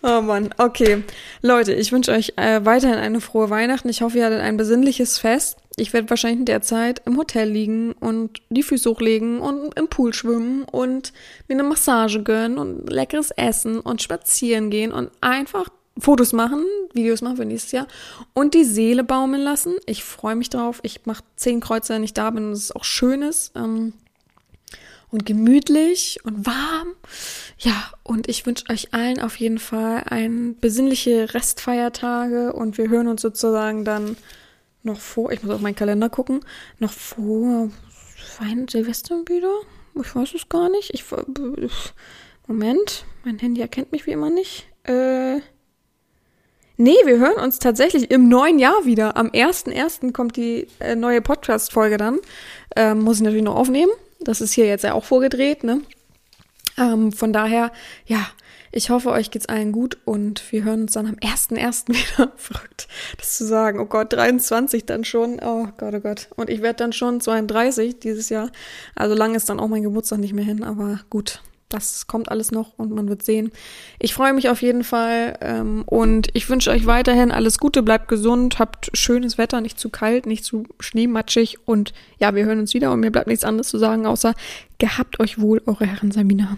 Oh 0.02 0.22
Mann, 0.22 0.54
okay. 0.56 1.04
Leute, 1.42 1.74
ich 1.74 1.92
wünsche 1.92 2.12
euch 2.12 2.32
äh, 2.36 2.64
weiterhin 2.64 2.96
eine 2.96 3.20
frohe 3.20 3.50
Weihnachten. 3.50 3.90
Ich 3.90 4.00
hoffe, 4.00 4.16
ihr 4.16 4.24
hattet 4.24 4.40
ein 4.40 4.56
besinnliches 4.56 5.18
Fest. 5.18 5.58
Ich 5.80 5.92
werde 5.92 6.10
wahrscheinlich 6.10 6.40
in 6.40 6.46
der 6.46 6.62
Zeit 6.62 7.02
im 7.04 7.16
Hotel 7.16 7.48
liegen 7.48 7.92
und 7.92 8.40
die 8.50 8.62
Füße 8.62 8.88
hochlegen 8.90 9.40
und 9.40 9.76
im 9.76 9.88
Pool 9.88 10.12
schwimmen 10.12 10.64
und 10.64 11.12
mir 11.48 11.54
eine 11.54 11.62
Massage 11.62 12.22
gönnen 12.22 12.58
und 12.58 12.90
leckeres 12.90 13.30
Essen 13.32 13.80
und 13.80 14.02
spazieren 14.02 14.70
gehen 14.70 14.92
und 14.92 15.10
einfach 15.20 15.68
Fotos 15.98 16.32
machen, 16.32 16.64
Videos 16.92 17.22
machen 17.22 17.36
für 17.36 17.44
nächstes 17.44 17.72
Jahr 17.72 17.88
und 18.32 18.54
die 18.54 18.64
Seele 18.64 19.04
baumeln 19.04 19.42
lassen. 19.42 19.74
Ich 19.86 20.04
freue 20.04 20.36
mich 20.36 20.50
drauf. 20.50 20.80
Ich 20.82 21.06
mache 21.06 21.24
zehn 21.36 21.60
Kreuze, 21.60 21.94
wenn 21.94 22.04
ich 22.04 22.14
da 22.14 22.30
bin 22.30 22.46
und 22.46 22.52
es 22.52 22.70
auch 22.70 22.84
schön 22.84 23.22
ist. 23.22 23.52
Ähm, 23.56 23.92
und 25.10 25.24
gemütlich 25.24 26.20
und 26.24 26.46
warm. 26.46 26.88
Ja, 27.58 27.90
und 28.02 28.28
ich 28.28 28.46
wünsche 28.46 28.64
euch 28.70 28.92
allen 28.92 29.20
auf 29.20 29.36
jeden 29.36 29.58
Fall 29.58 30.04
ein 30.06 30.56
besinnliche 30.60 31.32
Restfeiertage 31.34 32.52
und 32.52 32.78
wir 32.78 32.88
hören 32.88 33.08
uns 33.08 33.22
sozusagen 33.22 33.84
dann 33.84 34.16
noch 34.88 35.00
vor, 35.00 35.30
ich 35.30 35.42
muss 35.42 35.54
auf 35.54 35.60
meinen 35.60 35.76
Kalender 35.76 36.08
gucken, 36.08 36.40
noch 36.78 36.92
vor 36.92 37.70
Weihnachten, 38.40 38.68
Silvester 38.68 39.16
wieder? 39.26 39.52
Ich 39.94 40.14
weiß 40.14 40.34
es 40.34 40.48
gar 40.48 40.68
nicht. 40.68 40.92
Ich, 40.94 41.04
Moment, 42.46 43.04
mein 43.24 43.38
Handy 43.38 43.60
erkennt 43.60 43.92
mich 43.92 44.06
wie 44.06 44.12
immer 44.12 44.30
nicht. 44.30 44.66
Äh, 44.84 45.36
nee, 46.76 46.96
wir 47.04 47.18
hören 47.18 47.42
uns 47.42 47.58
tatsächlich 47.58 48.10
im 48.10 48.28
neuen 48.28 48.58
Jahr 48.58 48.84
wieder. 48.84 49.16
Am 49.16 49.28
1.1. 49.28 50.12
kommt 50.12 50.36
die 50.36 50.68
äh, 50.80 50.94
neue 50.94 51.20
Podcast-Folge 51.20 51.96
dann. 51.96 52.18
Ähm, 52.76 53.00
muss 53.00 53.18
ich 53.18 53.22
natürlich 53.22 53.44
noch 53.44 53.56
aufnehmen. 53.56 53.92
Das 54.20 54.40
ist 54.40 54.52
hier 54.52 54.66
jetzt 54.66 54.84
ja 54.84 54.94
auch 54.94 55.04
vorgedreht, 55.04 55.64
ne? 55.64 55.82
Ähm, 56.76 57.12
von 57.12 57.32
daher, 57.32 57.72
ja, 58.06 58.26
ich 58.72 58.90
hoffe, 58.90 59.10
euch 59.10 59.30
geht's 59.30 59.46
allen 59.46 59.72
gut 59.72 59.98
und 60.04 60.52
wir 60.52 60.64
hören 60.64 60.82
uns 60.82 60.92
dann 60.92 61.06
am 61.06 61.14
1.1. 61.14 61.88
wieder. 61.88 62.32
Verrückt, 62.36 62.88
das 63.16 63.36
zu 63.36 63.44
sagen. 63.46 63.80
Oh 63.80 63.86
Gott, 63.86 64.12
23 64.12 64.84
dann 64.86 65.04
schon. 65.04 65.40
Oh 65.42 65.68
Gott, 65.76 65.94
oh 65.94 66.00
Gott. 66.00 66.28
Und 66.36 66.50
ich 66.50 66.62
werde 66.62 66.78
dann 66.78 66.92
schon 66.92 67.20
32 67.20 67.98
dieses 67.98 68.28
Jahr. 68.28 68.50
Also 68.94 69.14
lang 69.14 69.34
ist 69.34 69.48
dann 69.48 69.60
auch 69.60 69.68
mein 69.68 69.82
Geburtstag 69.82 70.18
nicht 70.18 70.34
mehr 70.34 70.44
hin, 70.44 70.62
aber 70.62 71.00
gut. 71.10 71.40
das 71.68 72.06
kommt 72.06 72.30
alles 72.30 72.50
noch 72.50 72.78
und 72.78 72.92
man 72.92 73.08
wird 73.08 73.22
sehen. 73.22 73.52
Ich 73.98 74.14
freue 74.14 74.32
mich 74.32 74.48
auf 74.48 74.62
jeden 74.62 74.84
Fall 74.84 75.38
ähm, 75.40 75.82
und 75.86 76.28
ich 76.32 76.48
wünsche 76.48 76.70
euch 76.70 76.86
weiterhin 76.86 77.30
alles 77.30 77.58
Gute, 77.58 77.82
bleibt 77.82 78.08
gesund, 78.08 78.58
habt 78.58 78.90
schönes 78.94 79.36
Wetter, 79.36 79.60
nicht 79.60 79.78
zu 79.78 79.90
kalt, 79.90 80.26
nicht 80.26 80.44
zu 80.44 80.64
schneematschig 80.80 81.58
und 81.66 81.92
ja, 82.18 82.34
wir 82.34 82.44
hören 82.46 82.60
uns 82.60 82.72
wieder 82.72 82.90
und 82.92 83.00
mir 83.00 83.10
bleibt 83.10 83.26
nichts 83.26 83.44
anderes 83.44 83.68
zu 83.68 83.78
sagen, 83.78 84.06
außer 84.06 84.34
gehabt 84.78 85.20
euch 85.20 85.40
wohl, 85.40 85.60
eure 85.66 85.86
Herren 85.86 86.10
Sabina. 86.10 86.56